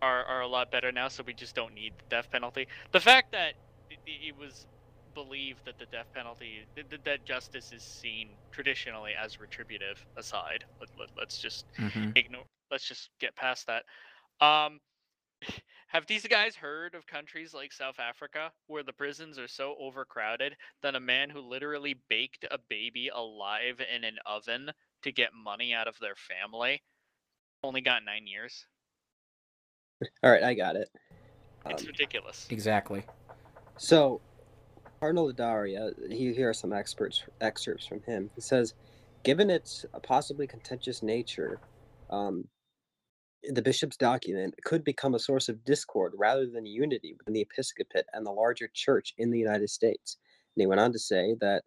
are 0.01 0.23
are 0.25 0.41
a 0.41 0.47
lot 0.47 0.71
better 0.71 0.91
now, 0.91 1.07
so 1.07 1.23
we 1.25 1.33
just 1.33 1.55
don't 1.55 1.73
need 1.73 1.93
the 1.99 2.05
death 2.09 2.29
penalty. 2.31 2.67
The 2.91 2.99
fact 2.99 3.31
that 3.31 3.55
it, 3.89 3.99
it 4.05 4.35
was 4.35 4.65
believed 5.13 5.61
that 5.65 5.77
the 5.77 5.85
death 5.85 6.07
penalty 6.13 6.65
that, 6.75 7.03
that- 7.05 7.25
justice 7.25 7.71
is 7.71 7.83
seen 7.83 8.37
traditionally 8.51 9.11
as 9.19 9.39
retributive 9.39 10.05
aside 10.17 10.65
let, 10.79 10.89
let, 10.97 11.09
let's 11.17 11.37
just 11.39 11.65
hmm 11.79 12.11
ignore 12.15 12.45
let's 12.71 12.87
just 12.87 13.09
get 13.19 13.35
past 13.35 13.67
that. 13.67 13.83
Um 14.45 14.79
have 15.87 16.05
these 16.07 16.25
guys 16.27 16.55
heard 16.55 16.93
of 16.95 17.05
countries 17.07 17.53
like 17.53 17.71
south 17.71 17.99
africa 17.99 18.51
where 18.67 18.83
the 18.83 18.93
prisons 18.93 19.37
are 19.37 19.47
so 19.47 19.75
overcrowded 19.79 20.55
that 20.81 20.95
a 20.95 20.99
man 20.99 21.29
who 21.29 21.39
literally 21.39 21.95
baked 22.09 22.45
a 22.51 22.57
baby 22.57 23.09
alive 23.13 23.81
in 23.93 24.03
an 24.03 24.17
oven 24.25 24.71
to 25.03 25.11
get 25.11 25.31
money 25.33 25.73
out 25.73 25.87
of 25.87 25.97
their 25.99 26.15
family 26.15 26.81
only 27.63 27.81
got 27.81 28.03
nine 28.03 28.27
years 28.27 28.67
All 30.23 30.31
right, 30.31 30.43
I 30.43 30.53
got 30.53 30.75
it. 30.75 30.89
it's 31.67 31.83
Um, 31.83 31.87
ridiculous 31.87 32.47
Exactly. 32.49 33.03
So, 33.77 34.21
Cardinal 34.99 35.31
Ladaria, 35.31 35.91
he, 36.11 36.33
here 36.33 36.49
are 36.49 36.53
some 36.53 36.73
experts 36.73 37.23
excerpts 37.41 37.85
from 37.85 38.01
him. 38.01 38.29
He 38.35 38.41
says, 38.41 38.73
given 39.23 39.49
its 39.49 39.85
possibly 40.03 40.47
contentious 40.47 41.03
nature, 41.03 41.59
um, 42.09 42.45
the 43.49 43.61
bishop's 43.61 43.97
document 43.97 44.55
could 44.63 44.83
become 44.83 45.15
a 45.15 45.19
source 45.19 45.49
of 45.49 45.63
discord 45.65 46.13
rather 46.17 46.47
than 46.47 46.65
unity 46.65 47.13
within 47.17 47.33
the 47.33 47.41
episcopate 47.41 48.05
and 48.13 48.25
the 48.25 48.31
larger 48.31 48.69
church 48.73 49.13
in 49.17 49.29
the 49.29 49.39
United 49.39 49.69
States. 49.69 50.17
And 50.55 50.61
he 50.61 50.67
went 50.67 50.81
on 50.81 50.91
to 50.93 50.99
say 50.99 51.35
that 51.41 51.63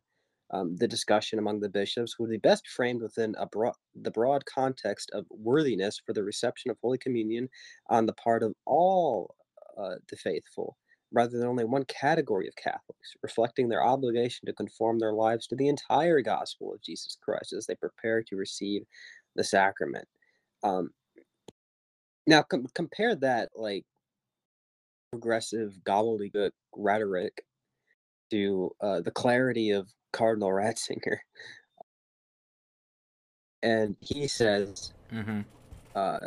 um, 0.51 0.77
the 0.77 0.89
discussion 0.89 1.39
among 1.39 1.61
the 1.61 1.69
bishops 1.69 2.19
would 2.19 2.31
be 2.31 2.39
best 2.39 2.67
framed 2.69 3.03
within 3.03 3.35
a 3.39 3.47
broad, 3.47 3.75
the 4.03 4.11
broad 4.11 4.45
context 4.47 5.11
of 5.13 5.27
worthiness 5.31 6.01
for 6.05 6.13
the 6.13 6.23
reception 6.23 6.71
of 6.71 6.79
Holy 6.81 6.99
Communion 6.99 7.49
on 7.91 8.07
the 8.07 8.15
part 8.15 8.43
of 8.43 8.55
all 8.65 9.35
uh, 9.77 9.97
the 10.09 10.17
faithful, 10.17 10.77
rather 11.13 11.39
than 11.39 11.47
only 11.47 11.65
one 11.65 11.85
category 11.85 12.49
of 12.49 12.57
Catholics, 12.57 13.15
reflecting 13.23 13.69
their 13.69 13.85
obligation 13.85 14.47
to 14.47 14.53
conform 14.55 14.99
their 14.99 15.13
lives 15.13 15.47
to 15.47 15.57
the 15.57 15.69
entire 15.69 16.23
gospel 16.23 16.73
of 16.73 16.83
Jesus 16.83 17.17
Christ 17.23 17.53
as 17.53 17.67
they 17.67 17.75
prepare 17.75 18.23
to 18.23 18.37
receive 18.37 18.83
the 19.37 19.45
sacrament. 19.45 20.09
Um, 20.63 20.91
now, 22.27 22.43
com- 22.43 22.67
compare 22.75 23.15
that 23.17 23.51
like 23.55 23.85
progressive 25.11 25.75
gobbledygook 25.85 26.51
rhetoric 26.75 27.43
to 28.31 28.71
uh, 28.81 29.01
the 29.01 29.11
clarity 29.11 29.71
of 29.71 29.89
Cardinal 30.13 30.51
Ratzinger. 30.51 31.19
And 33.63 33.97
he 34.01 34.29
says, 34.29 34.93
hmm 35.11 35.41
uh, 35.95 36.19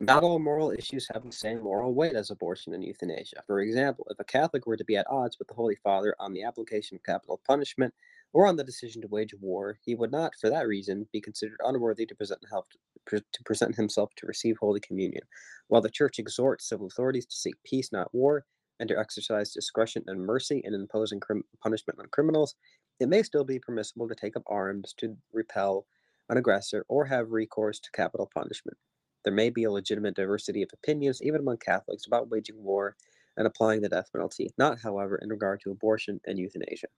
not 0.00 0.24
all 0.24 0.38
moral 0.38 0.72
issues 0.72 1.08
have 1.12 1.24
the 1.24 1.32
same 1.32 1.62
moral 1.62 1.94
weight 1.94 2.14
as 2.14 2.30
abortion 2.30 2.74
and 2.74 2.84
euthanasia. 2.84 3.42
For 3.46 3.60
example, 3.60 4.06
if 4.10 4.18
a 4.18 4.24
Catholic 4.24 4.66
were 4.66 4.76
to 4.76 4.84
be 4.84 4.96
at 4.96 5.06
odds 5.08 5.38
with 5.38 5.48
the 5.48 5.54
Holy 5.54 5.76
Father 5.76 6.14
on 6.18 6.32
the 6.32 6.42
application 6.42 6.96
of 6.96 7.02
capital 7.04 7.40
punishment 7.46 7.94
or 8.32 8.46
on 8.46 8.56
the 8.56 8.64
decision 8.64 9.00
to 9.02 9.08
wage 9.08 9.34
war, 9.40 9.78
he 9.84 9.94
would 9.94 10.10
not, 10.10 10.32
for 10.40 10.50
that 10.50 10.66
reason, 10.66 11.06
be 11.12 11.20
considered 11.20 11.60
unworthy 11.64 12.04
to 12.06 12.14
present, 12.14 12.40
help, 12.50 12.66
to 13.06 13.22
present 13.44 13.76
himself 13.76 14.10
to 14.16 14.26
receive 14.26 14.56
Holy 14.58 14.80
Communion. 14.80 15.22
While 15.68 15.82
the 15.82 15.90
Church 15.90 16.18
exhorts 16.18 16.68
civil 16.68 16.88
authorities 16.88 17.26
to 17.26 17.36
seek 17.36 17.54
peace, 17.64 17.92
not 17.92 18.12
war, 18.12 18.44
and 18.80 18.88
to 18.88 18.98
exercise 18.98 19.52
discretion 19.52 20.04
and 20.06 20.20
mercy 20.20 20.60
in 20.64 20.74
imposing 20.74 21.20
crim- 21.20 21.44
punishment 21.62 21.98
on 21.98 22.06
criminals, 22.06 22.54
it 23.00 23.08
may 23.08 23.22
still 23.22 23.44
be 23.44 23.58
permissible 23.58 24.08
to 24.08 24.14
take 24.14 24.36
up 24.36 24.42
arms 24.46 24.94
to 24.98 25.16
repel 25.32 25.86
an 26.28 26.36
aggressor 26.36 26.84
or 26.88 27.04
have 27.04 27.30
recourse 27.30 27.78
to 27.80 27.90
capital 27.92 28.30
punishment. 28.32 28.76
There 29.24 29.32
may 29.32 29.50
be 29.50 29.64
a 29.64 29.70
legitimate 29.70 30.16
diversity 30.16 30.62
of 30.62 30.70
opinions, 30.72 31.22
even 31.22 31.40
among 31.40 31.58
Catholics, 31.58 32.06
about 32.06 32.30
waging 32.30 32.62
war 32.62 32.96
and 33.36 33.46
applying 33.46 33.82
the 33.82 33.88
death 33.88 34.10
penalty. 34.12 34.50
Not, 34.58 34.80
however, 34.80 35.18
in 35.22 35.28
regard 35.28 35.60
to 35.62 35.70
abortion 35.70 36.20
and 36.26 36.38
euthanasia. 36.38 36.88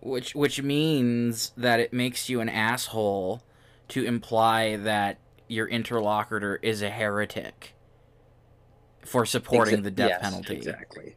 which 0.00 0.34
which 0.34 0.60
means 0.62 1.52
that 1.56 1.80
it 1.80 1.92
makes 1.92 2.28
you 2.28 2.40
an 2.40 2.48
asshole 2.48 3.42
to 3.88 4.04
imply 4.04 4.76
that 4.76 5.18
your 5.48 5.66
interlocutor 5.68 6.58
is 6.62 6.82
a 6.82 6.90
heretic 6.90 7.74
for 9.04 9.24
supporting 9.26 9.80
Exa- 9.80 9.84
the 9.84 9.90
death 9.90 10.08
yes, 10.10 10.20
penalty. 10.20 10.54
Exactly. 10.56 11.16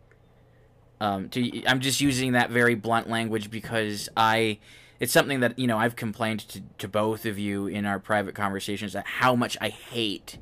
Um, 0.99 1.29
to 1.29 1.63
I'm 1.65 1.79
just 1.79 2.01
using 2.01 2.31
that 2.31 2.49
very 2.49 2.75
blunt 2.75 3.09
language 3.09 3.51
because 3.51 4.09
I 4.17 4.57
it's 4.99 5.13
something 5.13 5.41
that 5.41 5.57
you 5.59 5.67
know 5.67 5.77
I've 5.77 5.95
complained 5.95 6.41
to, 6.49 6.61
to 6.79 6.87
both 6.87 7.25
of 7.25 7.37
you 7.37 7.67
in 7.67 7.85
our 7.85 7.99
private 7.99 8.35
conversations 8.35 8.93
that 8.93 9.05
how 9.05 9.35
much 9.35 9.57
I 9.61 9.69
hate, 9.69 10.37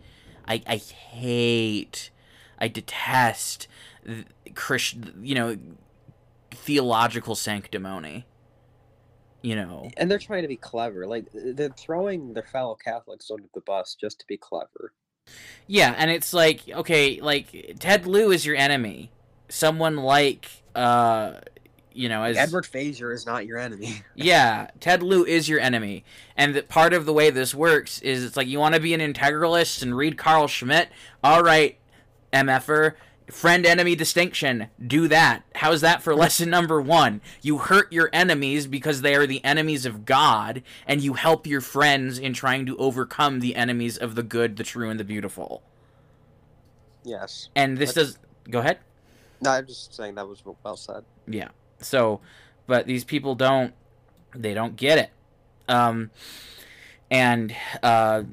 I 0.47 0.61
I 0.65 0.77
hate, 0.77 2.09
I 2.57 2.67
detest, 2.69 3.67
Christ, 4.53 4.97
you 5.21 5.35
know, 5.35 5.57
theological 6.51 7.35
sanctimony. 7.35 8.25
You 9.41 9.55
know, 9.55 9.91
And 9.97 10.09
they're 10.09 10.17
trying 10.17 10.41
to 10.41 10.47
be 10.47 10.55
clever. 10.55 11.05
Like 11.05 11.27
they're 11.31 11.69
throwing 11.69 12.33
their 12.33 12.43
fellow 12.43 12.75
Catholics 12.75 13.29
under 13.29 13.47
the 13.53 13.61
bus 13.61 13.95
just 13.99 14.19
to 14.21 14.25
be 14.25 14.37
clever. 14.37 14.93
Yeah, 15.67 15.93
and 15.97 16.09
it's 16.09 16.33
like 16.33 16.61
okay, 16.67 17.19
like 17.21 17.75
Ted 17.79 18.07
Lieu 18.07 18.31
is 18.31 18.45
your 18.45 18.55
enemy. 18.55 19.11
Someone 19.49 19.97
like 19.97 20.49
uh 20.75 21.35
you 21.93 22.09
know, 22.09 22.23
as 22.23 22.35
Edward 22.35 22.65
Feser 22.65 23.13
is 23.13 23.25
not 23.25 23.45
your 23.45 23.57
enemy. 23.57 24.01
Yeah, 24.15 24.67
Ted 24.81 25.01
Lieu 25.01 25.23
is 25.23 25.47
your 25.47 25.61
enemy. 25.61 26.03
And 26.35 26.53
that 26.55 26.67
part 26.67 26.93
of 26.93 27.05
the 27.05 27.13
way 27.13 27.29
this 27.29 27.55
works 27.55 28.01
is 28.01 28.23
it's 28.25 28.35
like 28.35 28.47
you 28.47 28.59
want 28.59 28.75
to 28.75 28.81
be 28.81 28.93
an 28.93 28.99
integralist 28.99 29.81
and 29.81 29.95
read 29.95 30.17
Carl 30.17 30.47
Schmitt. 30.47 30.89
All 31.23 31.41
right, 31.41 31.77
MFer, 32.33 32.95
friend 33.31 33.65
enemy 33.65 33.95
distinction. 33.95 34.67
Do 34.85 35.07
that. 35.07 35.43
How's 35.55 35.79
that 35.81 36.01
for 36.03 36.13
lesson 36.23 36.49
number 36.49 36.81
1? 36.81 37.21
You 37.41 37.59
hurt 37.59 37.93
your 37.93 38.09
enemies 38.11 38.67
because 38.67 39.01
they 39.01 39.15
are 39.15 39.25
the 39.25 39.43
enemies 39.45 39.85
of 39.85 40.03
God 40.03 40.63
and 40.85 40.99
you 41.01 41.13
help 41.13 41.47
your 41.47 41.61
friends 41.61 42.19
in 42.19 42.33
trying 42.33 42.65
to 42.65 42.75
overcome 42.75 43.39
the 43.39 43.55
enemies 43.55 43.97
of 43.97 44.15
the 44.15 44.23
good, 44.23 44.57
the 44.57 44.63
true 44.65 44.89
and 44.89 44.99
the 44.99 45.05
beautiful. 45.05 45.63
yes. 47.03 47.47
And 47.55 47.77
this 47.77 47.93
That's- 47.93 48.13
does 48.15 48.19
go 48.49 48.59
ahead. 48.59 48.79
No, 49.45 49.51
I'm 49.51 49.65
just 49.65 49.93
saying 49.93 50.15
that 50.15 50.27
was 50.27 50.43
well 50.45 50.75
said. 50.75 51.03
Yeah. 51.27 51.49
So, 51.79 52.21
but 52.67 52.87
these 52.87 53.03
people 53.03 53.35
don't 53.35 53.73
they 54.33 54.53
don't 54.53 54.75
get 54.75 54.97
it. 54.97 55.09
Um 55.67 56.11
and 57.09 57.55
uh 57.81 58.23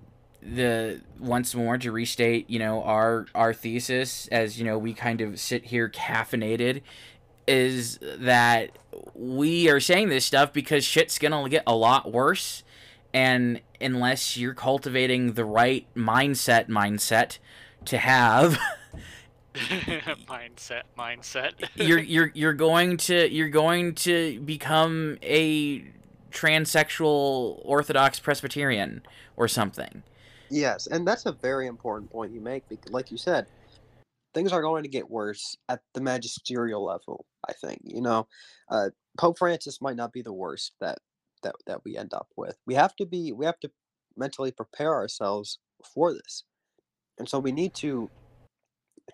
the 0.43 1.01
once 1.21 1.55
more 1.55 1.79
to 1.79 1.93
restate, 1.93 2.51
you 2.51 2.59
know, 2.59 2.83
our 2.83 3.27
our 3.35 3.55
thesis 3.55 4.29
as, 4.29 4.59
you 4.59 4.65
know, 4.65 4.79
we 4.79 4.93
kind 4.93 5.21
of 5.21 5.39
sit 5.39 5.67
here 5.67 5.89
caffeinated 5.89 6.83
is 7.47 7.99
that 8.03 8.71
we 9.15 9.69
are 9.69 9.81
saying 9.81 10.09
this 10.09 10.25
stuff 10.25 10.53
because 10.53 10.85
shit's 10.85 11.19
to 11.45 11.49
get 11.49 11.63
a 11.67 11.75
lot 11.75 12.13
worse 12.13 12.63
and 13.15 13.61
unless 13.81 14.37
you're 14.37 14.55
cultivating 14.55 15.33
the 15.33 15.45
right 15.45 15.87
mindset 15.95 16.69
mindset 16.69 17.39
to 17.85 17.99
have 17.99 18.59
mindset, 19.55 20.83
mindset. 20.99 21.53
you're 21.75 21.99
you're 21.99 22.31
you're 22.35 22.53
going 22.55 22.97
to 22.97 23.31
you're 23.31 23.49
going 23.49 23.95
to 23.95 24.41
become 24.41 25.19
a 25.23 25.85
transsexual 26.31 27.61
Orthodox 27.65 28.19
Presbyterian 28.19 29.03
or 29.37 29.49
something. 29.49 30.03
Yes, 30.51 30.87
and 30.87 31.07
that's 31.07 31.27
a 31.27 31.33
very 31.33 31.67
important 31.67 32.11
point 32.11 32.33
you 32.33 32.41
make 32.41 32.69
because, 32.69 32.93
like 32.93 33.11
you 33.11 33.17
said, 33.17 33.47
things 34.35 34.53
are 34.53 34.63
going 34.63 34.83
to 34.83 34.89
get 34.89 35.11
worse 35.11 35.57
at 35.69 35.81
the 35.95 36.01
magisterial 36.01 36.85
level. 36.85 37.27
I 37.49 37.53
think 37.53 37.81
you 37.85 38.01
know, 38.01 38.29
uh, 38.71 38.91
Pope 39.19 39.39
Francis 39.39 39.83
might 39.83 39.97
not 39.97 40.13
be 40.13 40.23
the 40.23 40.33
worst 40.33 40.73
that 40.81 40.99
that 41.43 41.55
that 41.67 41.85
we 41.85 41.97
end 41.97 42.15
up 42.15 42.29
with. 42.37 42.57
We 42.67 42.75
have 42.75 42.97
to 42.97 43.07
be 43.07 43.33
we 43.33 43.45
have 43.45 43.61
to 43.61 43.71
mentally 44.17 44.51
prepare 44.51 44.95
ourselves 44.95 45.59
for 45.95 46.15
this, 46.15 46.45
and 47.19 47.29
so 47.29 47.39
we 47.39 47.53
need 47.53 47.75
to 47.75 48.11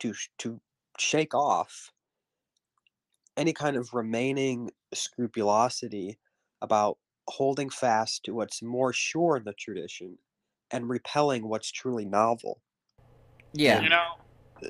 to 0.00 0.12
to 0.38 0.60
shake 0.98 1.34
off 1.34 1.92
any 3.36 3.52
kind 3.52 3.76
of 3.76 3.94
remaining 3.94 4.70
scrupulosity 4.92 6.18
about 6.60 6.98
holding 7.28 7.70
fast 7.70 8.24
to 8.24 8.32
what's 8.32 8.62
more 8.62 8.92
sure 8.92 9.36
in 9.36 9.44
the 9.44 9.52
tradition 9.52 10.18
and 10.70 10.88
repelling 10.88 11.48
what's 11.48 11.70
truly 11.70 12.04
novel 12.04 12.60
Yeah. 13.52 13.80
You 13.82 13.90
know, 13.90 14.14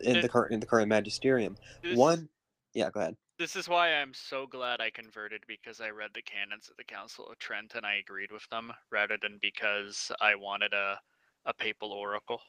in 0.02 0.20
the 0.20 0.28
current 0.28 0.52
in 0.52 0.60
the 0.60 0.66
current 0.66 0.88
magisterium. 0.88 1.56
this, 1.82 1.96
One, 1.96 2.28
yeah, 2.74 2.90
go 2.90 3.00
ahead. 3.00 3.16
This 3.38 3.56
is 3.56 3.68
why 3.68 3.94
I'm 3.94 4.12
so 4.12 4.46
glad 4.46 4.80
I 4.80 4.90
converted 4.90 5.42
because 5.46 5.80
I 5.80 5.90
read 5.90 6.10
the 6.14 6.22
canons 6.22 6.68
of 6.68 6.76
the 6.76 6.84
Council 6.84 7.26
of 7.28 7.38
Trent 7.38 7.74
and 7.74 7.86
I 7.86 7.96
agreed 7.96 8.32
with 8.32 8.48
them, 8.50 8.72
rather 8.90 9.16
than 9.20 9.38
because 9.40 10.10
I 10.20 10.34
wanted 10.34 10.74
a 10.74 11.00
a 11.46 11.54
papal 11.54 11.92
oracle. 11.92 12.40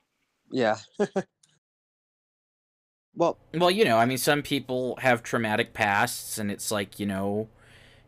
Yeah. 0.51 0.77
well, 3.15 3.37
Well, 3.53 3.71
you 3.71 3.85
know, 3.85 3.97
I 3.97 4.05
mean, 4.05 4.17
some 4.17 4.41
people 4.41 4.95
have 5.01 5.23
traumatic 5.23 5.73
pasts, 5.73 6.37
and 6.37 6.51
it's 6.51 6.71
like 6.71 6.99
you 6.99 7.05
know, 7.05 7.49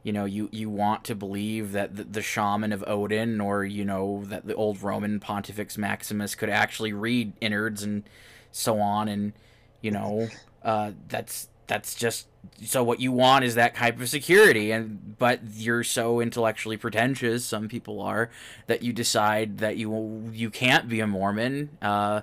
you 0.03 0.13
know, 0.13 0.25
you 0.25 0.49
you 0.51 0.69
want 0.69 1.03
to 1.05 1.15
believe 1.15 1.73
that 1.73 1.95
the, 1.95 2.03
the 2.05 2.21
shaman 2.21 2.73
of 2.73 2.83
Odin, 2.87 3.41
or 3.41 3.65
you 3.65 3.85
know, 3.85 4.23
that 4.27 4.47
the 4.47 4.55
old 4.55 4.81
Roman 4.83 5.19
Pontifex 5.19 5.77
Maximus 5.77 6.35
could 6.35 6.49
actually 6.49 6.93
read 6.93 7.33
innards 7.41 7.83
and 7.83 8.03
so 8.51 8.79
on, 8.79 9.07
and 9.07 9.33
you 9.81 9.91
know, 9.91 10.29
uh, 10.63 10.91
that's 11.09 11.49
that's 11.67 11.95
just 11.95 12.27
so 12.63 12.83
what 12.83 12.99
you 12.99 13.11
want 13.11 13.45
is 13.45 13.55
that 13.55 13.75
type 13.75 13.99
of 14.01 14.09
security, 14.09 14.71
and 14.71 15.17
but 15.17 15.41
you're 15.55 15.83
so 15.83 16.19
intellectually 16.21 16.77
pretentious, 16.77 17.45
some 17.45 17.67
people 17.69 18.01
are, 18.01 18.29
that 18.67 18.83
you 18.83 18.93
decide 18.93 19.59
that 19.59 19.77
you 19.77 20.29
you 20.33 20.49
can't 20.49 20.89
be 20.89 20.99
a 20.99 21.07
Mormon. 21.07 21.69
Uh, 21.81 22.21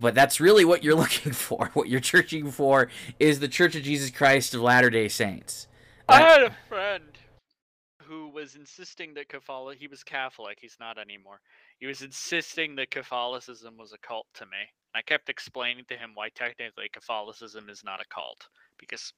but 0.00 0.14
that's 0.14 0.40
really 0.40 0.64
what 0.64 0.82
you're 0.82 0.94
looking 1.04 1.32
for. 1.32 1.70
What 1.74 1.88
you're 1.88 2.02
searching 2.02 2.50
for 2.50 2.88
is 3.18 3.40
the 3.40 3.48
Church 3.48 3.74
of 3.76 3.82
Jesus 3.82 4.10
Christ 4.10 4.54
of 4.54 4.62
Latter 4.62 4.90
Day 4.90 5.08
Saints. 5.08 5.68
I 6.08 6.22
had 6.22 6.42
a 6.42 6.56
friend 6.68 7.18
who 8.02 8.28
was 8.28 8.56
insisting 8.56 9.14
that 9.14 9.28
Catholic 9.28 9.78
he 9.78 9.86
was 9.86 10.02
Catholic, 10.02 10.58
he's 10.60 10.76
not 10.80 10.98
anymore. 10.98 11.40
He 11.78 11.86
was 11.86 12.02
insisting 12.02 12.74
that 12.76 12.90
Catholicism 12.90 13.76
was 13.78 13.92
a 13.92 13.98
cult 13.98 14.26
to 14.34 14.46
me. 14.46 14.58
I 14.94 15.02
kept 15.02 15.28
explaining 15.28 15.84
to 15.88 15.96
him 15.96 16.10
why 16.14 16.30
technically 16.34 16.88
Catholicism 16.92 17.68
is 17.68 17.84
not 17.84 18.00
a 18.00 18.14
cult. 18.14 18.48
Because 18.78 19.12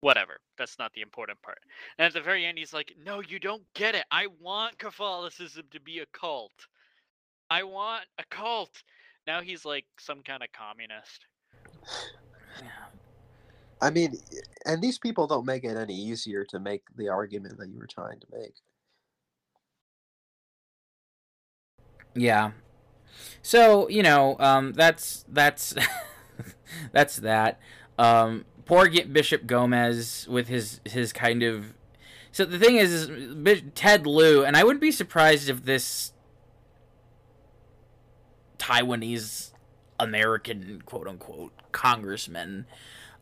whatever, 0.00 0.38
that's 0.56 0.78
not 0.78 0.92
the 0.94 1.02
important 1.02 1.40
part. 1.42 1.58
And 1.98 2.06
at 2.06 2.14
the 2.14 2.22
very 2.22 2.46
end 2.46 2.56
he's 2.56 2.72
like, 2.72 2.94
No, 3.04 3.20
you 3.20 3.38
don't 3.38 3.64
get 3.74 3.94
it. 3.94 4.04
I 4.10 4.28
want 4.40 4.78
Catholicism 4.78 5.66
to 5.70 5.80
be 5.80 5.98
a 5.98 6.06
cult. 6.18 6.52
I 7.50 7.62
want 7.64 8.04
a 8.18 8.24
cult. 8.30 8.82
Now 9.28 9.42
he's 9.42 9.66
like 9.66 9.84
some 10.00 10.22
kind 10.22 10.42
of 10.42 10.48
communist. 10.52 11.26
I 13.80 13.90
mean, 13.90 14.14
and 14.64 14.80
these 14.82 14.98
people 14.98 15.26
don't 15.26 15.44
make 15.44 15.64
it 15.64 15.76
any 15.76 15.94
easier 15.94 16.46
to 16.46 16.58
make 16.58 16.82
the 16.96 17.10
argument 17.10 17.58
that 17.58 17.68
you 17.68 17.78
were 17.78 17.86
trying 17.86 18.20
to 18.20 18.26
make. 18.32 18.54
Yeah. 22.14 22.52
So 23.42 23.86
you 23.90 24.02
know, 24.02 24.36
um, 24.38 24.72
that's 24.72 25.26
that's 25.28 25.74
that's 26.92 27.16
that. 27.16 27.60
Um, 27.98 28.46
poor 28.64 28.88
G- 28.88 29.02
Bishop 29.02 29.46
Gomez 29.46 30.26
with 30.30 30.48
his 30.48 30.80
his 30.86 31.12
kind 31.12 31.42
of. 31.42 31.74
So 32.32 32.46
the 32.46 32.58
thing 32.58 32.76
is, 32.76 32.92
is 32.92 33.34
Bi- 33.34 33.70
Ted 33.74 34.06
Lieu, 34.06 34.42
and 34.42 34.56
I 34.56 34.64
wouldn't 34.64 34.80
be 34.80 34.90
surprised 34.90 35.50
if 35.50 35.66
this 35.66 36.14
Taiwanese 38.68 39.50
American 39.98 40.82
quote 40.84 41.08
unquote 41.08 41.52
congressman 41.72 42.66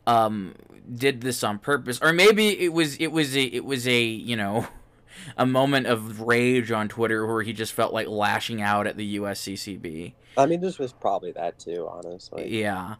um 0.05 0.55
did 0.93 1.21
this 1.21 1.43
on 1.43 1.57
purpose 1.57 1.99
or 2.01 2.13
maybe 2.13 2.59
it 2.59 2.73
was 2.73 2.97
it 2.97 3.11
was 3.11 3.35
a 3.35 3.43
it 3.43 3.65
was 3.65 3.87
a 3.87 4.03
you 4.03 4.35
know 4.35 4.67
a 5.37 5.45
moment 5.45 5.87
of 5.87 6.21
rage 6.21 6.71
on 6.71 6.87
Twitter 6.87 7.25
where 7.25 7.41
he 7.41 7.53
just 7.53 7.73
felt 7.73 7.93
like 7.93 8.07
lashing 8.07 8.61
out 8.61 8.85
at 8.85 8.97
the 8.97 9.17
USCCB. 9.17 10.13
I 10.37 10.45
mean, 10.45 10.61
this 10.61 10.77
was 10.77 10.93
probably 10.93 11.31
that 11.31 11.57
too, 11.57 11.87
honestly. 11.89 12.47
Yeah. 12.61 12.95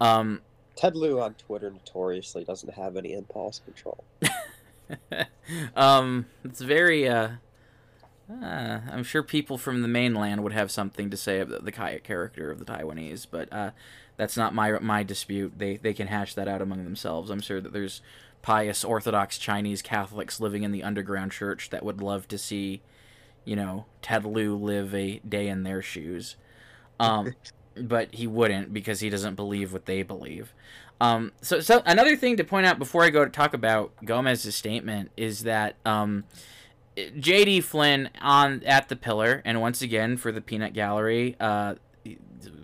Um 0.00 0.40
Ted 0.76 0.96
Lieu 0.96 1.20
on 1.20 1.34
Twitter 1.34 1.70
notoriously 1.70 2.44
doesn't 2.44 2.74
have 2.74 2.96
any 2.96 3.12
impulse 3.12 3.60
control. 3.64 4.04
um 5.76 6.26
it's 6.44 6.60
very 6.60 7.08
uh, 7.08 7.28
uh 8.30 8.80
I'm 8.90 9.04
sure 9.04 9.22
people 9.22 9.58
from 9.58 9.82
the 9.82 9.88
mainland 9.88 10.42
would 10.42 10.52
have 10.52 10.70
something 10.70 11.10
to 11.10 11.16
say 11.16 11.40
about 11.40 11.64
the 11.64 11.72
Kai 11.72 11.98
character 11.98 12.50
of 12.50 12.58
the 12.58 12.64
Taiwanese, 12.64 13.26
but 13.30 13.52
uh 13.52 13.70
that's 14.16 14.36
not 14.36 14.54
my 14.54 14.78
my 14.80 15.02
dispute. 15.02 15.54
They 15.56 15.76
they 15.76 15.94
can 15.94 16.06
hash 16.06 16.34
that 16.34 16.48
out 16.48 16.62
among 16.62 16.84
themselves. 16.84 17.30
I'm 17.30 17.40
sure 17.40 17.60
that 17.60 17.72
there's 17.72 18.02
pious 18.42 18.84
Orthodox 18.84 19.38
Chinese 19.38 19.82
Catholics 19.82 20.40
living 20.40 20.62
in 20.62 20.72
the 20.72 20.82
underground 20.82 21.32
church 21.32 21.70
that 21.70 21.84
would 21.84 22.00
love 22.00 22.28
to 22.28 22.38
see, 22.38 22.82
you 23.44 23.56
know, 23.56 23.86
Ted 24.02 24.24
Lieu 24.24 24.56
live 24.56 24.94
a 24.94 25.20
day 25.28 25.48
in 25.48 25.62
their 25.62 25.82
shoes. 25.82 26.36
Um, 26.98 27.34
but 27.76 28.14
he 28.14 28.26
wouldn't 28.26 28.72
because 28.72 29.00
he 29.00 29.10
doesn't 29.10 29.34
believe 29.34 29.72
what 29.72 29.86
they 29.86 30.02
believe. 30.02 30.52
Um, 31.00 31.32
so, 31.40 31.60
so 31.60 31.82
another 31.86 32.14
thing 32.14 32.36
to 32.36 32.44
point 32.44 32.66
out 32.66 32.78
before 32.78 33.04
I 33.04 33.10
go 33.10 33.24
to 33.24 33.30
talk 33.30 33.54
about 33.54 33.92
Gomez's 34.04 34.54
statement 34.54 35.10
is 35.16 35.44
that 35.44 35.76
um, 35.86 36.24
J.D. 37.18 37.62
Flynn 37.62 38.10
on 38.20 38.62
at 38.64 38.88
the 38.88 38.96
pillar, 38.96 39.42
and 39.44 39.60
once 39.60 39.82
again 39.82 40.16
for 40.16 40.32
the 40.32 40.40
Peanut 40.40 40.72
Gallery, 40.72 41.36
uh, 41.40 41.74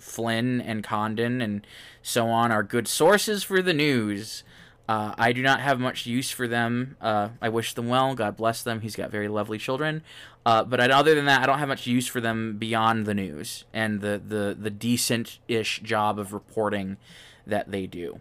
Flynn 0.00 0.60
and 0.60 0.82
Condon 0.82 1.40
and 1.40 1.66
so 2.02 2.28
on 2.28 2.50
are 2.50 2.62
good 2.62 2.88
sources 2.88 3.42
for 3.42 3.62
the 3.62 3.74
news. 3.74 4.44
Uh, 4.88 5.14
I 5.18 5.32
do 5.32 5.42
not 5.42 5.60
have 5.60 5.80
much 5.80 6.06
use 6.06 6.30
for 6.30 6.46
them. 6.46 6.96
Uh, 7.00 7.30
I 7.42 7.48
wish 7.48 7.74
them 7.74 7.88
well. 7.88 8.14
God 8.14 8.36
bless 8.36 8.62
them. 8.62 8.80
He's 8.80 8.94
got 8.94 9.10
very 9.10 9.26
lovely 9.26 9.58
children. 9.58 10.02
Uh, 10.44 10.62
but 10.62 10.78
other 10.92 11.14
than 11.16 11.24
that, 11.24 11.42
I 11.42 11.46
don't 11.46 11.58
have 11.58 11.68
much 11.68 11.88
use 11.88 12.06
for 12.06 12.20
them 12.20 12.56
beyond 12.56 13.04
the 13.04 13.14
news 13.14 13.64
and 13.72 14.00
the, 14.00 14.22
the, 14.24 14.56
the 14.58 14.70
decent 14.70 15.40
ish 15.48 15.80
job 15.80 16.20
of 16.20 16.32
reporting 16.32 16.98
that 17.46 17.72
they 17.72 17.88
do. 17.88 18.20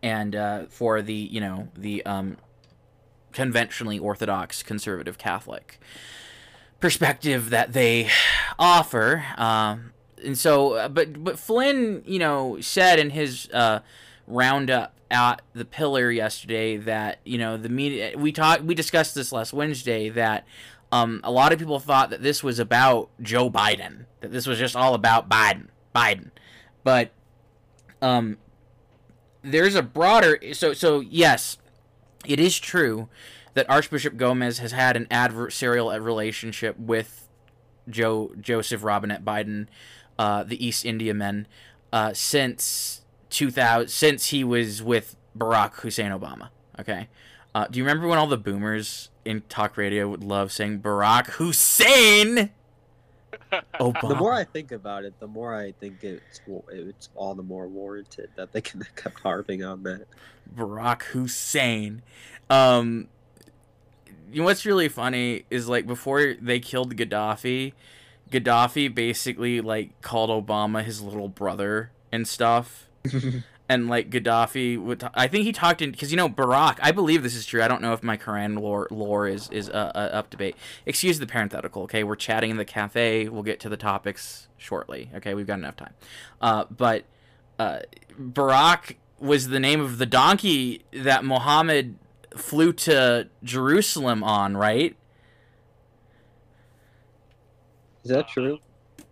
And 0.00 0.36
uh, 0.36 0.66
for 0.68 1.02
the, 1.02 1.14
you 1.14 1.40
know, 1.40 1.68
the 1.76 2.06
um, 2.06 2.36
conventionally 3.34 3.98
Orthodox 3.98 4.62
conservative 4.62 5.18
Catholic 5.18 5.78
perspective 6.80 7.50
that 7.50 7.72
they 7.72 8.08
offer. 8.58 9.24
Um, 9.36 9.92
and 10.24 10.38
so, 10.38 10.74
uh, 10.74 10.88
but 10.88 11.22
but 11.22 11.38
Flynn, 11.38 12.02
you 12.06 12.18
know, 12.18 12.58
said 12.60 12.98
in 12.98 13.10
his 13.10 13.48
uh, 13.52 13.80
roundup 14.26 14.94
at 15.10 15.42
the 15.52 15.64
Pillar 15.64 16.10
yesterday 16.10 16.76
that 16.76 17.20
you 17.24 17.36
know 17.36 17.56
the 17.56 17.68
media. 17.68 18.12
We 18.16 18.32
talked, 18.32 18.62
we 18.62 18.74
discussed 18.74 19.14
this 19.14 19.32
last 19.32 19.52
Wednesday 19.52 20.08
that 20.10 20.46
um, 20.92 21.20
a 21.24 21.30
lot 21.30 21.52
of 21.52 21.58
people 21.58 21.78
thought 21.78 22.10
that 22.10 22.22
this 22.22 22.42
was 22.42 22.58
about 22.58 23.10
Joe 23.20 23.50
Biden, 23.50 24.06
that 24.20 24.32
this 24.32 24.46
was 24.46 24.58
just 24.58 24.76
all 24.76 24.94
about 24.94 25.28
Biden, 25.28 25.68
Biden, 25.94 26.30
but 26.82 27.10
um, 28.00 28.38
there's 29.42 29.74
a 29.74 29.82
broader. 29.82 30.38
So 30.52 30.72
so 30.72 31.00
yes, 31.00 31.58
it 32.26 32.40
is 32.40 32.58
true 32.58 33.08
that 33.54 33.68
Archbishop 33.70 34.16
Gomez 34.16 34.58
has 34.58 34.72
had 34.72 34.96
an 34.96 35.06
adversarial 35.06 35.98
relationship 36.02 36.78
with 36.78 37.28
Joe 37.88 38.32
Joseph 38.40 38.82
Robinette 38.82 39.24
Biden, 39.24 39.66
uh, 40.18 40.42
the 40.42 40.64
East 40.64 40.84
Indiamen, 40.84 41.46
uh, 41.92 42.12
since 42.12 43.02
2000 43.30 43.88
since 43.88 44.28
he 44.28 44.44
was 44.44 44.82
with 44.82 45.16
Barack 45.36 45.74
Hussein 45.74 46.10
Obama. 46.10 46.48
Okay, 46.78 47.08
uh, 47.54 47.66
do 47.68 47.78
you 47.78 47.84
remember 47.84 48.08
when 48.08 48.18
all 48.18 48.26
the 48.26 48.38
boomers 48.38 49.10
in 49.24 49.42
talk 49.48 49.76
radio 49.76 50.08
would 50.08 50.24
love 50.24 50.52
saying 50.52 50.80
Barack 50.80 51.26
Hussein 51.32 52.50
Obama? 53.80 54.08
The 54.08 54.14
more 54.14 54.32
I 54.32 54.44
think 54.44 54.72
about 54.72 55.04
it, 55.04 55.18
the 55.20 55.26
more 55.26 55.54
I 55.54 55.72
think 55.72 56.02
it's 56.04 56.40
it's 56.70 57.08
all 57.14 57.34
the 57.34 57.42
more 57.42 57.66
warranted 57.68 58.30
that 58.36 58.52
they 58.52 58.60
can 58.60 58.86
kept 58.96 59.20
harping 59.20 59.64
on 59.64 59.82
that. 59.84 60.06
Barack 60.54 61.02
Hussein. 61.02 62.02
Um, 62.50 63.08
you 64.30 64.40
know 64.40 64.46
what's 64.46 64.66
really 64.66 64.88
funny 64.88 65.44
is 65.50 65.68
like 65.68 65.86
before 65.86 66.34
they 66.40 66.60
killed 66.60 66.96
Gaddafi, 66.96 67.72
Gaddafi 68.30 68.94
basically 68.94 69.60
like 69.60 70.00
called 70.02 70.30
Obama 70.30 70.82
his 70.82 71.00
little 71.00 71.28
brother 71.28 71.90
and 72.10 72.26
stuff. 72.26 72.88
and 73.68 73.88
like 73.88 74.10
Gaddafi 74.10 74.78
would, 74.78 75.08
I 75.14 75.26
think 75.26 75.44
he 75.44 75.52
talked 75.52 75.80
in 75.80 75.90
because 75.90 76.10
you 76.10 76.16
know 76.16 76.28
Barack. 76.28 76.78
I 76.82 76.92
believe 76.92 77.22
this 77.22 77.34
is 77.34 77.46
true. 77.46 77.62
I 77.62 77.68
don't 77.68 77.80
know 77.80 77.92
if 77.92 78.02
my 78.02 78.16
Quran 78.16 78.60
lore 78.60 78.88
lore 78.90 79.26
is 79.26 79.48
is 79.50 79.70
uh, 79.70 79.92
uh, 79.94 79.98
up 80.12 80.30
to 80.30 80.36
date. 80.36 80.56
Excuse 80.84 81.18
the 81.18 81.26
parenthetical. 81.26 81.82
Okay, 81.84 82.04
we're 82.04 82.16
chatting 82.16 82.50
in 82.50 82.56
the 82.56 82.64
cafe. 82.64 83.28
We'll 83.28 83.42
get 83.42 83.60
to 83.60 83.68
the 83.68 83.76
topics 83.76 84.48
shortly. 84.58 85.10
Okay, 85.14 85.34
we've 85.34 85.46
got 85.46 85.58
enough 85.58 85.76
time. 85.76 85.94
Uh, 86.40 86.64
but 86.70 87.04
uh, 87.58 87.80
Barack 88.20 88.96
was 89.18 89.48
the 89.48 89.60
name 89.60 89.80
of 89.80 89.98
the 89.98 90.06
donkey 90.06 90.84
that 90.92 91.24
Muhammad 91.24 91.96
flew 92.36 92.72
to 92.72 93.28
Jerusalem 93.42 94.22
on, 94.22 94.56
right? 94.56 94.96
Is 98.04 98.10
that 98.10 98.28
true? 98.28 98.58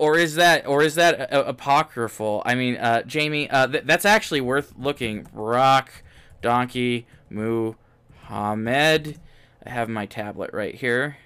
Or 0.02 0.18
is 0.18 0.34
that 0.34 0.66
or 0.66 0.82
is 0.82 0.96
that 0.96 1.32
uh, 1.32 1.44
apocryphal? 1.46 2.42
I 2.44 2.56
mean, 2.56 2.74
uh, 2.74 3.02
Jamie, 3.02 3.48
uh, 3.48 3.68
th- 3.68 3.84
that's 3.84 4.04
actually 4.04 4.40
worth 4.40 4.74
looking. 4.76 5.28
Rock, 5.32 5.92
donkey, 6.40 7.06
Muhammad. 7.30 9.20
I 9.64 9.70
have 9.70 9.88
my 9.88 10.06
tablet 10.06 10.50
right 10.52 10.74
here. 10.74 11.18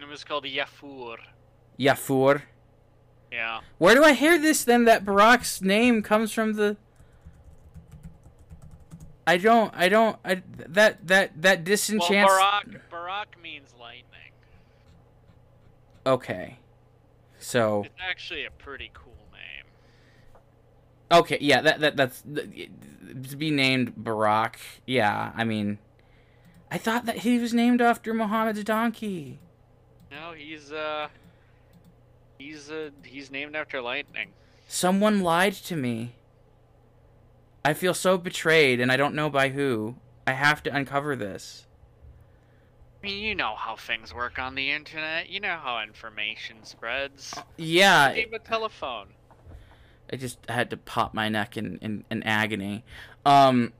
It 0.00 0.08
was 0.08 0.24
called 0.24 0.44
Yafur. 0.44 1.16
Yafur. 1.78 2.40
Yeah. 3.30 3.60
Where 3.76 3.94
do 3.94 4.02
I 4.02 4.14
hear 4.14 4.38
this 4.38 4.64
then? 4.64 4.86
That 4.86 5.04
Barack's 5.04 5.60
name 5.60 6.00
comes 6.00 6.32
from 6.32 6.54
the. 6.54 6.78
I 9.26 9.36
don't. 9.36 9.74
I 9.76 9.90
don't. 9.90 10.16
I 10.24 10.42
that 10.56 11.06
that 11.06 11.42
that 11.42 11.64
disenchants. 11.64 12.32
Well, 12.32 12.40
Barack 12.40 12.80
Barack 12.90 13.42
means 13.42 13.74
lightning. 13.78 14.32
Okay. 16.06 16.56
So 17.42 17.82
It's 17.84 17.94
actually 18.00 18.44
a 18.44 18.50
pretty 18.50 18.90
cool 18.94 19.12
name. 19.32 19.64
okay, 21.20 21.38
yeah, 21.40 21.60
that 21.60 21.80
that 21.80 21.96
that's 21.96 22.22
to 22.22 23.36
be 23.36 23.50
named 23.50 23.94
Barack. 23.96 24.56
Yeah, 24.86 25.32
I 25.34 25.44
mean, 25.44 25.78
I 26.70 26.78
thought 26.78 27.04
that 27.06 27.18
he 27.18 27.38
was 27.38 27.52
named 27.52 27.82
after 27.82 28.14
Muhammad's 28.14 28.64
donkey. 28.64 29.38
No, 30.10 30.32
he's 30.36 30.72
uh 30.72 31.08
he's 32.38 32.70
uh 32.70 32.90
he's 33.04 33.30
named 33.30 33.56
after 33.56 33.80
lightning. 33.82 34.30
Someone 34.68 35.20
lied 35.20 35.54
to 35.54 35.76
me. 35.76 36.14
I 37.64 37.74
feel 37.74 37.94
so 37.94 38.18
betrayed, 38.18 38.80
and 38.80 38.90
I 38.90 38.96
don't 38.96 39.14
know 39.14 39.30
by 39.30 39.50
who. 39.50 39.96
I 40.26 40.32
have 40.32 40.62
to 40.64 40.74
uncover 40.74 41.14
this. 41.16 41.66
I 43.02 43.06
mean, 43.06 43.24
you 43.24 43.34
know 43.34 43.56
how 43.56 43.74
things 43.74 44.14
work 44.14 44.38
on 44.38 44.54
the 44.54 44.70
internet. 44.70 45.28
You 45.28 45.40
know 45.40 45.58
how 45.60 45.82
information 45.82 46.58
spreads. 46.62 47.34
Yeah, 47.56 48.14
Give 48.14 48.28
him 48.28 48.34
a 48.34 48.38
telephone. 48.38 49.08
I 50.12 50.16
just 50.16 50.38
had 50.48 50.70
to 50.70 50.76
pop 50.76 51.12
my 51.12 51.28
neck 51.28 51.56
in, 51.56 51.78
in, 51.78 52.04
in 52.10 52.22
agony. 52.22 52.84
Um, 53.24 53.72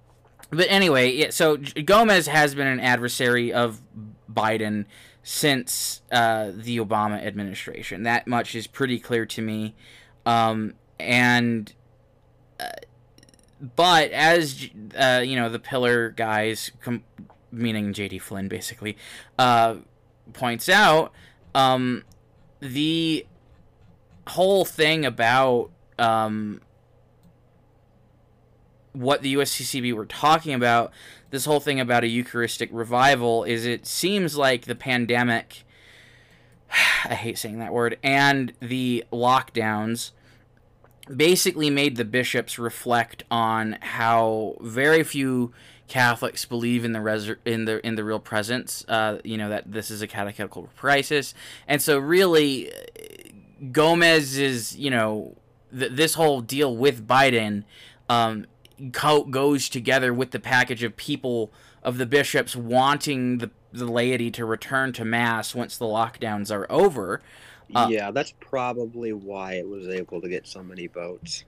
but 0.51 0.67
anyway, 0.69 1.13
yeah, 1.13 1.31
so 1.31 1.57
Gomez 1.57 2.27
has 2.27 2.55
been 2.55 2.67
an 2.67 2.81
adversary 2.81 3.53
of 3.53 3.81
Biden 4.33 4.87
since 5.23 6.03
uh, 6.11 6.51
the 6.53 6.79
Obama 6.79 7.25
administration. 7.25 8.03
That 8.03 8.27
much 8.27 8.55
is 8.57 8.67
pretty 8.67 8.99
clear 8.99 9.25
to 9.27 9.43
me. 9.43 9.77
Um, 10.27 10.75
and, 10.99 11.73
uh, 12.59 12.71
but 13.77 14.11
as 14.11 14.69
uh, 14.99 15.23
you 15.25 15.37
know, 15.37 15.49
the 15.49 15.61
Pillar 15.61 16.11
guys, 16.11 16.73
com- 16.81 17.05
meaning 17.53 17.93
J.D. 17.93 18.19
Flynn, 18.19 18.49
basically, 18.49 18.97
uh, 19.39 19.77
points 20.33 20.69
out, 20.69 21.13
um, 21.55 22.03
the 22.61 23.27
whole 24.29 24.65
thing 24.65 25.05
about 25.05 25.71
um, 25.99 26.61
what 28.93 29.23
the 29.23 29.35
USCCB 29.35 29.93
were 29.95 30.07
talking 30.07 30.55
about, 30.55 30.93
this 31.31 31.45
whole 31.45 31.61
thing 31.61 31.81
about 31.81 32.05
a 32.05 32.09
Eucharistic 32.09 32.69
revival, 32.73 33.45
is 33.45 33.67
it 33.67 33.87
seems 33.87 34.37
like 34.37 34.63
the 34.67 34.75
pandemic, 34.75 35.65
I 37.05 37.15
hate 37.15 37.39
saying 37.39 37.59
that 37.59 37.73
word, 37.73 37.99
and 38.03 38.53
the 38.61 39.05
lockdowns 39.13 40.13
basically 41.15 41.69
made 41.69 41.97
the 41.97 42.05
bishops 42.05 42.59
reflect 42.59 43.25
on 43.31 43.77
how 43.81 44.57
very 44.61 45.03
few 45.03 45.53
Catholics 45.93 46.47
believe 46.47 46.87
in 46.87 46.93
the 46.93 47.03
res- 47.03 47.37
in 47.45 47.67
the 47.67 47.87
in 47.87 47.97
the 47.97 48.03
real 48.03 48.19
presence. 48.19 48.83
Uh, 48.89 49.19
you 49.25 49.37
know 49.37 49.51
that 49.51 49.71
this 49.71 49.91
is 49.91 50.01
a 50.01 50.07
catechetical 50.07 50.71
crisis, 50.75 51.35
and 51.69 51.83
so 51.83 51.99
really, 51.99 52.73
Gomez 53.71 54.39
is 54.39 54.75
you 54.75 54.89
know 54.89 55.37
th- 55.79 55.93
this 55.93 56.15
whole 56.15 56.41
deal 56.41 56.75
with 56.75 57.07
Biden 57.07 57.65
um, 58.09 58.47
co- 58.93 59.25
goes 59.25 59.69
together 59.69 60.15
with 60.15 60.31
the 60.31 60.41
package 60.41 60.83
of 60.83 60.97
people 60.97 61.53
of 61.83 61.99
the 61.99 62.07
bishops 62.07 62.57
wanting 62.57 63.37
the 63.37 63.51
the 63.71 63.85
laity 63.85 64.31
to 64.31 64.47
return 64.47 64.95
to 64.95 65.05
mass 65.05 65.55
once 65.55 65.77
the 65.77 65.85
lockdowns 65.85 66.51
are 66.51 66.67
over. 66.73 67.21
Uh, 67.75 67.89
yeah, 67.91 68.11
that's 68.11 68.33
probably 68.41 69.13
why 69.13 69.57
it 69.57 69.69
was 69.69 69.89
able 69.89 70.23
to 70.23 70.29
get 70.31 70.47
so 70.47 70.63
many 70.63 70.87
votes. 70.87 71.45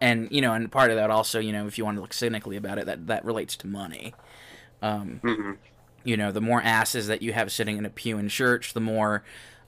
And 0.00 0.28
you 0.30 0.40
know, 0.40 0.52
and 0.54 0.70
part 0.70 0.90
of 0.90 0.96
that 0.96 1.10
also, 1.10 1.38
you 1.40 1.52
know, 1.52 1.66
if 1.66 1.78
you 1.78 1.84
want 1.84 1.96
to 1.96 2.00
look 2.00 2.12
cynically 2.12 2.56
about 2.56 2.78
it, 2.78 2.86
that 2.86 3.06
that 3.08 3.24
relates 3.24 3.56
to 3.58 3.66
money. 3.66 4.14
Um, 4.82 5.20
Mm-hmm. 5.24 5.52
you 6.04 6.16
know, 6.16 6.30
the 6.32 6.40
more 6.40 6.62
asses 6.62 7.08
that 7.08 7.20
you 7.22 7.32
have 7.32 7.50
sitting 7.50 7.78
in 7.78 7.84
a 7.84 7.90
pew 7.90 8.18
in 8.18 8.28
church, 8.28 8.72
the 8.74 8.80
more 8.80 9.24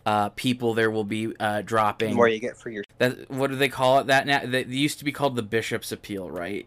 uh, 0.07 0.29
people 0.31 0.73
there 0.75 0.91
will 0.91 1.05
be 1.05 1.35
uh, 1.39 1.59
The 1.59 1.63
dropping. 1.63 2.15
more 2.15 2.29
you 2.29 2.39
get 2.41 2.57
for 2.57 2.71
your 2.71 2.85
that 2.99 3.31
what 3.31 3.51
do 3.51 3.57
they 3.57 3.69
call 3.69 3.99
it? 3.99 4.07
That 4.07 4.27
now 4.27 4.41
that 4.47 4.69
used 4.69 4.99
to 5.01 5.05
be 5.05 5.13
called 5.13 5.37
the 5.37 5.43
bishop's 5.43 5.91
appeal, 5.93 6.31
right? 6.31 6.67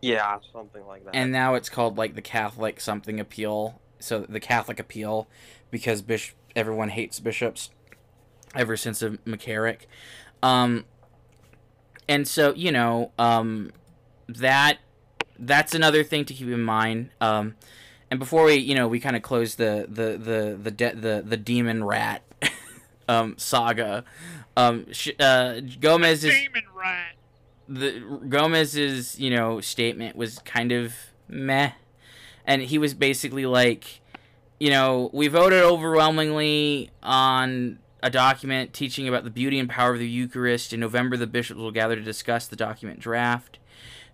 yeah, 0.00 0.38
something 0.52 0.84
like 0.86 1.04
that. 1.04 1.14
And 1.14 1.30
now 1.30 1.54
it's 1.54 1.68
called 1.68 1.96
like 1.96 2.14
the 2.14 2.22
Catholic 2.22 2.80
something 2.80 3.20
appeal. 3.20 3.80
So 4.00 4.20
the 4.28 4.40
Catholic 4.40 4.80
appeal, 4.80 5.28
because 5.70 6.02
bishop 6.02 6.36
everyone 6.56 6.88
hates 6.90 7.20
bishops. 7.20 7.70
ever 8.54 8.76
since 8.76 9.00
of 9.00 9.24
McCarrick. 9.24 9.82
Um, 10.42 10.84
and 12.08 12.26
so 12.26 12.52
you 12.54 12.72
know 12.72 13.12
um, 13.18 13.70
that 14.28 14.78
that's 15.38 15.74
another 15.74 16.04
thing 16.04 16.24
to 16.26 16.34
keep 16.34 16.48
in 16.48 16.62
mind. 16.62 17.10
Um, 17.20 17.54
and 18.10 18.18
before 18.20 18.44
we 18.44 18.54
you 18.56 18.74
know 18.74 18.88
we 18.88 19.00
kind 19.00 19.16
of 19.16 19.22
close 19.22 19.54
the 19.54 19.86
the 19.88 20.18
the 20.18 20.58
the 20.62 20.70
de- 20.70 20.94
the 20.94 21.22
the 21.24 21.36
demon 21.36 21.84
rat 21.84 22.22
um, 23.08 23.34
saga. 23.38 24.04
Um, 24.56 24.92
sh- 24.92 25.10
uh, 25.18 25.60
Gomez 25.80 26.24
is 26.24 26.34
Demon 26.34 26.64
rat. 26.76 27.14
the 27.68 28.00
Gomez's 28.28 29.18
you 29.18 29.30
know 29.30 29.60
statement 29.60 30.14
was 30.16 30.38
kind 30.40 30.72
of 30.72 30.94
meh, 31.28 31.70
and 32.44 32.60
he 32.62 32.76
was 32.76 32.92
basically 32.92 33.46
like, 33.46 34.00
you 34.60 34.68
know, 34.68 35.08
we 35.14 35.28
voted 35.28 35.62
overwhelmingly 35.62 36.90
on 37.02 37.78
a 38.02 38.10
document 38.10 38.72
teaching 38.72 39.06
about 39.06 39.24
the 39.24 39.30
beauty 39.30 39.58
and 39.58 39.68
power 39.68 39.92
of 39.92 39.98
the 39.98 40.08
Eucharist. 40.08 40.72
In 40.72 40.80
November, 40.80 41.16
the 41.16 41.26
bishops 41.26 41.58
will 41.58 41.70
gather 41.70 41.94
to 41.94 42.02
discuss 42.02 42.46
the 42.46 42.56
document 42.56 43.00
draft. 43.00 43.58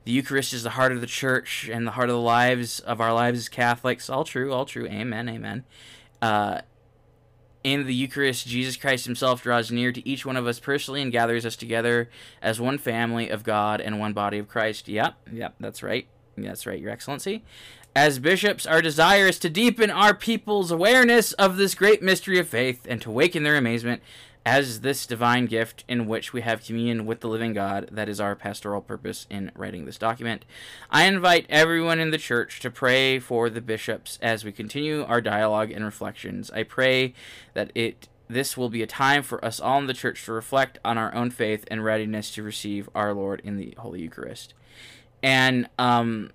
The 0.04 0.12
Eucharist 0.12 0.52
is 0.52 0.62
the 0.62 0.70
heart 0.70 0.92
of 0.92 1.00
the 1.00 1.06
church 1.06 1.68
and 1.72 1.86
the 1.86 1.92
heart 1.92 2.08
of 2.08 2.14
the 2.14 2.20
lives 2.20 2.80
of 2.80 3.00
our 3.00 3.12
lives 3.12 3.38
as 3.38 3.48
Catholics. 3.48 4.08
All 4.08 4.24
true, 4.24 4.52
all 4.52 4.64
true. 4.64 4.86
Amen, 4.86 5.28
amen. 5.28 5.64
Uh, 6.20 6.60
in 7.64 7.86
the 7.86 7.94
Eucharist, 7.94 8.46
Jesus 8.46 8.76
Christ 8.76 9.04
himself 9.04 9.42
draws 9.42 9.70
near 9.70 9.92
to 9.92 10.06
each 10.08 10.24
one 10.24 10.36
of 10.36 10.46
us 10.46 10.60
personally 10.60 11.02
and 11.02 11.12
gathers 11.12 11.44
us 11.44 11.56
together 11.56 12.08
as 12.40 12.60
one 12.60 12.78
family 12.78 13.28
of 13.28 13.42
God 13.42 13.80
and 13.80 13.98
one 13.98 14.12
body 14.12 14.38
of 14.38 14.48
Christ. 14.48 14.88
Yep, 14.88 15.14
yep, 15.32 15.54
that's 15.60 15.82
right. 15.82 16.06
That's 16.36 16.66
right, 16.66 16.78
Your 16.78 16.90
Excellency. 16.90 17.44
As 17.98 18.20
bishops, 18.20 18.64
our 18.64 18.80
desire 18.80 19.26
is 19.26 19.40
to 19.40 19.50
deepen 19.50 19.90
our 19.90 20.14
people's 20.14 20.70
awareness 20.70 21.32
of 21.32 21.56
this 21.56 21.74
great 21.74 22.00
mystery 22.00 22.38
of 22.38 22.46
faith 22.46 22.86
and 22.88 23.02
to 23.02 23.10
awaken 23.10 23.42
their 23.42 23.56
amazement 23.56 24.02
as 24.46 24.82
this 24.82 25.04
divine 25.04 25.46
gift 25.46 25.82
in 25.88 26.06
which 26.06 26.32
we 26.32 26.42
have 26.42 26.64
communion 26.64 27.06
with 27.06 27.22
the 27.22 27.28
living 27.28 27.54
God. 27.54 27.88
That 27.90 28.08
is 28.08 28.20
our 28.20 28.36
pastoral 28.36 28.82
purpose 28.82 29.26
in 29.28 29.50
writing 29.56 29.84
this 29.84 29.98
document. 29.98 30.44
I 30.92 31.06
invite 31.06 31.46
everyone 31.48 31.98
in 31.98 32.12
the 32.12 32.18
church 32.18 32.60
to 32.60 32.70
pray 32.70 33.18
for 33.18 33.50
the 33.50 33.60
bishops 33.60 34.16
as 34.22 34.44
we 34.44 34.52
continue 34.52 35.02
our 35.02 35.20
dialogue 35.20 35.72
and 35.72 35.84
reflections. 35.84 36.52
I 36.52 36.62
pray 36.62 37.14
that 37.54 37.72
it 37.74 38.06
this 38.28 38.56
will 38.56 38.68
be 38.68 38.84
a 38.84 38.86
time 38.86 39.24
for 39.24 39.44
us 39.44 39.58
all 39.58 39.80
in 39.80 39.88
the 39.88 39.92
church 39.92 40.24
to 40.26 40.32
reflect 40.32 40.78
on 40.84 40.98
our 40.98 41.12
own 41.16 41.32
faith 41.32 41.64
and 41.68 41.82
readiness 41.82 42.30
to 42.34 42.44
receive 42.44 42.88
our 42.94 43.12
Lord 43.12 43.40
in 43.42 43.56
the 43.56 43.74
Holy 43.76 44.02
Eucharist. 44.02 44.54
And 45.20 45.68
um, 45.80 46.30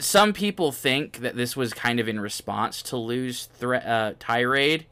some 0.00 0.32
people 0.32 0.72
think 0.72 1.18
that 1.18 1.36
this 1.36 1.56
was 1.56 1.72
kind 1.72 2.00
of 2.00 2.08
in 2.08 2.20
response 2.20 2.82
to 2.82 2.96
Lieu's 2.96 3.46
threat 3.46 3.86
uh, 3.86 4.12
tirade. 4.18 4.86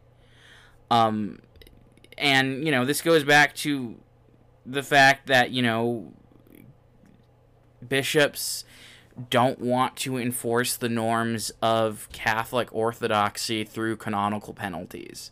Um, 0.90 1.40
and 2.18 2.64
you 2.64 2.70
know 2.70 2.84
this 2.84 3.02
goes 3.02 3.24
back 3.24 3.54
to 3.56 3.96
the 4.64 4.82
fact 4.82 5.26
that 5.26 5.50
you 5.50 5.62
know 5.62 6.12
bishops 7.86 8.64
don't 9.30 9.60
want 9.60 9.96
to 9.96 10.18
enforce 10.18 10.76
the 10.76 10.88
norms 10.88 11.50
of 11.62 12.08
Catholic 12.12 12.68
orthodoxy 12.72 13.64
through 13.64 13.96
canonical 13.96 14.52
penalties. 14.52 15.30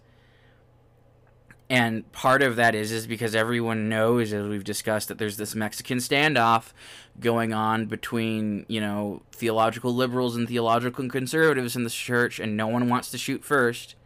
And 1.71 2.11
part 2.13 2.43
of 2.43 2.57
that 2.57 2.75
is 2.75 2.93
is 2.93 3.07
because 3.07 3.35
everyone 3.35 3.89
knows, 3.89 4.33
as 4.35 4.47
we've 4.47 4.65
discussed, 4.65 5.09
that 5.09 5.17
there's 5.19 5.39
this 5.39 5.55
Mexican 5.55 5.99
standoff 5.99 6.73
going 7.21 7.55
on 7.55 7.87
between, 7.87 8.67
you 8.69 8.81
know, 8.81 9.23
theological 9.33 9.95
liberals 9.95 10.37
and 10.37 10.47
theological 10.47 11.09
conservatives 11.09 11.75
in 11.75 11.85
the 11.85 11.91
church, 11.91 12.39
and 12.39 12.57
no 12.57 12.67
one 12.67 12.89
wants 12.91 13.11
to 13.13 13.19
shoot 13.19 13.45
first. 13.45 13.97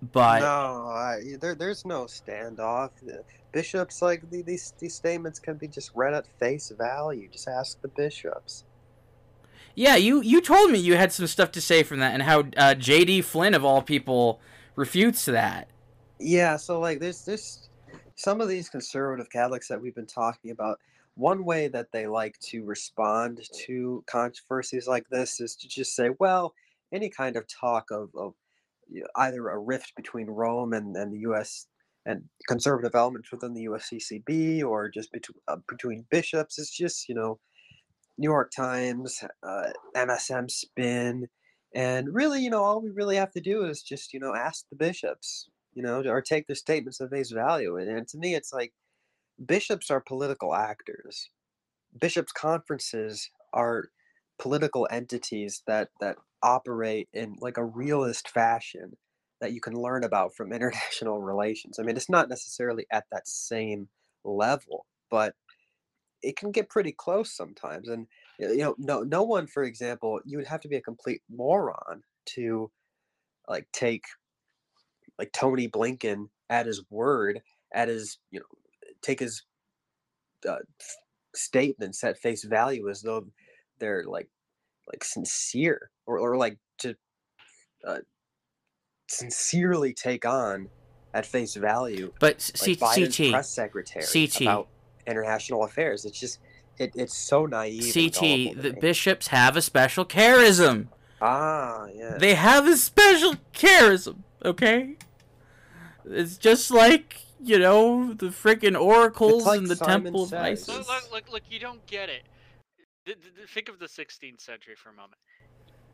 But 0.00 0.40
no, 0.40 0.88
I, 0.88 1.36
there, 1.40 1.54
there's 1.54 1.84
no 1.84 2.04
standoff. 2.04 2.90
Bishops 3.52 4.00
like 4.02 4.30
the- 4.30 4.42
these 4.42 4.72
these 4.78 4.94
statements 4.94 5.38
can 5.38 5.56
be 5.56 5.68
just 5.68 5.90
read 5.94 6.14
at 6.14 6.26
face 6.38 6.70
value. 6.76 7.28
Just 7.28 7.48
ask 7.48 7.80
the 7.82 7.88
bishops. 7.88 8.64
yeah, 9.74 9.96
you 9.96 10.20
you 10.22 10.40
told 10.40 10.70
me 10.70 10.78
you 10.78 10.96
had 10.96 11.12
some 11.12 11.26
stuff 11.26 11.50
to 11.52 11.60
say 11.60 11.82
from 11.82 11.98
that, 12.00 12.14
and 12.14 12.22
how 12.22 12.44
uh, 12.56 12.74
J.D. 12.74 13.22
Flynn 13.22 13.54
of 13.54 13.64
all 13.64 13.82
people 13.82 14.40
refutes 14.76 15.24
that. 15.26 15.68
Yeah, 16.22 16.56
so 16.56 16.78
like 16.78 17.00
there's 17.00 17.24
there's 17.24 17.68
some 18.14 18.40
of 18.40 18.48
these 18.48 18.68
conservative 18.68 19.28
Catholics 19.28 19.66
that 19.68 19.80
we've 19.80 19.94
been 19.94 20.06
talking 20.06 20.52
about. 20.52 20.78
One 21.14 21.44
way 21.44 21.66
that 21.68 21.90
they 21.92 22.06
like 22.06 22.38
to 22.50 22.64
respond 22.64 23.40
to 23.66 24.04
controversies 24.06 24.86
like 24.86 25.04
this 25.10 25.40
is 25.40 25.56
to 25.56 25.68
just 25.68 25.96
say, 25.96 26.10
well, 26.20 26.54
any 26.92 27.10
kind 27.10 27.36
of 27.36 27.46
talk 27.48 27.90
of, 27.90 28.08
of 28.14 28.34
either 29.16 29.48
a 29.48 29.58
rift 29.58 29.94
between 29.96 30.26
Rome 30.28 30.72
and, 30.74 30.96
and 30.96 31.12
the 31.12 31.18
U.S. 31.20 31.66
and 32.06 32.22
conservative 32.46 32.94
elements 32.94 33.32
within 33.32 33.52
the 33.52 33.64
USCCB 33.64 34.64
or 34.64 34.88
just 34.88 35.10
between 35.12 35.40
uh, 35.48 35.56
between 35.68 36.06
bishops 36.08 36.56
is 36.56 36.70
just 36.70 37.08
you 37.08 37.16
know 37.16 37.40
New 38.16 38.30
York 38.30 38.52
Times, 38.54 39.24
uh, 39.42 39.70
MSM 39.96 40.48
spin, 40.48 41.28
and 41.74 42.14
really 42.14 42.40
you 42.40 42.50
know 42.50 42.62
all 42.62 42.80
we 42.80 42.90
really 42.90 43.16
have 43.16 43.32
to 43.32 43.40
do 43.40 43.64
is 43.64 43.82
just 43.82 44.14
you 44.14 44.20
know 44.20 44.36
ask 44.36 44.68
the 44.70 44.76
bishops 44.76 45.48
you 45.74 45.82
know, 45.82 46.02
or 46.06 46.20
take 46.20 46.46
their 46.46 46.56
statements 46.56 47.00
at 47.00 47.10
face 47.10 47.30
value. 47.30 47.76
And, 47.76 47.88
and 47.88 48.08
to 48.08 48.18
me, 48.18 48.34
it's 48.34 48.52
like 48.52 48.72
bishops 49.44 49.90
are 49.90 50.00
political 50.00 50.54
actors. 50.54 51.30
Bishops' 51.98 52.32
conferences 52.32 53.30
are 53.52 53.86
political 54.38 54.88
entities 54.90 55.62
that 55.66 55.90
that 56.00 56.16
operate 56.42 57.08
in 57.12 57.36
like 57.40 57.56
a 57.56 57.64
realist 57.64 58.28
fashion 58.28 58.96
that 59.40 59.52
you 59.52 59.60
can 59.60 59.74
learn 59.74 60.04
about 60.04 60.34
from 60.34 60.52
international 60.54 61.20
relations. 61.20 61.78
I 61.78 61.82
mean, 61.82 61.96
it's 61.96 62.10
not 62.10 62.28
necessarily 62.28 62.86
at 62.90 63.04
that 63.12 63.28
same 63.28 63.88
level, 64.24 64.86
but 65.10 65.34
it 66.22 66.36
can 66.36 66.52
get 66.52 66.70
pretty 66.70 66.92
close 66.92 67.32
sometimes. 67.36 67.88
And 67.88 68.06
you 68.38 68.56
know, 68.58 68.74
no 68.78 69.00
no 69.02 69.22
one, 69.22 69.46
for 69.46 69.64
example, 69.64 70.20
you 70.24 70.38
would 70.38 70.46
have 70.46 70.60
to 70.62 70.68
be 70.68 70.76
a 70.76 70.82
complete 70.82 71.22
moron 71.30 72.02
to 72.26 72.70
like 73.48 73.66
take 73.72 74.04
like 75.22 75.30
Tony 75.32 75.68
Blinken 75.68 76.28
at 76.50 76.66
his 76.66 76.82
word, 76.90 77.40
at 77.72 77.86
his 77.86 78.18
you 78.32 78.40
know, 78.40 78.46
take 79.02 79.20
his 79.20 79.44
uh, 80.48 80.56
statements 81.32 82.02
at 82.02 82.18
face 82.18 82.42
value 82.42 82.88
as 82.90 83.02
though 83.02 83.24
they're 83.78 84.02
like 84.04 84.28
like 84.88 85.04
sincere 85.04 85.90
or 86.06 86.18
or 86.18 86.36
like 86.36 86.58
to 86.78 86.96
uh, 87.86 87.98
sincerely 89.08 89.92
take 89.94 90.24
on 90.26 90.68
at 91.14 91.24
face 91.24 91.54
value 91.54 92.12
But 92.18 92.40
C- 92.40 92.72
like 92.72 92.80
Biden's 92.80 93.16
CT, 93.16 93.30
press 93.30 93.50
secretary 93.50 94.04
CT. 94.04 94.40
about 94.40 94.68
international 95.06 95.62
affairs. 95.62 96.04
It's 96.04 96.18
just 96.18 96.40
it, 96.78 96.90
it's 96.96 97.16
so 97.16 97.46
naive. 97.46 97.94
CT, 97.94 98.60
the 98.60 98.76
bishops 98.80 99.28
have 99.28 99.56
a 99.56 99.62
special 99.62 100.04
charism. 100.04 100.88
ah 101.20 101.86
yeah. 101.94 102.16
They 102.18 102.34
have 102.34 102.66
a 102.66 102.76
special 102.76 103.34
charism, 103.54 104.16
okay? 104.44 104.96
It's 106.04 106.36
just 106.36 106.70
like, 106.70 107.20
you 107.40 107.58
know, 107.58 108.12
the 108.14 108.26
freaking 108.26 108.80
oracles 108.80 109.46
like 109.46 109.58
in 109.58 109.64
the 109.64 109.76
Simon 109.76 110.04
Temple 110.04 110.24
of 110.24 110.28
says. 110.30 110.40
Isis. 110.40 110.68
Look, 110.68 110.88
look, 110.88 111.12
look, 111.12 111.32
look, 111.32 111.42
you 111.48 111.58
don't 111.58 111.84
get 111.86 112.08
it. 112.08 112.24
Th- 113.06 113.20
th- 113.20 113.34
th- 113.34 113.48
Think 113.48 113.68
of 113.68 113.78
the 113.78 113.86
16th 113.86 114.40
century 114.40 114.74
for 114.76 114.90
a 114.90 114.92
moment. 114.92 115.20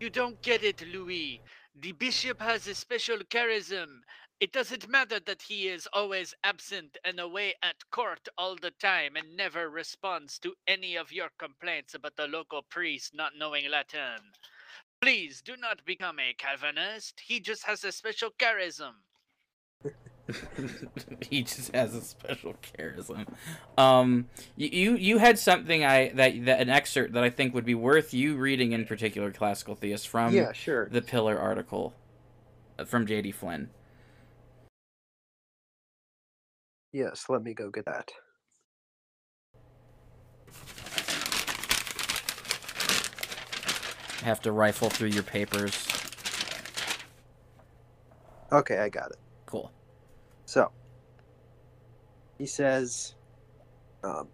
You 0.00 0.10
don't 0.10 0.40
get 0.42 0.62
it, 0.62 0.82
Louis. 0.92 1.40
The 1.80 1.92
bishop 1.92 2.40
has 2.40 2.66
a 2.68 2.74
special 2.74 3.18
charism. 3.18 3.86
It 4.40 4.52
doesn't 4.52 4.88
matter 4.88 5.18
that 5.26 5.42
he 5.42 5.68
is 5.68 5.88
always 5.92 6.32
absent 6.44 6.96
and 7.04 7.18
away 7.18 7.54
at 7.62 7.74
court 7.90 8.28
all 8.38 8.54
the 8.54 8.70
time 8.70 9.16
and 9.16 9.36
never 9.36 9.68
responds 9.68 10.38
to 10.40 10.54
any 10.68 10.94
of 10.96 11.10
your 11.10 11.30
complaints 11.38 11.94
about 11.94 12.14
the 12.16 12.28
local 12.28 12.62
priest 12.62 13.14
not 13.14 13.32
knowing 13.36 13.68
Latin. 13.68 14.20
Please 15.00 15.42
do 15.42 15.56
not 15.56 15.84
become 15.84 16.20
a 16.20 16.34
Calvinist. 16.34 17.20
He 17.26 17.40
just 17.40 17.64
has 17.64 17.82
a 17.82 17.90
special 17.90 18.30
charism. 18.38 18.92
he 21.30 21.42
just 21.42 21.74
has 21.74 21.94
a 21.94 22.02
special 22.02 22.54
charisma. 22.62 23.26
Um, 23.76 24.28
you 24.56 24.96
you 24.96 25.18
had 25.18 25.38
something 25.38 25.84
I 25.84 26.08
that, 26.10 26.44
that 26.44 26.60
an 26.60 26.68
excerpt 26.68 27.14
that 27.14 27.24
I 27.24 27.30
think 27.30 27.54
would 27.54 27.64
be 27.64 27.74
worth 27.74 28.12
you 28.12 28.36
reading 28.36 28.72
in 28.72 28.84
particular, 28.84 29.30
classical 29.30 29.74
theist 29.74 30.08
from 30.08 30.34
yeah, 30.34 30.52
sure. 30.52 30.88
the 30.90 31.02
Pillar 31.02 31.38
article 31.38 31.94
uh, 32.78 32.84
from 32.84 33.06
J.D. 33.06 33.32
Flynn. 33.32 33.70
Yes, 36.92 37.26
let 37.28 37.42
me 37.42 37.54
go 37.54 37.70
get 37.70 37.84
that. 37.86 38.10
I 44.20 44.24
have 44.24 44.40
to 44.42 44.52
rifle 44.52 44.90
through 44.90 45.10
your 45.10 45.22
papers. 45.22 45.86
Okay, 48.50 48.78
I 48.78 48.88
got 48.88 49.10
it. 49.10 49.18
Cool. 49.46 49.70
So 50.48 50.72
he 52.38 52.46
says, 52.46 53.14
um, 54.04 54.30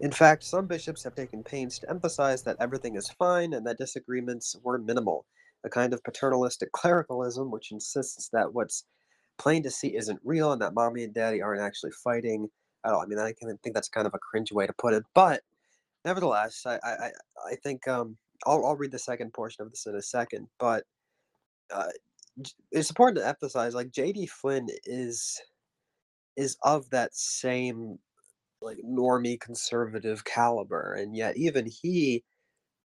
in 0.00 0.12
fact, 0.12 0.44
some 0.44 0.66
bishops 0.66 1.04
have 1.04 1.14
taken 1.14 1.44
pains 1.44 1.78
to 1.80 1.90
emphasize 1.90 2.42
that 2.44 2.56
everything 2.60 2.96
is 2.96 3.10
fine 3.18 3.54
and 3.54 3.66
that 3.66 3.78
disagreements 3.78 4.56
were 4.62 4.78
minimal. 4.78 5.26
a 5.64 5.70
kind 5.70 5.92
of 5.94 6.02
paternalistic 6.04 6.72
clericalism 6.72 7.50
which 7.50 7.72
insists 7.72 8.28
that 8.32 8.52
what's 8.54 8.84
plain 9.38 9.62
to 9.62 9.70
see 9.70 9.96
isn't 9.96 10.20
real 10.24 10.52
and 10.52 10.62
that 10.62 10.74
mommy 10.74 11.04
and 11.04 11.14
daddy 11.14 11.42
aren't 11.42 11.62
actually 11.62 11.92
fighting 12.04 12.48
at 12.86 12.92
all. 12.92 13.02
I 13.02 13.06
mean, 13.06 13.18
I 13.18 13.32
can 13.38 13.56
think 13.64 13.74
that's 13.74 13.88
kind 13.88 14.06
of 14.06 14.14
a 14.14 14.18
cringe 14.20 14.52
way 14.52 14.66
to 14.66 14.74
put 14.74 14.94
it, 14.94 15.04
but 15.14 15.42
nevertheless, 16.04 16.62
I 16.66 16.76
I, 16.84 16.90
I- 16.90 17.12
think 17.64 17.88
um, 17.88 18.18
I'll, 18.46 18.64
I'll 18.66 18.76
read 18.76 18.92
the 18.92 18.98
second 19.00 19.32
portion 19.34 19.62
of 19.64 19.70
this 19.72 19.86
in 19.86 19.96
a 19.96 20.02
second, 20.02 20.48
but 20.60 20.84
uh, 21.72 21.88
it's 22.70 22.90
important 22.90 23.18
to 23.18 23.26
emphasize 23.28 23.74
like 23.74 23.90
J.D. 23.90 24.26
Flynn 24.26 24.68
is 24.84 25.40
is 26.36 26.56
of 26.62 26.90
that 26.90 27.14
same 27.14 27.98
like 28.62 28.78
normie 28.84 29.40
conservative 29.40 30.24
caliber, 30.24 30.94
and 30.94 31.16
yet 31.16 31.36
even 31.36 31.66
he 31.66 32.24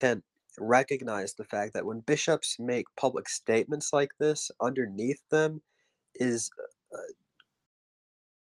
can 0.01 0.23
recognize 0.59 1.35
the 1.35 1.45
fact 1.45 1.75
that 1.75 1.87
when 1.87 2.01
bishops 2.01 2.57
make 2.59 2.87
public 2.97 3.29
statements 3.29 3.93
like 3.93 4.11
this, 4.19 4.51
underneath 4.61 5.23
them 5.31 5.63
is 6.17 6.51
uh, 6.95 6.99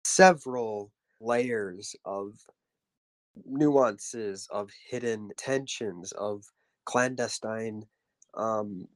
several 0.03 0.91
layers 1.21 1.95
of 2.05 2.33
nuances, 3.45 4.47
of 4.51 4.69
hidden 4.89 5.31
tensions, 5.37 6.11
of 6.13 6.45
clandestine 6.85 7.83
um, 8.35 8.87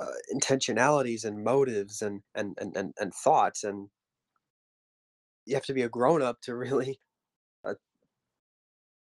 uh, 0.00 0.06
intentionalities 0.34 1.24
and 1.24 1.42
motives 1.42 2.02
and, 2.02 2.22
and, 2.34 2.56
and, 2.60 2.76
and, 2.76 2.94
and 2.98 3.12
thoughts. 3.14 3.64
And 3.64 3.88
you 5.46 5.54
have 5.54 5.64
to 5.66 5.74
be 5.74 5.82
a 5.82 5.88
grown 5.88 6.22
up 6.22 6.40
to 6.42 6.54
really 6.54 7.00
uh, 7.66 7.74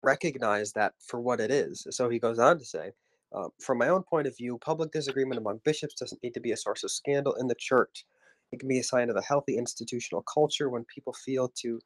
recognize 0.03 0.73
that 0.73 0.95
for 1.07 1.21
what 1.21 1.41
it 1.41 1.51
is. 1.51 1.87
So 1.91 2.09
he 2.09 2.19
goes 2.19 2.39
on 2.39 2.59
to 2.59 2.65
say, 2.65 2.93
uh, 3.35 3.49
from 3.61 3.79
my 3.79 3.89
own 3.89 4.05
point 4.05 4.27
of 4.27 4.37
view, 4.37 4.59
public 4.65 4.93
disagreement 4.93 5.41
among 5.41 5.61
bishops 5.65 5.95
doesn't 5.95 6.23
need 6.23 6.35
to 6.35 6.41
be 6.41 6.53
a 6.53 6.57
source 6.57 6.85
of 6.85 6.91
scandal 6.91 7.35
in 7.35 7.49
the 7.49 7.57
church. 7.59 8.05
It 8.53 8.61
can 8.61 8.69
be 8.69 8.79
a 8.79 8.85
sign 8.85 9.11
of 9.11 9.17
a 9.17 9.23
healthy 9.23 9.59
institutional 9.59 10.23
culture 10.23 10.71
when 10.71 10.85
people 10.85 11.13
feel 11.13 11.53
to 11.63 11.81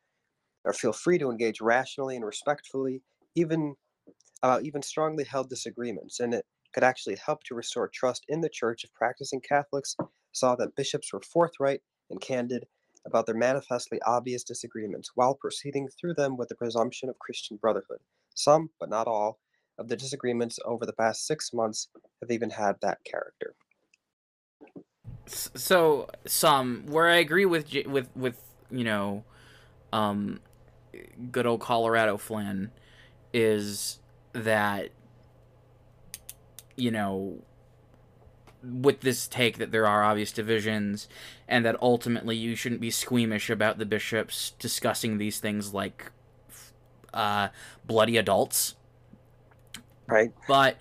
or 0.64 0.74
feel 0.74 0.92
free 0.92 1.16
to 1.18 1.30
engage 1.30 1.60
rationally 1.62 2.16
and 2.16 2.24
respectfully, 2.24 3.02
even 3.34 3.74
about 4.42 4.62
even 4.64 4.82
strongly 4.82 5.24
held 5.24 5.48
disagreements, 5.48 6.20
and 6.20 6.34
it 6.34 6.44
could 6.72 6.84
actually 6.84 7.16
help 7.16 7.42
to 7.44 7.54
restore 7.54 7.88
trust 7.88 8.24
in 8.28 8.40
the 8.40 8.48
church 8.48 8.84
if 8.84 8.92
practicing 8.94 9.40
Catholics 9.40 9.96
saw 10.32 10.54
that 10.56 10.76
bishops 10.76 11.12
were 11.12 11.20
forthright 11.20 11.82
and 12.10 12.20
candid 12.20 12.66
about 13.06 13.26
their 13.26 13.34
manifestly 13.34 14.00
obvious 14.02 14.44
disagreements 14.44 15.10
while 15.14 15.34
proceeding 15.34 15.88
through 15.88 16.14
them 16.14 16.36
with 16.36 16.48
the 16.48 16.54
presumption 16.54 17.08
of 17.08 17.18
Christian 17.18 17.56
brotherhood. 17.56 17.98
Some, 18.34 18.70
but 18.78 18.90
not 18.90 19.06
all, 19.06 19.38
of 19.78 19.88
the 19.88 19.96
disagreements 19.96 20.58
over 20.64 20.84
the 20.84 20.92
past 20.92 21.26
six 21.26 21.52
months 21.52 21.88
have 22.20 22.30
even 22.30 22.50
had 22.50 22.76
that 22.82 22.98
character. 23.04 23.54
So 25.26 26.08
some 26.26 26.84
where 26.86 27.08
I 27.08 27.16
agree 27.16 27.46
with 27.46 27.72
with 27.86 28.10
with 28.14 28.38
you 28.70 28.84
know, 28.84 29.24
um, 29.92 30.40
good 31.30 31.46
old 31.46 31.60
Colorado 31.60 32.16
Flynn, 32.16 32.70
is 33.32 34.00
that 34.32 34.90
you 36.80 36.90
know 36.90 37.42
with 38.62 39.00
this 39.00 39.26
take 39.26 39.58
that 39.58 39.70
there 39.70 39.86
are 39.86 40.02
obvious 40.02 40.32
divisions 40.32 41.08
and 41.48 41.64
that 41.64 41.76
ultimately 41.80 42.36
you 42.36 42.54
shouldn't 42.54 42.80
be 42.80 42.90
squeamish 42.90 43.48
about 43.48 43.78
the 43.78 43.86
bishops 43.86 44.52
discussing 44.58 45.16
these 45.16 45.38
things 45.38 45.72
like 45.72 46.10
uh, 47.14 47.48
bloody 47.86 48.16
adults 48.16 48.74
Right? 50.06 50.32
but 50.48 50.76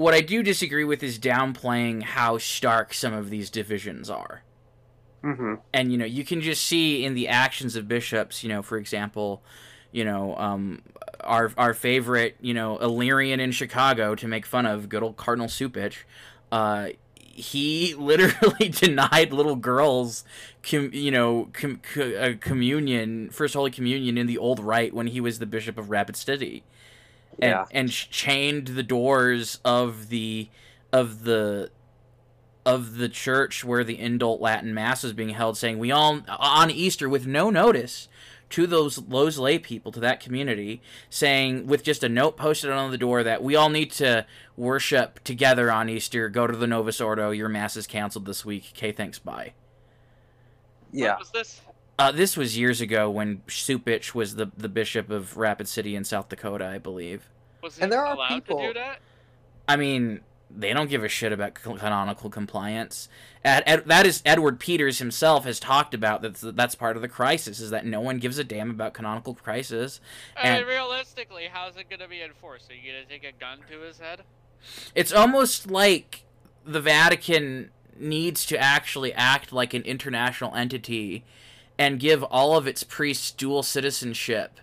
what 0.00 0.14
I 0.14 0.22
do 0.22 0.42
disagree 0.42 0.84
with 0.84 1.02
is 1.02 1.18
downplaying 1.18 2.02
how 2.02 2.38
stark 2.38 2.94
some 2.94 3.12
of 3.12 3.28
these 3.28 3.50
divisions 3.50 4.08
are. 4.08 4.42
Mm-hmm. 5.22 5.56
And 5.74 5.92
you 5.92 5.98
know, 5.98 6.06
you 6.06 6.24
can 6.24 6.40
just 6.40 6.64
see 6.64 7.04
in 7.04 7.12
the 7.12 7.28
actions 7.28 7.76
of 7.76 7.86
bishops, 7.86 8.42
you 8.42 8.48
know, 8.48 8.62
for 8.62 8.78
example, 8.78 9.42
you 9.92 10.06
know, 10.06 10.34
um, 10.36 10.80
our 11.24 11.52
our 11.56 11.74
favorite, 11.74 12.36
you 12.40 12.54
know, 12.54 12.78
Illyrian 12.80 13.40
in 13.40 13.52
Chicago 13.52 14.14
to 14.14 14.28
make 14.28 14.46
fun 14.46 14.66
of 14.66 14.88
good 14.88 15.02
old 15.02 15.16
Cardinal 15.16 15.48
Cupich, 15.48 15.96
uh, 16.52 16.88
he 17.16 17.94
literally 17.98 18.68
denied 18.70 19.32
little 19.32 19.56
girls, 19.56 20.24
com- 20.62 20.90
you 20.92 21.10
know, 21.10 21.48
com- 21.52 21.80
co- 21.94 22.34
communion, 22.40 23.30
first 23.30 23.54
Holy 23.54 23.70
Communion 23.70 24.18
in 24.18 24.26
the 24.26 24.38
old 24.38 24.60
rite 24.60 24.92
when 24.94 25.06
he 25.08 25.20
was 25.20 25.38
the 25.38 25.46
Bishop 25.46 25.78
of 25.78 25.90
Rapid 25.90 26.16
City 26.16 26.62
and, 27.40 27.50
Yeah. 27.50 27.64
and 27.70 27.90
chained 27.90 28.68
the 28.68 28.82
doors 28.82 29.60
of 29.64 30.08
the 30.08 30.48
of 30.92 31.24
the 31.24 31.70
of 32.66 32.98
the 32.98 33.08
church 33.08 33.64
where 33.64 33.82
the 33.82 33.96
indult 33.96 34.38
Latin 34.40 34.74
mass 34.74 35.02
was 35.02 35.14
being 35.14 35.30
held, 35.30 35.56
saying 35.56 35.78
we 35.78 35.90
all 35.90 36.20
on 36.28 36.70
Easter 36.70 37.08
with 37.08 37.26
no 37.26 37.48
notice 37.48 38.06
to 38.50 38.66
those 38.66 38.96
those 38.96 39.38
lay 39.38 39.58
people 39.58 39.92
to 39.92 40.00
that 40.00 40.20
community, 40.20 40.82
saying 41.08 41.66
with 41.66 41.82
just 41.84 42.02
a 42.04 42.08
note 42.08 42.36
posted 42.36 42.70
on 42.70 42.90
the 42.90 42.98
door 42.98 43.22
that 43.22 43.42
we 43.42 43.56
all 43.56 43.70
need 43.70 43.90
to 43.92 44.26
worship 44.56 45.22
together 45.24 45.70
on 45.70 45.88
Easter. 45.88 46.28
Go 46.28 46.46
to 46.46 46.56
the 46.56 46.66
Novus 46.66 47.00
Ordo. 47.00 47.30
Your 47.30 47.48
mass 47.48 47.76
is 47.76 47.86
canceled 47.86 48.26
this 48.26 48.44
week. 48.44 48.72
Okay, 48.76 48.92
thanks. 48.92 49.18
Bye. 49.18 49.52
Yeah. 50.92 51.10
What 51.10 51.20
was 51.20 51.30
this? 51.30 51.60
Uh, 51.98 52.10
this 52.10 52.36
was 52.36 52.56
years 52.58 52.80
ago 52.80 53.10
when 53.10 53.42
Cupich 53.46 54.14
was 54.14 54.34
the 54.36 54.50
the 54.56 54.68
bishop 54.68 55.10
of 55.10 55.36
Rapid 55.36 55.68
City 55.68 55.94
in 55.94 56.04
South 56.04 56.28
Dakota, 56.28 56.66
I 56.66 56.78
believe. 56.78 57.28
Was 57.62 57.76
he 57.76 57.82
And 57.82 57.92
there 57.92 58.04
are 58.04 58.14
allowed 58.14 58.28
people- 58.46 58.58
to 58.60 58.66
do 58.68 58.74
that? 58.74 59.00
I 59.68 59.76
mean, 59.76 60.20
they 60.54 60.72
don't 60.72 60.90
give 60.90 61.04
a 61.04 61.08
shit 61.08 61.32
about 61.32 61.54
canonical 61.54 62.30
compliance. 62.30 63.08
Ed, 63.44 63.62
Ed, 63.66 63.84
that 63.86 64.04
is 64.06 64.22
Edward 64.26 64.58
Peters 64.60 64.98
himself 64.98 65.44
has 65.44 65.60
talked 65.60 65.94
about 65.94 66.22
that. 66.22 66.56
That's 66.56 66.74
part 66.74 66.96
of 66.96 67.02
the 67.02 67.08
crisis 67.08 67.60
is 67.60 67.70
that 67.70 67.86
no 67.86 68.00
one 68.00 68.18
gives 68.18 68.38
a 68.38 68.44
damn 68.44 68.70
about 68.70 68.94
canonical 68.94 69.34
crisis. 69.34 70.00
Mean, 70.36 70.52
And- 70.56 70.66
realistically, 70.66 71.48
how's 71.52 71.76
it 71.76 71.88
gonna 71.88 72.08
be 72.08 72.22
enforced? 72.22 72.70
Are 72.70 72.74
you 72.74 72.92
gonna 72.92 73.04
take 73.04 73.24
a 73.24 73.32
gun 73.32 73.60
to 73.70 73.80
his 73.80 73.98
head? 73.98 74.22
It's 74.94 75.12
almost 75.12 75.70
like 75.70 76.24
the 76.66 76.80
Vatican 76.80 77.70
needs 77.98 78.44
to 78.46 78.58
actually 78.58 79.12
act 79.14 79.52
like 79.52 79.72
an 79.74 79.82
international 79.82 80.54
entity 80.54 81.24
and 81.78 81.98
give 81.98 82.22
all 82.24 82.56
of 82.56 82.66
its 82.66 82.82
priests 82.82 83.30
dual 83.30 83.62
citizenship, 83.62 84.60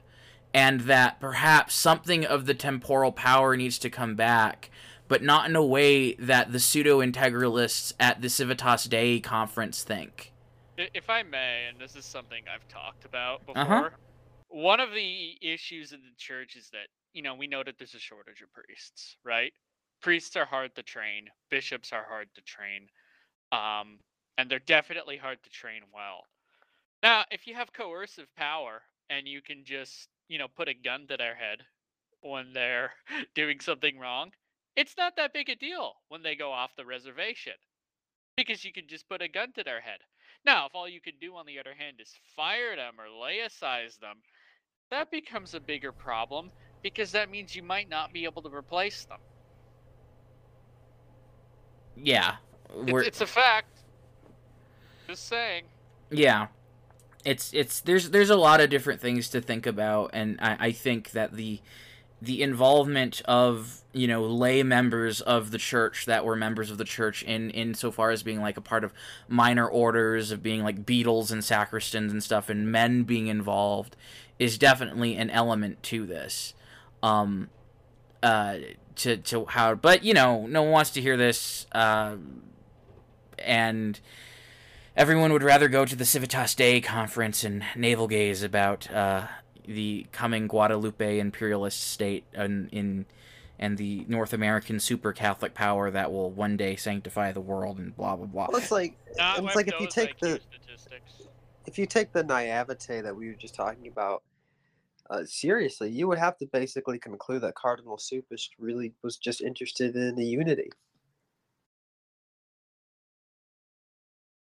and 0.53 0.81
that 0.81 1.19
perhaps 1.19 1.73
something 1.73 2.23
of 2.25 2.45
the 2.45 2.53
temporal 2.53 3.11
power 3.11 3.57
needs 3.57 3.79
to 3.79 3.89
come 3.89 4.15
back, 4.15 4.69
but 5.07 5.23
not 5.23 5.49
in 5.49 5.55
a 5.55 5.63
way 5.65 6.13
that 6.15 6.51
the 6.51 6.59
pseudo 6.59 6.99
integralists 6.99 7.93
at 7.99 8.21
the 8.21 8.29
Civitas 8.29 8.85
Dei 8.85 9.19
conference 9.19 9.83
think. 9.83 10.31
If 10.77 11.09
I 11.09 11.23
may, 11.23 11.65
and 11.69 11.79
this 11.79 11.95
is 11.95 12.05
something 12.05 12.43
I've 12.53 12.67
talked 12.67 13.05
about 13.05 13.45
before, 13.45 13.61
Uh-huh. 13.61 13.89
one 14.49 14.79
of 14.79 14.91
the 14.93 15.37
issues 15.41 15.91
in 15.91 16.01
the 16.01 16.15
church 16.17 16.55
is 16.55 16.69
that, 16.69 16.87
you 17.13 17.21
know, 17.21 17.33
we 17.35 17.47
know 17.47 17.63
that 17.63 17.77
there's 17.77 17.95
a 17.95 17.99
shortage 17.99 18.41
of 18.41 18.51
priests, 18.53 19.17
right? 19.23 19.53
Priests 20.01 20.35
are 20.35 20.45
hard 20.45 20.75
to 20.75 20.83
train, 20.83 21.29
bishops 21.49 21.91
are 21.93 22.03
hard 22.03 22.27
to 22.35 22.41
train, 22.41 22.87
um, 23.51 23.99
and 24.37 24.49
they're 24.51 24.59
definitely 24.59 25.17
hard 25.17 25.41
to 25.43 25.49
train 25.49 25.81
well. 25.93 26.25
Now, 27.01 27.25
if 27.31 27.47
you 27.47 27.55
have 27.55 27.73
coercive 27.73 28.33
power 28.35 28.81
and 29.09 29.27
you 29.27 29.41
can 29.41 29.63
just, 29.65 30.09
you 30.27 30.37
know, 30.37 30.47
put 30.47 30.67
a 30.67 30.73
gun 30.73 31.07
to 31.07 31.17
their 31.17 31.35
head 31.35 31.63
when 32.21 32.53
they're 32.53 32.91
doing 33.35 33.59
something 33.59 33.97
wrong, 33.97 34.31
it's 34.77 34.95
not 34.95 35.15
that 35.17 35.33
big 35.33 35.49
a 35.49 35.55
deal 35.55 35.95
when 36.07 36.21
they 36.21 36.35
go 36.35 36.51
off 36.51 36.75
the 36.77 36.85
reservation 36.85 37.53
because 38.37 38.63
you 38.63 38.71
can 38.71 38.87
just 38.87 39.09
put 39.09 39.23
a 39.23 39.27
gun 39.27 39.51
to 39.53 39.63
their 39.63 39.81
head. 39.81 39.99
Now, 40.45 40.67
if 40.67 40.75
all 40.75 40.87
you 40.87 41.01
can 41.01 41.15
do, 41.19 41.35
on 41.35 41.47
the 41.47 41.59
other 41.59 41.73
hand, 41.77 41.97
is 41.99 42.13
fire 42.35 42.75
them 42.75 42.93
or 42.99 43.09
laicize 43.09 43.97
them, 43.97 44.17
that 44.91 45.09
becomes 45.09 45.55
a 45.55 45.59
bigger 45.59 45.91
problem 45.91 46.51
because 46.83 47.11
that 47.11 47.31
means 47.31 47.55
you 47.55 47.63
might 47.63 47.89
not 47.89 48.13
be 48.13 48.23
able 48.23 48.43
to 48.43 48.55
replace 48.55 49.05
them. 49.05 49.17
Yeah, 51.95 52.35
It's, 52.85 53.07
it's 53.07 53.21
a 53.21 53.25
fact. 53.25 53.79
Just 55.07 55.27
saying. 55.27 55.63
Yeah. 56.11 56.47
It's 57.25 57.51
it's 57.51 57.81
there's 57.81 58.11
there's 58.11 58.29
a 58.29 58.35
lot 58.35 58.61
of 58.61 58.69
different 58.69 59.01
things 59.01 59.27
to 59.29 59.41
think 59.41 59.65
about 59.65 60.11
and 60.13 60.37
I, 60.39 60.67
I 60.67 60.71
think 60.71 61.11
that 61.11 61.33
the 61.33 61.59
the 62.21 62.41
involvement 62.41 63.21
of, 63.25 63.81
you 63.93 64.07
know, 64.07 64.23
lay 64.23 64.63
members 64.63 65.21
of 65.21 65.51
the 65.51 65.57
church 65.57 66.05
that 66.05 66.25
were 66.25 66.35
members 66.35 66.71
of 66.71 66.77
the 66.77 66.83
church 66.83 67.23
in 67.23 67.49
insofar 67.51 68.09
as 68.11 68.23
being 68.23 68.41
like 68.41 68.57
a 68.57 68.61
part 68.61 68.83
of 68.83 68.93
minor 69.27 69.67
orders 69.67 70.31
of 70.31 70.41
being 70.41 70.63
like 70.63 70.85
beadles 70.85 71.31
and 71.31 71.43
sacristans 71.43 72.11
and 72.11 72.23
stuff 72.23 72.49
and 72.49 72.71
men 72.71 73.03
being 73.03 73.27
involved 73.27 73.95
is 74.39 74.57
definitely 74.57 75.15
an 75.15 75.29
element 75.29 75.81
to 75.83 76.05
this. 76.05 76.53
Um 77.03 77.49
uh 78.23 78.57
to 78.95 79.17
to 79.17 79.45
how 79.45 79.75
but 79.75 80.03
you 80.03 80.13
know, 80.13 80.47
no 80.47 80.63
one 80.63 80.71
wants 80.71 80.89
to 80.91 81.01
hear 81.01 81.17
this 81.17 81.67
uh 81.71 82.15
and 83.37 83.99
everyone 84.95 85.31
would 85.31 85.43
rather 85.43 85.67
go 85.67 85.85
to 85.85 85.95
the 85.95 86.05
Civitas 86.05 86.55
Dei 86.55 86.81
conference 86.81 87.43
and 87.43 87.63
navel 87.75 88.07
gaze 88.07 88.41
about 88.41 88.91
uh, 88.91 89.27
the 89.67 90.07
coming 90.11 90.47
Guadalupe 90.47 91.19
imperialist 91.19 91.81
state 91.81 92.23
in 92.33 92.69
in 92.71 93.05
and 93.59 93.77
the 93.77 94.05
North 94.07 94.33
American 94.33 94.79
super 94.79 95.11
Catholic 95.13 95.53
power 95.53 95.89
that 95.91 96.11
will 96.11 96.29
one 96.29 96.57
day 96.57 96.75
sanctify 96.75 97.31
the 97.31 97.41
world 97.41 97.77
and 97.77 97.95
blah 97.95 98.15
blah 98.15 98.25
blah. 98.25 98.47
Well, 98.49 98.61
it's 98.61 98.71
like 98.71 98.97
Not 99.17 99.43
it's 99.43 99.55
like 99.55 99.67
if 99.67 99.79
you 99.79 99.87
take 99.87 100.17
IQ 100.17 100.19
the 100.19 100.39
statistics. 100.51 101.27
if 101.65 101.77
you 101.77 101.85
take 101.85 102.13
the 102.13 102.23
naivete 102.23 103.01
that 103.01 103.15
we 103.15 103.27
were 103.27 103.33
just 103.33 103.55
talking 103.55 103.87
about 103.87 104.23
uh, 105.09 105.23
seriously, 105.25 105.89
you 105.89 106.07
would 106.07 106.17
have 106.19 106.37
to 106.37 106.45
basically 106.47 106.99
conclude 106.99 107.41
that 107.41 107.55
Cardinal 107.55 107.97
Cupich 107.97 108.49
really 108.59 108.93
was 109.03 109.17
just 109.17 109.41
interested 109.41 109.95
in 109.95 110.15
the 110.15 110.25
unity. 110.25 110.69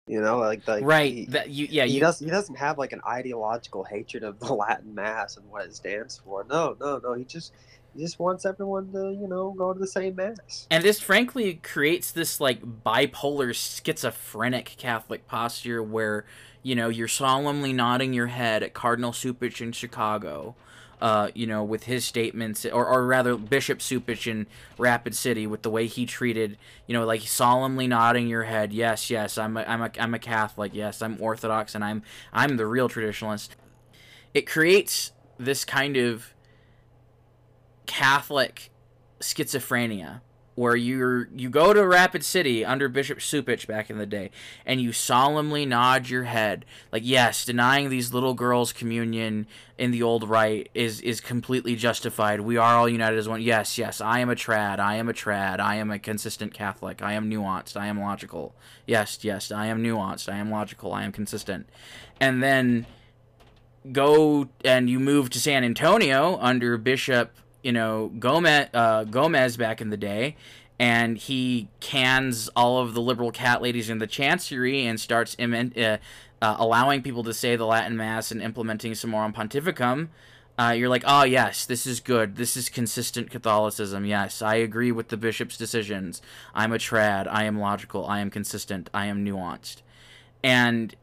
You 0.07 0.21
know, 0.21 0.39
like 0.39 0.67
like 0.69 0.85
right. 0.85 1.13
He, 1.13 1.27
that 1.27 1.51
you 1.51 1.67
yeah 1.69 1.85
he 1.85 1.95
you 1.95 2.01
does 2.01 2.21
he 2.21 2.27
doesn't 2.27 2.55
have 2.55 2.79
like 2.79 2.93
an 2.93 3.01
ideological 3.07 3.83
hatred 3.83 4.23
of 4.23 4.39
the 4.39 4.53
Latin 4.55 4.95
Mass 4.95 5.37
and 5.37 5.49
what 5.51 5.65
it 5.65 5.75
stands 5.75 6.19
for. 6.19 6.45
No, 6.49 6.77
no, 6.81 7.01
no. 7.03 7.15
He 7.15 7.25
just 7.25 7.53
he 7.97 8.03
just 8.03 8.19
wants 8.19 8.47
everyone 8.47 8.93
to 8.93 9.17
you 9.21 9.27
know 9.27 9.53
go 9.57 9.73
to 9.73 9.79
the 9.79 9.87
same 9.87 10.15
mass. 10.15 10.69
And 10.71 10.85
this 10.85 11.01
frankly 11.01 11.55
creates 11.55 12.13
this 12.13 12.41
like 12.41 12.63
bipolar 12.63 13.53
schizophrenic 13.55 14.77
Catholic 14.77 15.27
posture 15.27 15.83
where, 15.83 16.25
you 16.63 16.77
know, 16.77 16.89
you're 16.89 17.09
solemnly 17.09 17.73
nodding 17.73 18.13
your 18.13 18.29
head 18.29 18.63
at 18.63 18.75
Cardinal 18.75 19.13
Cupich 19.13 19.61
in 19.61 19.73
Chicago, 19.73 20.55
uh, 21.01 21.31
you 21.35 21.47
know, 21.47 21.63
with 21.63 21.85
his 21.85 22.05
statements, 22.05 22.65
or, 22.65 22.87
or 22.87 23.07
rather 23.07 23.37
Bishop 23.37 23.81
Cupich 23.81 24.27
in 24.31 24.47
Rapid 24.79 25.15
City 25.15 25.47
with 25.47 25.63
the 25.63 25.71
way 25.71 25.87
he 25.87 26.07
treated, 26.07 26.57
you 26.87 26.95
know, 26.95 27.05
like 27.05 27.23
solemnly 27.23 27.87
nodding 27.87 28.29
your 28.29 28.45
head, 28.45 28.73
yes, 28.73 29.11
yes, 29.11 29.37
I'm 29.37 29.57
a, 29.57 29.63
I'm 29.63 29.83
a, 29.83 29.91
I'm 29.99 30.15
a 30.15 30.19
Catholic, 30.19 30.73
yes, 30.75 31.03
I'm 31.03 31.17
Orthodox, 31.21 31.75
and 31.75 31.85
I'm 31.85 32.03
I'm 32.33 32.57
the 32.57 32.67
real 32.67 32.89
traditionalist. 32.89 33.51
It 34.33 34.47
creates 34.47 35.13
this 35.39 35.65
kind 35.65 35.97
of 35.97 36.35
Catholic 37.87 38.71
schizophrenia 39.21 40.21
where 40.57 40.75
you're 40.75 41.29
you 41.37 41.49
go 41.49 41.73
to 41.73 41.87
Rapid 41.87 42.25
City 42.25 42.65
under 42.65 42.89
Bishop 42.89 43.19
Cupich 43.19 43.67
back 43.67 43.91
in 43.91 43.99
the 43.99 44.07
day 44.07 44.31
and 44.65 44.81
you 44.81 44.91
solemnly 44.91 45.65
nod 45.65 46.09
your 46.09 46.25
head. 46.25 46.65
Like 46.91 47.03
yes 47.05 47.45
denying 47.45 47.91
these 47.91 48.13
little 48.13 48.35
girls 48.35 48.73
communion 48.73 49.47
in 49.79 49.91
the 49.91 50.03
old 50.03 50.29
rite 50.29 50.71
is 50.75 51.01
is 51.03 51.21
completely 51.21 51.77
justified. 51.77 52.41
We 52.41 52.57
are 52.57 52.75
all 52.75 52.89
united 52.89 53.19
as 53.19 53.29
one. 53.29 53.43
Yes 53.43 53.77
yes 53.79 54.01
I 54.01 54.19
am 54.19 54.31
a 54.31 54.35
trad. 54.35 54.81
I 54.81 54.97
am 54.97 55.09
a 55.09 55.13
trad. 55.13 55.61
I 55.61 55.77
am 55.77 55.91
a 55.91 55.99
consistent 55.99 56.55
Catholic. 56.55 57.03
I 57.03 57.13
am 57.13 57.31
nuanced. 57.31 57.77
I 57.77 57.87
am 57.87 58.01
logical. 58.01 58.55
Yes 58.87 59.19
yes 59.23 59.53
I 59.53 59.67
am 59.67 59.83
nuanced. 59.83 60.33
I 60.33 60.39
am 60.39 60.51
logical. 60.51 60.93
I 60.93 61.05
am 61.05 61.13
consistent. 61.13 61.69
And 62.19 62.43
then 62.43 62.87
go 63.93 64.49
and 64.65 64.89
you 64.89 64.99
move 64.99 65.29
to 65.31 65.39
San 65.39 65.65
Antonio 65.65 66.39
under 66.41 66.79
Bishop 66.79 67.37
you 67.67 67.73
know 67.73 68.13
Gomez 68.21 68.69
uh, 68.73 69.03
Gomez 69.03 69.57
back 69.57 69.81
in 69.81 69.91
the 69.91 69.97
day, 69.97 70.37
and 70.79 71.19
he 71.19 71.69
cans 71.81 72.49
all 72.55 72.79
of 72.79 72.95
the 72.95 73.01
liberal 73.01 73.33
cat 73.33 73.61
ladies 73.61 73.91
in 73.91 73.99
the 73.99 74.07
chancery 74.07 74.87
and 74.87 75.01
starts 75.01 75.35
imen- 75.35 75.77
uh, 75.77 75.99
uh, 76.41 76.57
allowing 76.61 77.03
people 77.03 77.25
to 77.25 77.35
say 77.35 77.57
the 77.57 77.67
Latin 77.67 77.97
Mass 77.97 78.31
and 78.31 78.41
implementing 78.41 78.93
Summorum 78.93 79.35
Pontificum. 79.35 80.09
Uh, 80.57 80.71
you're 80.71 80.89
like, 80.89 81.03
oh 81.09 81.25
yes, 81.25 81.67
this 81.67 81.89
is 81.89 81.99
good. 81.99 82.37
This 82.37 82.57
is 82.57 82.69
consistent 82.69 83.31
Catholicism. 83.31 84.05
Yes, 84.05 84.41
I 84.41 84.55
agree 84.55 84.93
with 84.93 85.09
the 85.09 85.17
bishop's 85.17 85.57
decisions. 85.57 86.23
I'm 86.55 86.73
a 86.73 86.79
trad. 86.79 87.27
I 87.29 87.45
am 87.45 87.59
logical. 87.59 88.07
I 88.07 88.21
am 88.21 88.31
consistent. 88.31 88.89
I 88.95 89.07
am 89.07 89.25
nuanced. 89.25 89.83
And 90.45 90.95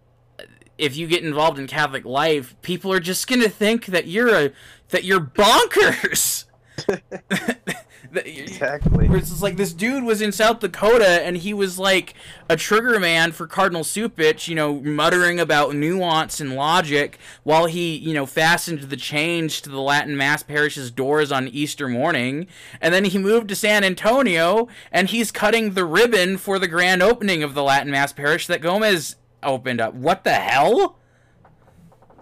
if 0.77 0.95
you 0.95 1.07
get 1.07 1.25
involved 1.25 1.59
in 1.59 1.67
Catholic 1.67 2.05
life, 2.05 2.55
people 2.61 2.91
are 2.93 3.01
just 3.01 3.27
gonna 3.27 3.49
think 3.49 3.87
that 3.87 4.07
you're 4.07 4.33
a 4.33 4.51
that 4.89 5.03
you're 5.03 5.19
bonkers. 5.19 6.45
Exactly. 8.15 9.07
where 9.07 9.17
it's 9.17 9.29
just 9.29 9.41
like 9.41 9.57
this 9.57 9.73
dude 9.73 10.03
was 10.03 10.21
in 10.21 10.31
South 10.31 10.59
Dakota 10.59 11.25
and 11.25 11.37
he 11.37 11.53
was 11.53 11.79
like 11.79 12.13
a 12.49 12.55
trigger 12.55 12.99
man 12.99 13.31
for 13.31 13.47
Cardinal 13.47 13.83
Cupich, 13.83 14.47
you 14.47 14.55
know, 14.55 14.81
muttering 14.81 15.39
about 15.39 15.75
nuance 15.75 16.39
and 16.39 16.55
logic 16.55 17.17
while 17.43 17.65
he, 17.65 17.95
you 17.95 18.13
know, 18.13 18.25
fastened 18.25 18.81
the 18.81 18.97
change 18.97 19.61
to 19.63 19.69
the 19.69 19.79
Latin 19.79 20.15
Mass 20.15 20.43
parish's 20.43 20.91
doors 20.91 21.31
on 21.31 21.47
Easter 21.47 21.87
morning. 21.87 22.47
And 22.81 22.93
then 22.93 23.05
he 23.05 23.17
moved 23.17 23.49
to 23.49 23.55
San 23.55 23.83
Antonio 23.83 24.67
and 24.91 25.09
he's 25.09 25.31
cutting 25.31 25.73
the 25.73 25.85
ribbon 25.85 26.37
for 26.37 26.59
the 26.59 26.67
grand 26.67 27.01
opening 27.01 27.41
of 27.41 27.53
the 27.53 27.63
Latin 27.63 27.91
Mass 27.91 28.13
parish 28.13 28.47
that 28.47 28.61
Gomez 28.61 29.15
opened 29.41 29.81
up. 29.81 29.93
What 29.93 30.23
the 30.23 30.33
hell? 30.33 30.99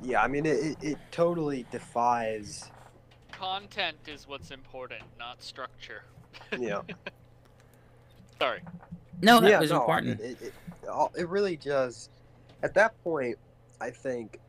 Yeah, 0.03 0.21
I 0.21 0.27
mean 0.27 0.45
it, 0.45 0.57
it, 0.57 0.77
it 0.81 0.97
totally 1.11 1.65
defies. 1.71 2.71
Content 3.41 3.97
is 4.07 4.27
what's 4.27 4.51
important, 4.51 5.01
not 5.17 5.41
structure. 5.41 6.03
Yeah. 6.59 6.81
Sorry. 8.39 8.61
No, 9.21 9.39
that 9.39 9.49
yeah, 9.49 9.59
was 9.59 9.71
no, 9.71 9.77
important. 9.81 10.19
it, 10.21 10.37
it, 10.41 10.53
all- 10.87 11.11
it 11.17 11.27
really 11.27 11.55
does. 11.57 12.09
At 12.61 12.73
that 12.75 12.93
point, 13.03 13.37
I 13.81 13.89
think 13.89 14.39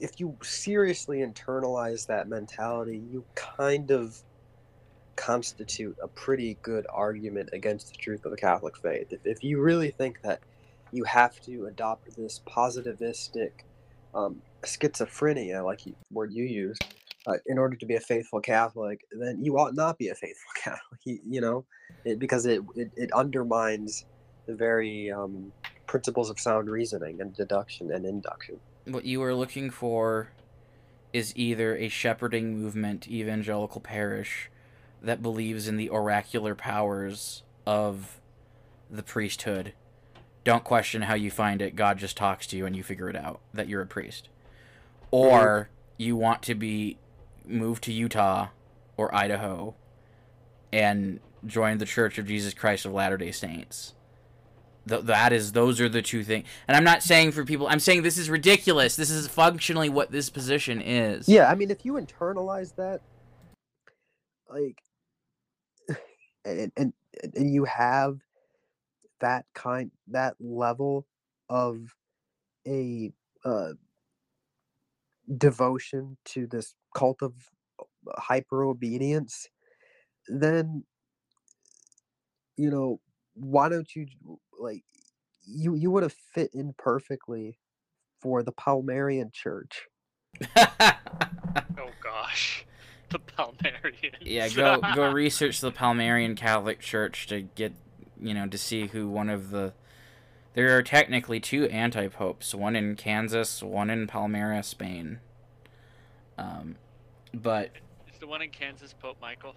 if 0.00 0.20
you 0.20 0.36
seriously 0.42 1.18
internalize 1.20 2.06
that 2.08 2.28
mentality, 2.28 3.02
you 3.10 3.24
kind 3.34 3.90
of 3.90 4.22
constitute 5.16 5.96
a 6.02 6.08
pretty 6.08 6.58
good 6.62 6.86
argument 6.92 7.48
against 7.52 7.88
the 7.90 7.96
truth 7.96 8.24
of 8.24 8.32
the 8.32 8.36
Catholic 8.36 8.76
faith. 8.76 9.12
If, 9.12 9.20
if 9.24 9.42
you 9.42 9.60
really 9.62 9.90
think 9.90 10.20
that 10.22 10.40
you 10.92 11.04
have 11.04 11.40
to 11.42 11.66
adopt 11.66 12.16
this 12.16 12.40
positivistic 12.46 13.50
um, 14.14 14.42
schizophrenia, 14.62 15.64
like 15.64 15.86
you, 15.86 15.94
word 16.12 16.32
you 16.32 16.44
used, 16.44 16.84
uh, 17.26 17.34
in 17.46 17.58
order 17.58 17.76
to 17.76 17.86
be 17.86 17.94
a 17.94 18.00
faithful 18.00 18.40
Catholic, 18.40 19.04
then 19.12 19.42
you 19.42 19.58
ought 19.58 19.74
not 19.74 19.98
be 19.98 20.08
a 20.08 20.14
faithful 20.14 20.50
Catholic. 20.62 21.00
You, 21.04 21.18
you 21.28 21.40
know, 21.40 21.64
it, 22.04 22.18
because 22.18 22.46
it, 22.46 22.62
it 22.74 22.90
it 22.96 23.12
undermines 23.12 24.04
the 24.46 24.54
very 24.54 25.10
um, 25.10 25.52
principles 25.86 26.30
of 26.30 26.40
sound 26.40 26.68
reasoning 26.68 27.20
and 27.20 27.34
deduction 27.34 27.92
and 27.92 28.04
induction. 28.04 28.58
what 28.86 29.04
you 29.04 29.22
are 29.22 29.34
looking 29.34 29.70
for 29.70 30.30
is 31.12 31.32
either 31.36 31.76
a 31.76 31.88
shepherding 31.88 32.58
movement 32.58 33.06
evangelical 33.06 33.80
parish 33.80 34.50
that 35.02 35.22
believes 35.22 35.68
in 35.68 35.76
the 35.76 35.90
oracular 35.90 36.54
powers 36.54 37.42
of 37.66 38.20
the 38.90 39.02
priesthood. 39.02 39.74
Don't 40.44 40.64
question 40.64 41.02
how 41.02 41.14
you 41.14 41.30
find 41.30 41.62
it. 41.62 41.76
God 41.76 41.98
just 41.98 42.16
talks 42.16 42.46
to 42.48 42.56
you 42.56 42.66
and 42.66 42.74
you 42.74 42.82
figure 42.82 43.08
it 43.08 43.16
out 43.16 43.40
that 43.52 43.68
you're 43.68 43.82
a 43.82 43.86
priest. 43.86 44.28
Or 45.10 45.68
you 45.98 46.16
want 46.16 46.42
to 46.42 46.54
be 46.54 46.96
moved 47.46 47.84
to 47.84 47.92
Utah 47.92 48.48
or 48.96 49.14
Idaho 49.14 49.74
and 50.72 51.20
join 51.46 51.78
the 51.78 51.86
Church 51.86 52.18
of 52.18 52.26
Jesus 52.26 52.54
Christ 52.54 52.84
of 52.84 52.92
Latter-day 52.92 53.32
Saints. 53.32 53.94
Th- 54.88 55.02
that 55.02 55.32
is 55.32 55.52
those 55.52 55.80
are 55.80 55.88
the 55.88 56.02
two 56.02 56.24
things 56.24 56.44
and 56.66 56.76
i'm 56.76 56.82
not 56.82 57.04
saying 57.04 57.30
for 57.30 57.44
people 57.44 57.68
i'm 57.68 57.78
saying 57.78 58.02
this 58.02 58.18
is 58.18 58.28
ridiculous 58.28 58.96
this 58.96 59.10
is 59.10 59.28
functionally 59.28 59.88
what 59.88 60.10
this 60.10 60.28
position 60.28 60.82
is 60.82 61.28
Yeah, 61.28 61.48
I 61.48 61.54
mean, 61.54 61.70
if 61.70 61.84
you 61.84 61.92
internalize 61.92 62.74
that, 62.74 63.00
like, 64.50 64.82
and 66.44 66.72
and 66.76 66.92
and 67.36 67.54
you 67.54 67.64
have 67.64 68.18
that 69.20 69.46
kind 69.54 69.92
that 70.08 70.34
level 70.40 71.06
of 71.48 71.94
a 72.66 73.12
uh, 73.44 73.72
devotion 75.36 76.16
to 76.26 76.46
this 76.46 76.74
cult 76.94 77.22
of 77.22 77.32
uh, 77.80 77.84
hyper 78.20 78.64
obedience, 78.64 79.48
then 80.28 80.84
you 82.56 82.70
know 82.70 83.00
why 83.34 83.68
don't 83.68 83.94
you 83.96 84.06
like 84.58 84.84
you 85.44 85.74
you 85.74 85.90
would 85.90 86.02
have 86.02 86.12
fit 86.34 86.50
in 86.54 86.74
perfectly 86.78 87.58
for 88.20 88.42
the 88.42 88.52
Palmarian 88.52 89.32
Church. 89.32 89.82
Oh 90.56 91.90
gosh. 92.02 92.64
The 93.10 93.18
Palmarians. 93.18 94.14
yeah 94.22 94.48
go 94.48 94.80
go 94.94 95.12
research 95.12 95.60
the 95.60 95.70
palmarian 95.70 96.34
catholic 96.34 96.80
church 96.80 97.26
to 97.26 97.42
get 97.42 97.74
you 98.18 98.32
know 98.32 98.46
to 98.46 98.56
see 98.56 98.86
who 98.86 99.06
one 99.06 99.28
of 99.28 99.50
the 99.50 99.74
there 100.54 100.76
are 100.76 100.82
technically 100.82 101.40
two 101.40 101.64
anti-popes 101.66 102.54
one 102.54 102.76
in 102.76 102.94
kansas 102.96 103.62
one 103.62 103.90
in 103.90 104.06
palmyra 104.06 104.62
spain 104.62 105.18
um 106.38 106.76
but 107.34 107.70
Is 108.12 108.18
the 108.20 108.26
one 108.26 108.42
in 108.42 108.50
Kansas 108.50 108.92
Pope 108.92 109.16
Michael? 109.20 109.54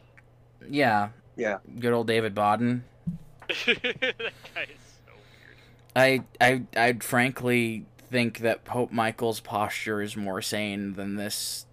yeah 0.70 1.10
Yeah. 1.36 1.58
good 1.80 1.94
old 1.94 2.08
david 2.08 2.34
Bawden 2.36 2.82
that 3.48 4.34
guy 4.56 4.64
is 4.64 4.80
so 5.06 5.14
weird. 5.14 5.56
I 5.96 6.24
I 6.42 6.64
I 6.76 6.94
frankly 6.94 7.86
think 8.10 8.40
that 8.40 8.66
Pope 8.66 8.92
Michael's 8.92 9.40
posture 9.40 10.02
is 10.02 10.18
more 10.18 10.42
sane 10.42 10.94
than 10.94 11.16
this 11.16 11.68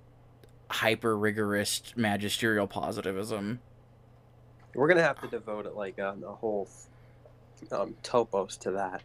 hyper 0.70 1.16
rigorous 1.16 1.95
magisterial 1.97 2.66
positivism. 2.66 3.61
We're 4.75 4.89
gonna 4.89 5.03
have 5.03 5.18
to 5.23 5.29
devote 5.29 5.64
it 5.64 5.75
like 5.77 5.99
um, 5.99 6.23
a 6.25 6.33
whole 6.33 6.68
um, 7.70 7.95
topos 8.03 8.59
to 8.61 8.73
that. 8.73 9.03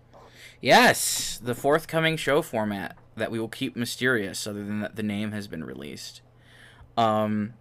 Yes, 0.61 1.39
the 1.41 1.55
forthcoming 1.55 2.17
show 2.17 2.41
format 2.41 2.97
that 3.15 3.31
we 3.31 3.39
will 3.39 3.47
keep 3.47 3.75
mysterious, 3.75 4.45
other 4.47 4.63
than 4.63 4.79
that 4.81 4.95
the 4.95 5.03
name 5.03 5.31
has 5.31 5.47
been 5.47 5.63
released. 5.63 6.21
Um, 6.95 7.53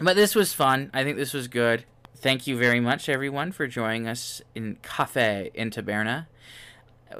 but 0.00 0.16
this 0.16 0.34
was 0.34 0.52
fun. 0.52 0.90
I 0.92 1.04
think 1.04 1.16
this 1.16 1.32
was 1.32 1.48
good. 1.48 1.84
Thank 2.16 2.46
you 2.46 2.56
very 2.56 2.80
much, 2.80 3.08
everyone, 3.08 3.52
for 3.52 3.66
joining 3.66 4.06
us 4.06 4.40
in 4.54 4.76
Kafe 4.82 5.50
in 5.54 5.70
Taberna, 5.70 6.26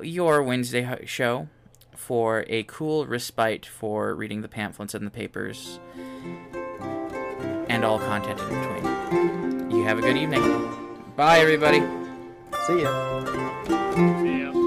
your 0.00 0.42
Wednesday 0.42 1.04
show 1.06 1.48
for 1.96 2.44
a 2.48 2.62
cool 2.64 3.06
respite 3.06 3.66
for 3.66 4.14
reading 4.14 4.40
the 4.42 4.48
pamphlets 4.48 4.94
and 4.94 5.06
the 5.06 5.10
papers 5.10 5.78
and 7.68 7.84
all 7.84 7.98
content 7.98 8.40
in 8.40 8.48
between. 8.48 9.70
You 9.70 9.84
have 9.84 9.98
a 9.98 10.02
good 10.02 10.16
evening. 10.16 10.42
Bye, 11.16 11.38
everybody. 11.38 11.80
See 12.66 12.82
ya. 12.82 13.22
Yeah. 14.22 14.61